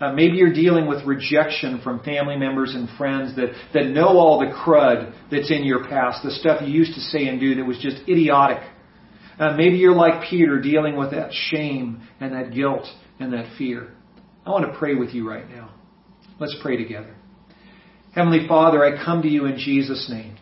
Uh, 0.00 0.12
maybe 0.12 0.36
you're 0.36 0.52
dealing 0.52 0.86
with 0.86 1.04
rejection 1.04 1.80
from 1.82 2.02
family 2.02 2.36
members 2.36 2.74
and 2.74 2.88
friends 2.98 3.34
that, 3.36 3.54
that 3.72 3.86
know 3.86 4.08
all 4.08 4.38
the 4.40 4.52
crud 4.52 5.14
that's 5.30 5.50
in 5.50 5.64
your 5.64 5.88
past, 5.88 6.22
the 6.22 6.30
stuff 6.30 6.60
you 6.60 6.68
used 6.68 6.94
to 6.94 7.00
say 7.00 7.26
and 7.28 7.40
do 7.40 7.54
that 7.54 7.64
was 7.64 7.78
just 7.78 7.96
idiotic. 8.08 8.62
Uh, 9.38 9.54
maybe 9.56 9.76
you're 9.76 9.94
like 9.94 10.28
Peter 10.28 10.60
dealing 10.60 10.96
with 10.96 11.12
that 11.12 11.30
shame 11.32 12.02
and 12.20 12.34
that 12.34 12.54
guilt 12.54 12.86
and 13.18 13.32
that 13.32 13.56
fear. 13.56 13.90
I 14.44 14.50
want 14.50 14.70
to 14.70 14.78
pray 14.78 14.94
with 14.94 15.10
you 15.10 15.28
right 15.28 15.48
now. 15.48 15.74
Let's 16.38 16.56
pray 16.62 16.76
together. 16.76 17.14
Heavenly 18.14 18.46
Father, 18.46 18.84
I 18.84 19.02
come 19.02 19.22
to 19.22 19.28
you 19.28 19.46
in 19.46 19.58
Jesus' 19.58 20.08
name. 20.10 20.36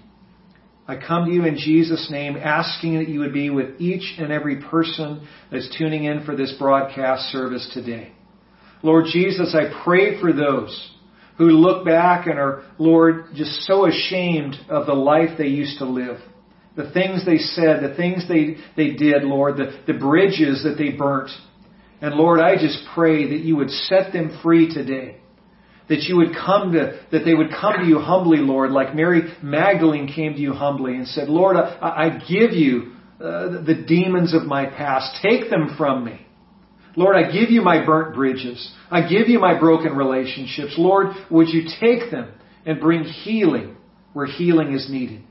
I 0.87 0.97
come 0.97 1.27
to 1.27 1.33
you 1.33 1.45
in 1.45 1.57
Jesus' 1.57 2.09
name 2.11 2.37
asking 2.37 2.99
that 2.99 3.09
you 3.09 3.21
would 3.21 3.33
be 3.33 3.49
with 3.49 3.81
each 3.81 4.17
and 4.19 4.31
every 4.31 4.63
person 4.63 5.27
that's 5.51 5.75
tuning 5.79 6.05
in 6.05 6.25
for 6.25 6.37
this 6.37 6.55
broadcast 6.59 7.33
service 7.33 7.71
today. 7.73 8.13
Lord 8.83 9.07
Jesus, 9.11 9.55
I 9.55 9.83
pray 9.83 10.21
for 10.21 10.33
those 10.33 10.91
who 11.39 11.47
look 11.47 11.87
back 11.87 12.27
and 12.27 12.39
are, 12.39 12.65
Lord, 12.79 13.29
just 13.35 13.63
so 13.63 13.87
ashamed 13.87 14.57
of 14.69 14.87
the 14.87 14.93
life 14.95 15.39
they 15.39 15.47
used 15.47 15.79
to 15.79 15.87
live. 15.87 16.19
The 16.77 16.91
things 16.91 17.25
they 17.25 17.39
said, 17.39 17.83
the 17.83 17.95
things 17.97 18.29
they, 18.29 18.57
they 18.77 18.95
did, 18.95 19.23
Lord, 19.23 19.57
the, 19.57 19.81
the 19.87 19.99
bridges 19.99 20.65
that 20.65 20.77
they 20.77 20.91
burnt. 20.91 21.31
And 22.03 22.15
Lord, 22.15 22.41
I 22.41 22.57
just 22.57 22.79
pray 22.95 23.29
that 23.31 23.45
you 23.45 23.57
would 23.57 23.71
set 23.71 24.13
them 24.13 24.39
free 24.43 24.73
today. 24.73 25.19
That 25.89 26.01
you 26.01 26.17
would 26.17 26.35
come 26.35 26.73
to, 26.73 26.99
that 27.13 27.25
they 27.25 27.35
would 27.35 27.51
come 27.51 27.81
to 27.81 27.87
you 27.87 27.99
humbly, 27.99 28.39
Lord, 28.39 28.71
like 28.71 28.95
Mary 28.95 29.35
Magdalene 29.43 30.09
came 30.09 30.33
to 30.33 30.41
you 30.41 30.55
humbly 30.55 30.95
and 30.95 31.07
said, 31.07 31.29
Lord, 31.29 31.57
I, 31.57 32.07
I 32.07 32.09
give 32.27 32.53
you 32.53 32.93
uh, 33.21 33.63
the 33.63 33.85
demons 33.87 34.35
of 34.35 34.45
my 34.45 34.67
past. 34.67 35.21
Take 35.23 35.51
them 35.51 35.75
from 35.77 36.05
me. 36.05 36.25
Lord, 36.97 37.17
I 37.17 37.31
give 37.31 37.51
you 37.51 37.61
my 37.61 37.85
burnt 37.85 38.15
bridges. 38.15 38.73
I 38.91 39.03
give 39.09 39.29
you 39.29 39.41
my 39.41 39.59
broken 39.59 39.97
relationships. 39.97 40.75
Lord, 40.79 41.09
would 41.31 41.49
you 41.49 41.65
take 41.81 42.11
them 42.11 42.33
and 42.65 42.81
bring 42.81 43.05
healing 43.05 43.77
where 44.13 44.27
healing 44.27 44.73
is 44.73 44.89
needed? 44.89 45.23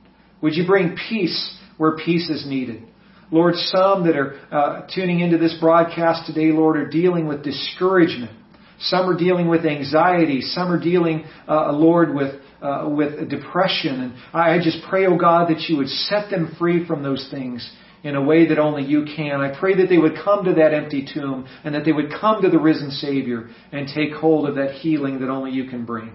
Would 0.42 0.56
you 0.56 0.68
bring 0.68 0.98
peace 1.10 1.58
where 1.78 1.98
peace 1.98 2.30
is 2.30 2.46
needed? 2.46 2.84
Lord, 3.32 3.56
some 3.56 4.06
that 4.06 4.16
are 4.16 4.40
uh, 4.52 4.88
tuning 4.94 5.22
into 5.22 5.38
this 5.38 5.56
broadcast 5.60 6.28
today, 6.28 6.52
Lord, 6.52 6.78
are 6.78 6.88
dealing 6.88 7.28
with 7.28 7.44
discouragement. 7.44 8.32
Some 8.84 9.10
are 9.10 9.18
dealing 9.18 9.48
with 9.48 9.66
anxiety. 9.66 10.42
Some 10.42 10.72
are 10.72 10.80
dealing, 10.80 11.26
uh, 11.48 11.72
Lord, 11.72 12.14
with 12.14 12.42
uh, 12.64 12.88
with 12.88 13.30
depression. 13.30 14.00
And 14.00 14.14
I 14.34 14.58
just 14.64 14.78
pray, 14.90 15.06
oh 15.06 15.18
God, 15.18 15.50
that 15.50 15.62
you 15.68 15.78
would 15.78 15.90
set 15.90 16.30
them 16.30 16.56
free 16.58 16.88
from 16.88 17.04
those 17.04 17.28
things 17.30 17.70
in 18.04 18.16
a 18.16 18.24
way 18.24 18.48
that 18.48 18.60
only 18.60 18.84
you 18.84 19.06
can. 19.16 19.42
I 19.42 19.58
pray 19.58 19.76
that 19.76 19.88
they 19.90 19.98
would 19.98 20.16
come 20.24 20.46
to 20.46 20.54
that 20.54 20.74
empty 20.74 21.08
tomb 21.14 21.48
and 21.64 21.76
that 21.76 21.86
they 21.86 21.92
would 21.92 22.12
come 22.20 22.42
to 22.42 22.50
the 22.50 22.60
risen 22.60 22.92
Savior 22.92 23.50
and 23.72 23.88
take 23.88 24.14
hold 24.14 24.48
of 24.48 24.56
that 24.56 24.76
healing 24.76 25.20
that 25.20 25.30
only 25.30 25.52
you 25.52 25.70
can 25.70 25.86
bring. 25.86 26.12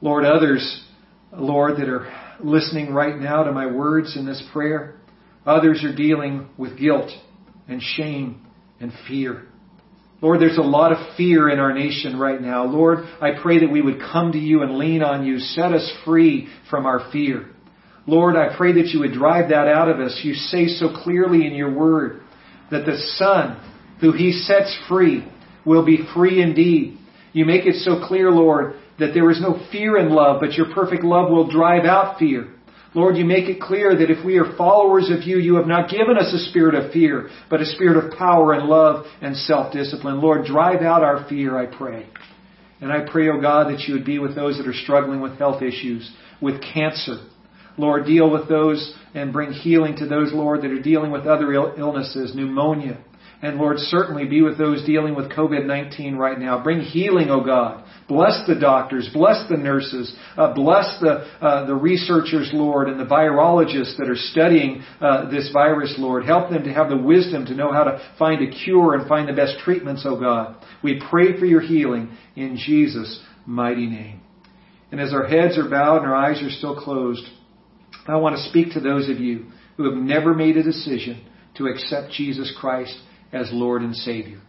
Lord, 0.00 0.24
others, 0.24 0.84
Lord, 1.32 1.78
that 1.78 1.88
are 1.88 2.12
listening 2.40 2.92
right 2.92 3.18
now 3.18 3.42
to 3.42 3.52
my 3.52 3.66
words 3.66 4.16
in 4.16 4.26
this 4.26 4.42
prayer, 4.52 4.96
others 5.44 5.84
are 5.84 5.94
dealing 5.94 6.48
with 6.56 6.78
guilt 6.78 7.10
and 7.68 7.80
shame 7.82 8.46
and 8.80 8.92
fear. 9.08 9.48
Lord, 10.22 10.40
there's 10.40 10.56
a 10.56 10.62
lot 10.62 10.92
of 10.92 11.16
fear 11.16 11.50
in 11.50 11.58
our 11.58 11.74
nation 11.74 12.18
right 12.18 12.40
now. 12.40 12.64
Lord, 12.64 13.04
I 13.20 13.32
pray 13.42 13.60
that 13.60 13.70
we 13.70 13.82
would 13.82 14.00
come 14.00 14.32
to 14.32 14.38
you 14.38 14.62
and 14.62 14.78
lean 14.78 15.02
on 15.02 15.26
you. 15.26 15.38
Set 15.38 15.72
us 15.72 15.92
free 16.04 16.48
from 16.70 16.86
our 16.86 17.10
fear. 17.12 17.50
Lord, 18.06 18.36
I 18.36 18.56
pray 18.56 18.72
that 18.74 18.88
you 18.88 19.00
would 19.00 19.12
drive 19.12 19.50
that 19.50 19.68
out 19.68 19.88
of 19.88 20.00
us. 20.00 20.20
You 20.22 20.34
say 20.34 20.68
so 20.68 20.88
clearly 21.02 21.46
in 21.46 21.54
your 21.54 21.74
word 21.74 22.22
that 22.70 22.86
the 22.86 22.96
Son, 23.16 23.60
who 24.00 24.12
he 24.12 24.32
sets 24.32 24.76
free, 24.88 25.26
will 25.66 25.84
be 25.84 26.06
free 26.14 26.40
indeed. 26.40 26.98
You 27.32 27.44
make 27.44 27.66
it 27.66 27.74
so 27.82 28.06
clear, 28.06 28.30
Lord, 28.30 28.76
that 28.98 29.12
there 29.12 29.30
is 29.30 29.40
no 29.40 29.60
fear 29.70 29.98
in 29.98 30.10
love, 30.10 30.40
but 30.40 30.54
your 30.54 30.72
perfect 30.72 31.04
love 31.04 31.30
will 31.30 31.50
drive 31.50 31.84
out 31.84 32.18
fear. 32.18 32.55
Lord, 32.96 33.16
you 33.16 33.24
make 33.24 33.48
it 33.48 33.60
clear 33.60 33.94
that 33.94 34.10
if 34.10 34.24
we 34.24 34.38
are 34.38 34.56
followers 34.56 35.10
of 35.10 35.22
you, 35.22 35.36
you 35.36 35.56
have 35.56 35.66
not 35.66 35.90
given 35.90 36.16
us 36.16 36.32
a 36.32 36.50
spirit 36.50 36.74
of 36.74 36.92
fear, 36.92 37.28
but 37.48 37.60
a 37.60 37.66
spirit 37.66 38.02
of 38.02 38.18
power 38.18 38.54
and 38.54 38.66
love 38.66 39.04
and 39.20 39.36
self-discipline. 39.36 40.20
Lord, 40.20 40.46
drive 40.46 40.80
out 40.80 41.04
our 41.04 41.28
fear, 41.28 41.58
I 41.58 41.66
pray. 41.66 42.06
And 42.80 42.90
I 42.90 43.06
pray, 43.08 43.28
O 43.28 43.34
oh 43.36 43.40
God, 43.40 43.70
that 43.70 43.80
you 43.80 43.94
would 43.94 44.06
be 44.06 44.18
with 44.18 44.34
those 44.34 44.56
that 44.56 44.66
are 44.66 44.72
struggling 44.72 45.20
with 45.20 45.38
health 45.38 45.62
issues, 45.62 46.10
with 46.40 46.62
cancer, 46.62 47.18
Lord, 47.78 48.06
deal 48.06 48.30
with 48.30 48.48
those 48.48 48.94
and 49.14 49.32
bring 49.32 49.52
healing 49.52 49.96
to 49.96 50.06
those, 50.06 50.32
Lord, 50.32 50.62
that 50.62 50.70
are 50.70 50.80
dealing 50.80 51.10
with 51.10 51.26
other 51.26 51.52
illnesses, 51.52 52.34
pneumonia. 52.34 52.98
And 53.42 53.58
Lord, 53.58 53.78
certainly 53.78 54.24
be 54.24 54.40
with 54.40 54.56
those 54.56 54.84
dealing 54.84 55.14
with 55.14 55.30
COVID-19 55.30 56.16
right 56.16 56.38
now. 56.38 56.62
Bring 56.62 56.80
healing, 56.80 57.28
O 57.28 57.40
oh 57.40 57.44
God. 57.44 57.84
Bless 58.08 58.46
the 58.46 58.54
doctors, 58.54 59.10
bless 59.12 59.48
the 59.50 59.56
nurses, 59.56 60.14
uh, 60.38 60.54
bless 60.54 60.98
the 61.00 61.26
uh, 61.40 61.66
the 61.66 61.74
researchers, 61.74 62.50
Lord, 62.52 62.88
and 62.88 63.00
the 63.00 63.04
virologists 63.04 63.96
that 63.98 64.08
are 64.08 64.16
studying 64.16 64.82
uh, 65.00 65.28
this 65.28 65.50
virus, 65.52 65.96
Lord. 65.98 66.24
Help 66.24 66.50
them 66.50 66.62
to 66.64 66.72
have 66.72 66.88
the 66.88 66.96
wisdom 66.96 67.46
to 67.46 67.54
know 67.54 67.72
how 67.72 67.82
to 67.84 68.00
find 68.16 68.42
a 68.42 68.50
cure 68.50 68.94
and 68.94 69.08
find 69.08 69.28
the 69.28 69.32
best 69.32 69.58
treatments, 69.58 70.04
O 70.06 70.16
oh 70.16 70.20
God. 70.20 70.56
We 70.84 71.02
pray 71.10 71.38
for 71.38 71.46
your 71.46 71.60
healing 71.60 72.16
in 72.36 72.56
Jesus' 72.56 73.20
mighty 73.44 73.86
name. 73.86 74.20
And 74.92 75.00
as 75.00 75.12
our 75.12 75.26
heads 75.26 75.58
are 75.58 75.68
bowed 75.68 76.02
and 76.02 76.06
our 76.06 76.14
eyes 76.14 76.40
are 76.42 76.50
still 76.50 76.80
closed, 76.80 77.24
I 78.06 78.16
want 78.16 78.36
to 78.36 78.48
speak 78.48 78.72
to 78.74 78.80
those 78.80 79.10
of 79.10 79.18
you 79.18 79.46
who 79.76 79.90
have 79.90 80.00
never 80.00 80.32
made 80.32 80.56
a 80.56 80.62
decision 80.62 81.24
to 81.56 81.66
accept 81.66 82.12
Jesus 82.12 82.54
Christ 82.60 82.96
as 83.36 83.50
Lord 83.52 83.82
and 83.82 83.94
Savior. 83.94 84.40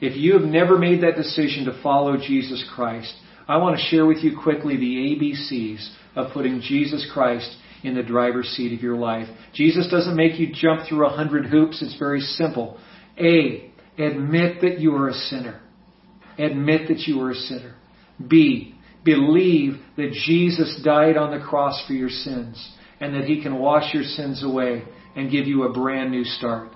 If 0.00 0.16
you 0.16 0.34
have 0.34 0.42
never 0.42 0.78
made 0.78 1.02
that 1.02 1.16
decision 1.16 1.64
to 1.64 1.82
follow 1.82 2.16
Jesus 2.16 2.68
Christ, 2.74 3.14
I 3.48 3.56
want 3.56 3.76
to 3.76 3.84
share 3.84 4.06
with 4.06 4.18
you 4.18 4.38
quickly 4.42 4.76
the 4.76 5.16
ABCs 5.16 5.88
of 6.16 6.32
putting 6.32 6.60
Jesus 6.60 7.08
Christ 7.12 7.56
in 7.82 7.94
the 7.94 8.02
driver's 8.02 8.48
seat 8.48 8.72
of 8.76 8.82
your 8.82 8.96
life. 8.96 9.28
Jesus 9.52 9.88
doesn't 9.90 10.16
make 10.16 10.38
you 10.38 10.52
jump 10.52 10.88
through 10.88 11.06
a 11.06 11.10
hundred 11.10 11.46
hoops. 11.46 11.82
It's 11.82 11.98
very 11.98 12.20
simple. 12.20 12.78
A, 13.18 13.70
admit 13.98 14.62
that 14.62 14.80
you 14.80 14.94
are 14.94 15.08
a 15.08 15.14
sinner. 15.14 15.60
Admit 16.38 16.88
that 16.88 17.00
you 17.00 17.20
are 17.20 17.30
a 17.30 17.34
sinner. 17.34 17.74
B, 18.26 18.74
believe 19.04 19.74
that 19.96 20.12
Jesus 20.26 20.80
died 20.82 21.16
on 21.16 21.38
the 21.38 21.44
cross 21.44 21.84
for 21.86 21.92
your 21.92 22.08
sins 22.08 22.72
and 23.00 23.14
that 23.14 23.24
He 23.24 23.42
can 23.42 23.58
wash 23.58 23.92
your 23.92 24.02
sins 24.02 24.42
away 24.42 24.84
and 25.14 25.30
give 25.30 25.46
you 25.46 25.64
a 25.64 25.72
brand 25.72 26.10
new 26.10 26.24
start. 26.24 26.70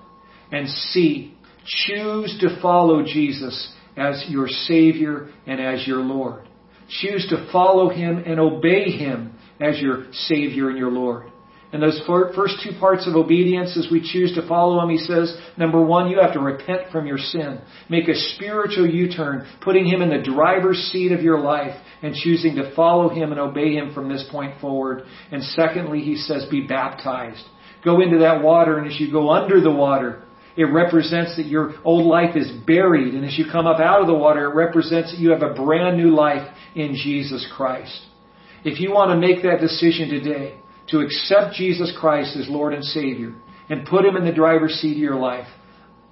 And 0.51 0.69
C, 0.69 1.35
choose 1.65 2.37
to 2.41 2.59
follow 2.61 3.03
Jesus 3.03 3.73
as 3.97 4.25
your 4.29 4.47
Savior 4.47 5.29
and 5.45 5.59
as 5.59 5.85
your 5.85 5.99
Lord. 5.99 6.47
Choose 6.89 7.27
to 7.29 7.49
follow 7.51 7.89
Him 7.89 8.23
and 8.25 8.39
obey 8.39 8.91
Him 8.91 9.35
as 9.59 9.79
your 9.79 10.05
Savior 10.11 10.69
and 10.69 10.77
your 10.77 10.91
Lord. 10.91 11.31
And 11.71 11.83
those 11.83 12.01
first 12.07 12.55
two 12.63 12.71
parts 12.79 13.07
of 13.07 13.15
obedience, 13.15 13.77
as 13.77 13.91
we 13.91 14.01
choose 14.01 14.33
to 14.33 14.47
follow 14.47 14.81
Him, 14.81 14.89
He 14.89 14.97
says, 14.97 15.37
number 15.55 15.79
one, 15.79 16.09
you 16.09 16.19
have 16.19 16.33
to 16.33 16.39
repent 16.39 16.91
from 16.91 17.05
your 17.05 17.19
sin. 17.19 17.61
Make 17.89 18.07
a 18.07 18.15
spiritual 18.15 18.89
U-turn, 18.89 19.45
putting 19.61 19.85
Him 19.85 20.01
in 20.01 20.09
the 20.09 20.23
driver's 20.23 20.77
seat 20.91 21.11
of 21.11 21.21
your 21.21 21.39
life 21.39 21.79
and 22.01 22.15
choosing 22.15 22.55
to 22.55 22.73
follow 22.75 23.09
Him 23.09 23.31
and 23.31 23.39
obey 23.39 23.75
Him 23.75 23.93
from 23.93 24.09
this 24.09 24.27
point 24.31 24.59
forward. 24.59 25.03
And 25.31 25.43
secondly, 25.43 25.99
He 25.99 26.15
says, 26.15 26.47
be 26.49 26.65
baptized. 26.65 27.43
Go 27.85 28.01
into 28.01 28.17
that 28.19 28.41
water, 28.41 28.79
and 28.79 28.91
as 28.91 28.99
you 28.99 29.11
go 29.11 29.29
under 29.29 29.61
the 29.61 29.71
water, 29.71 30.23
it 30.59 30.65
represents 30.65 31.37
that 31.37 31.45
your 31.45 31.73
old 31.85 32.05
life 32.05 32.35
is 32.35 32.51
buried. 32.67 33.13
And 33.13 33.23
as 33.23 33.37
you 33.39 33.45
come 33.49 33.65
up 33.65 33.79
out 33.79 34.01
of 34.01 34.07
the 34.07 34.13
water, 34.13 34.51
it 34.51 34.55
represents 34.55 35.09
that 35.09 35.17
you 35.17 35.29
have 35.29 35.41
a 35.41 35.53
brand 35.53 35.95
new 35.95 36.13
life 36.13 36.45
in 36.75 36.95
Jesus 36.95 37.47
Christ. 37.55 37.97
If 38.65 38.81
you 38.81 38.91
want 38.91 39.11
to 39.11 39.27
make 39.27 39.41
that 39.43 39.61
decision 39.61 40.09
today, 40.09 40.59
to 40.89 40.99
accept 40.99 41.55
Jesus 41.55 41.95
Christ 41.97 42.35
as 42.35 42.49
Lord 42.49 42.73
and 42.73 42.83
Savior 42.83 43.35
and 43.69 43.87
put 43.87 44.03
Him 44.03 44.17
in 44.17 44.25
the 44.25 44.33
driver's 44.33 44.73
seat 44.73 44.97
of 44.97 44.97
your 44.97 45.15
life, 45.15 45.47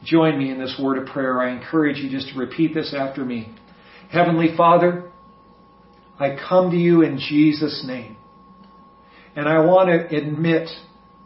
join 0.06 0.40
me 0.40 0.50
in 0.50 0.60
this 0.60 0.80
word 0.82 0.98
of 0.98 1.08
prayer. 1.08 1.42
I 1.42 1.52
encourage 1.52 1.98
you 1.98 2.10
just 2.10 2.30
to 2.30 2.40
repeat 2.40 2.74
this 2.74 2.96
after 2.98 3.26
me. 3.26 3.54
Heavenly 4.10 4.56
Father, 4.56 5.12
I 6.18 6.38
come 6.48 6.72
to 6.72 6.78
you 6.78 7.02
in 7.02 7.20
Jesus' 7.20 7.84
name. 7.86 8.16
And 9.36 9.50
I 9.50 9.60
want 9.66 9.90
to 9.90 10.16
admit 10.16 10.70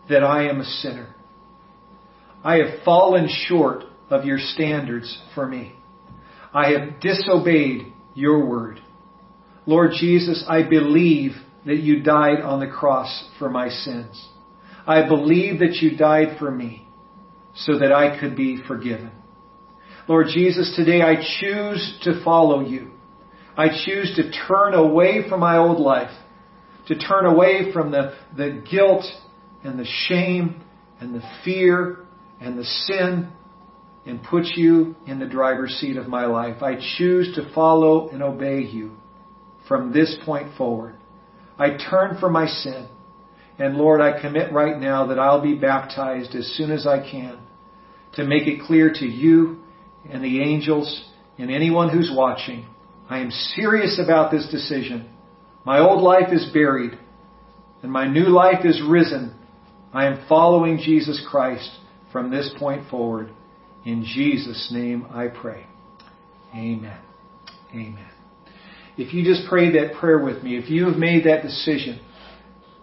that 0.10 0.24
I 0.24 0.50
am 0.50 0.60
a 0.60 0.66
sinner. 0.66 1.14
I 2.44 2.56
have 2.56 2.84
fallen 2.84 3.28
short 3.48 3.84
of 4.10 4.26
your 4.26 4.40
standards 4.40 5.22
for 5.36 5.48
me. 5.48 5.74
I 6.54 6.72
have 6.72 7.00
disobeyed 7.00 7.94
your 8.14 8.46
word. 8.46 8.82
Lord 9.66 9.92
Jesus, 10.00 10.44
I 10.48 10.68
believe 10.68 11.32
that 11.66 11.78
you 11.78 12.02
died 12.02 12.42
on 12.42 12.60
the 12.60 12.68
cross 12.68 13.30
for 13.38 13.50
my 13.50 13.70
sins. 13.70 14.30
I 14.88 15.08
believe 15.08 15.60
that 15.60 15.76
you 15.76 15.96
died 15.96 16.38
for 16.40 16.50
me 16.50 16.88
so 17.54 17.78
that 17.80 17.92
I 17.92 18.20
could 18.20 18.36
be 18.36 18.62
forgiven. 18.68 19.12
Lord 20.08 20.28
Jesus, 20.34 20.74
today 20.76 21.02
I 21.02 21.16
choose 21.40 22.00
to 22.04 22.24
follow 22.24 22.62
you. 22.62 22.92
I 23.56 23.68
choose 23.86 24.16
to 24.16 24.32
turn 24.48 24.74
away 24.74 25.30
from 25.30 25.42
my 25.42 25.58
old 25.58 25.80
life, 25.80 26.12
to 26.88 26.98
turn 26.98 27.26
away 27.26 27.72
from 27.72 27.92
the, 27.92 28.16
the 28.36 28.64
guilt 28.70 29.06
and 29.64 29.78
the 29.78 29.86
shame 29.86 30.64
and 31.00 31.14
the 31.14 31.22
fear 31.46 32.06
and 32.42 32.58
the 32.58 32.66
sin 32.66 33.32
and 34.06 34.24
put 34.24 34.46
you 34.56 34.96
in 35.06 35.20
the 35.20 35.28
driver's 35.28 35.74
seat 35.76 35.96
of 35.96 36.08
my 36.08 36.26
life. 36.26 36.64
I 36.64 36.76
choose 36.98 37.34
to 37.36 37.54
follow 37.54 38.10
and 38.10 38.24
obey 38.24 38.62
you 38.62 38.94
from 39.68 39.94
this 39.94 40.18
point 40.26 40.58
forward. 40.58 40.96
I 41.58 41.78
turn 41.78 42.18
from 42.20 42.34
my 42.34 42.48
sin. 42.48 42.90
And 43.60 43.78
Lord, 43.78 44.02
I 44.02 44.20
commit 44.20 44.52
right 44.52 44.80
now 44.80 45.08
that 45.08 45.20
I'll 45.20 45.42
be 45.42 45.54
baptized 45.54 46.34
as 46.34 46.48
soon 46.58 46.72
as 46.72 46.88
I 46.88 47.08
can 47.10 47.40
to 48.16 48.24
make 48.24 48.48
it 48.48 48.64
clear 48.66 48.92
to 48.92 49.06
you 49.06 49.60
and 50.10 50.24
the 50.24 50.42
angels 50.42 51.10
and 51.38 51.52
anyone 51.52 51.90
who's 51.90 52.12
watching. 52.14 52.66
I 53.08 53.20
am 53.20 53.30
serious 53.30 54.02
about 54.04 54.32
this 54.32 54.48
decision. 54.50 55.10
My 55.64 55.80
old 55.80 56.02
life 56.02 56.34
is 56.34 56.50
buried 56.52 56.98
and 57.84 57.92
my 57.92 58.08
new 58.08 58.30
life 58.30 58.66
is 58.66 58.82
risen. 58.88 59.36
I 59.94 60.08
am 60.08 60.26
following 60.28 60.78
Jesus 60.78 61.24
Christ 61.30 61.70
from 62.12 62.30
this 62.30 62.50
point 62.58 62.90
forward. 62.90 63.32
In 63.86 64.04
Jesus' 64.06 64.70
name 64.72 65.06
I 65.10 65.28
pray. 65.28 65.66
Amen. 66.54 67.00
Amen. 67.72 68.10
If 68.98 69.14
you 69.14 69.24
just 69.24 69.48
prayed 69.48 69.76
that 69.76 69.96
prayer 70.00 70.20
with 70.20 70.44
me, 70.44 70.58
if 70.58 70.70
you 70.70 70.86
have 70.88 70.98
made 70.98 71.26
that 71.26 71.42
decision 71.42 72.00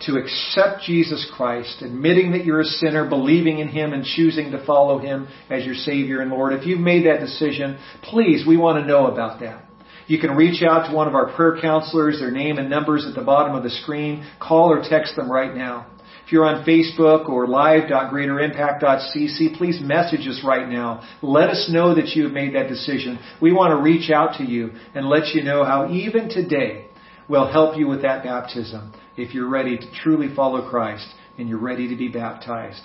to 0.01 0.17
accept 0.17 0.83
Jesus 0.87 1.31
Christ, 1.37 1.83
admitting 1.83 2.33
that 2.33 2.45
you're 2.45 2.61
a 2.61 2.65
sinner, 2.65 3.09
believing 3.09 3.59
in 3.59 3.69
Him, 3.69 3.93
and 3.93 4.05
choosing 4.05 4.53
to 4.53 4.65
follow 4.65 4.99
Him 4.99 5.29
as 5.51 5.65
your 5.65 5.75
Savior 5.75 6.21
and 6.21 6.31
Lord, 6.31 6.53
if 6.55 6.67
you've 6.67 6.81
made 6.81 7.07
that 7.07 7.21
decision, 7.21 7.79
please, 8.03 8.47
we 8.47 8.57
want 8.57 8.83
to 8.83 8.87
know 8.87 9.07
about 9.07 9.41
that. 9.41 9.65
You 10.07 10.19
can 10.19 10.37
reach 10.37 10.63
out 10.63 10.89
to 10.89 10.97
one 10.97 11.07
of 11.07 11.15
our 11.15 11.35
prayer 11.35 11.61
counselors, 11.61 12.21
their 12.21 12.31
name 12.31 12.59
and 12.59 12.71
numbers 12.71 13.07
at 13.07 13.15
the 13.15 13.25
bottom 13.25 13.55
of 13.55 13.63
the 13.63 13.71
screen. 13.71 14.27
Call 14.41 14.73
or 14.73 14.83
text 14.89 15.17
them 15.17 15.31
right 15.31 15.55
now. 15.55 15.87
If 16.29 16.33
you're 16.33 16.45
on 16.45 16.65
Facebook 16.67 17.31
or 17.31 17.47
live.greaterimpact.cc, 17.47 19.57
please 19.57 19.81
message 19.81 20.29
us 20.29 20.43
right 20.45 20.69
now. 20.69 21.03
Let 21.23 21.49
us 21.49 21.71
know 21.73 21.95
that 21.95 22.09
you 22.09 22.25
have 22.25 22.35
made 22.35 22.55
that 22.55 22.69
decision. 22.69 23.19
We 23.41 23.55
want 23.55 23.71
to 23.71 23.83
reach 23.83 24.11
out 24.11 24.37
to 24.37 24.45
you 24.45 24.73
and 24.95 25.09
let 25.09 25.29
you 25.29 25.43
know 25.43 25.65
how 25.65 25.91
even 25.91 26.29
today 26.29 26.89
we'll 27.31 27.51
help 27.51 27.79
you 27.79 27.89
with 27.89 28.03
that 28.03 28.25
baptism 28.25 28.93
if 29.17 29.33
you're 29.33 29.49
ready 29.49 29.79
to 29.79 29.91
truly 30.03 30.29
follow 30.37 30.69
Christ 30.69 31.09
and 31.39 31.49
you're 31.49 31.57
ready 31.57 31.89
to 31.89 31.97
be 31.97 32.09
baptized. 32.09 32.83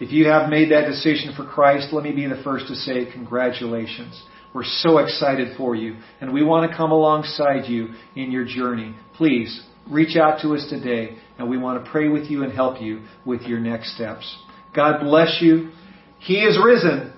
If 0.00 0.10
you 0.10 0.28
have 0.28 0.48
made 0.48 0.72
that 0.72 0.86
decision 0.86 1.34
for 1.36 1.44
Christ, 1.44 1.92
let 1.92 2.04
me 2.04 2.12
be 2.12 2.26
the 2.26 2.40
first 2.42 2.68
to 2.68 2.74
say 2.74 3.04
congratulations. 3.12 4.18
We're 4.54 4.64
so 4.64 4.96
excited 4.96 5.58
for 5.58 5.74
you 5.74 5.98
and 6.22 6.32
we 6.32 6.42
want 6.42 6.70
to 6.70 6.74
come 6.74 6.92
alongside 6.92 7.66
you 7.66 7.88
in 8.16 8.32
your 8.32 8.46
journey. 8.46 8.94
Please 9.14 9.62
reach 9.90 10.16
out 10.16 10.40
to 10.42 10.54
us 10.54 10.66
today, 10.68 11.16
and 11.38 11.48
we 11.48 11.58
want 11.58 11.84
to 11.84 11.90
pray 11.90 12.08
with 12.08 12.30
you 12.30 12.42
and 12.42 12.52
help 12.52 12.80
you 12.80 13.02
with 13.24 13.42
your 13.42 13.60
next 13.60 13.94
steps. 13.94 14.36
God 14.74 15.00
bless 15.00 15.38
you. 15.40 15.70
He 16.18 16.38
is 16.38 16.58
risen. 16.62 17.12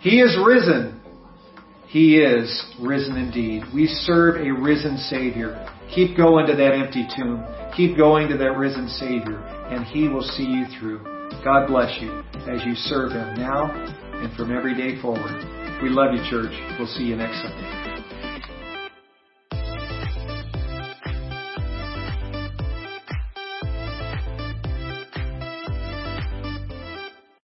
He 0.00 0.20
is 0.20 0.36
risen. 0.44 1.00
He 1.88 2.18
is 2.18 2.66
risen 2.80 3.16
indeed. 3.16 3.62
We 3.74 3.86
serve 3.86 4.36
a 4.36 4.50
risen 4.50 4.98
Savior. 4.98 5.74
Keep 5.94 6.16
going 6.16 6.46
to 6.46 6.54
that 6.54 6.74
empty 6.74 7.06
tomb. 7.16 7.44
Keep 7.76 7.96
going 7.96 8.28
to 8.28 8.36
that 8.36 8.56
risen 8.56 8.88
Savior, 8.88 9.38
and 9.70 9.84
He 9.86 10.08
will 10.08 10.22
see 10.22 10.44
you 10.44 10.66
through. 10.78 11.02
God 11.44 11.66
bless 11.66 12.00
you 12.00 12.22
as 12.46 12.64
you 12.66 12.74
serve 12.74 13.12
Him 13.12 13.36
now 13.36 13.72
and 14.20 14.34
from 14.36 14.54
every 14.54 14.74
day 14.74 15.00
forward. 15.00 15.44
We 15.82 15.88
love 15.88 16.12
you, 16.12 16.20
church. 16.28 16.52
We'll 16.78 16.88
see 16.88 17.04
you 17.04 17.16
next 17.16 17.40
Sunday. 17.42 17.87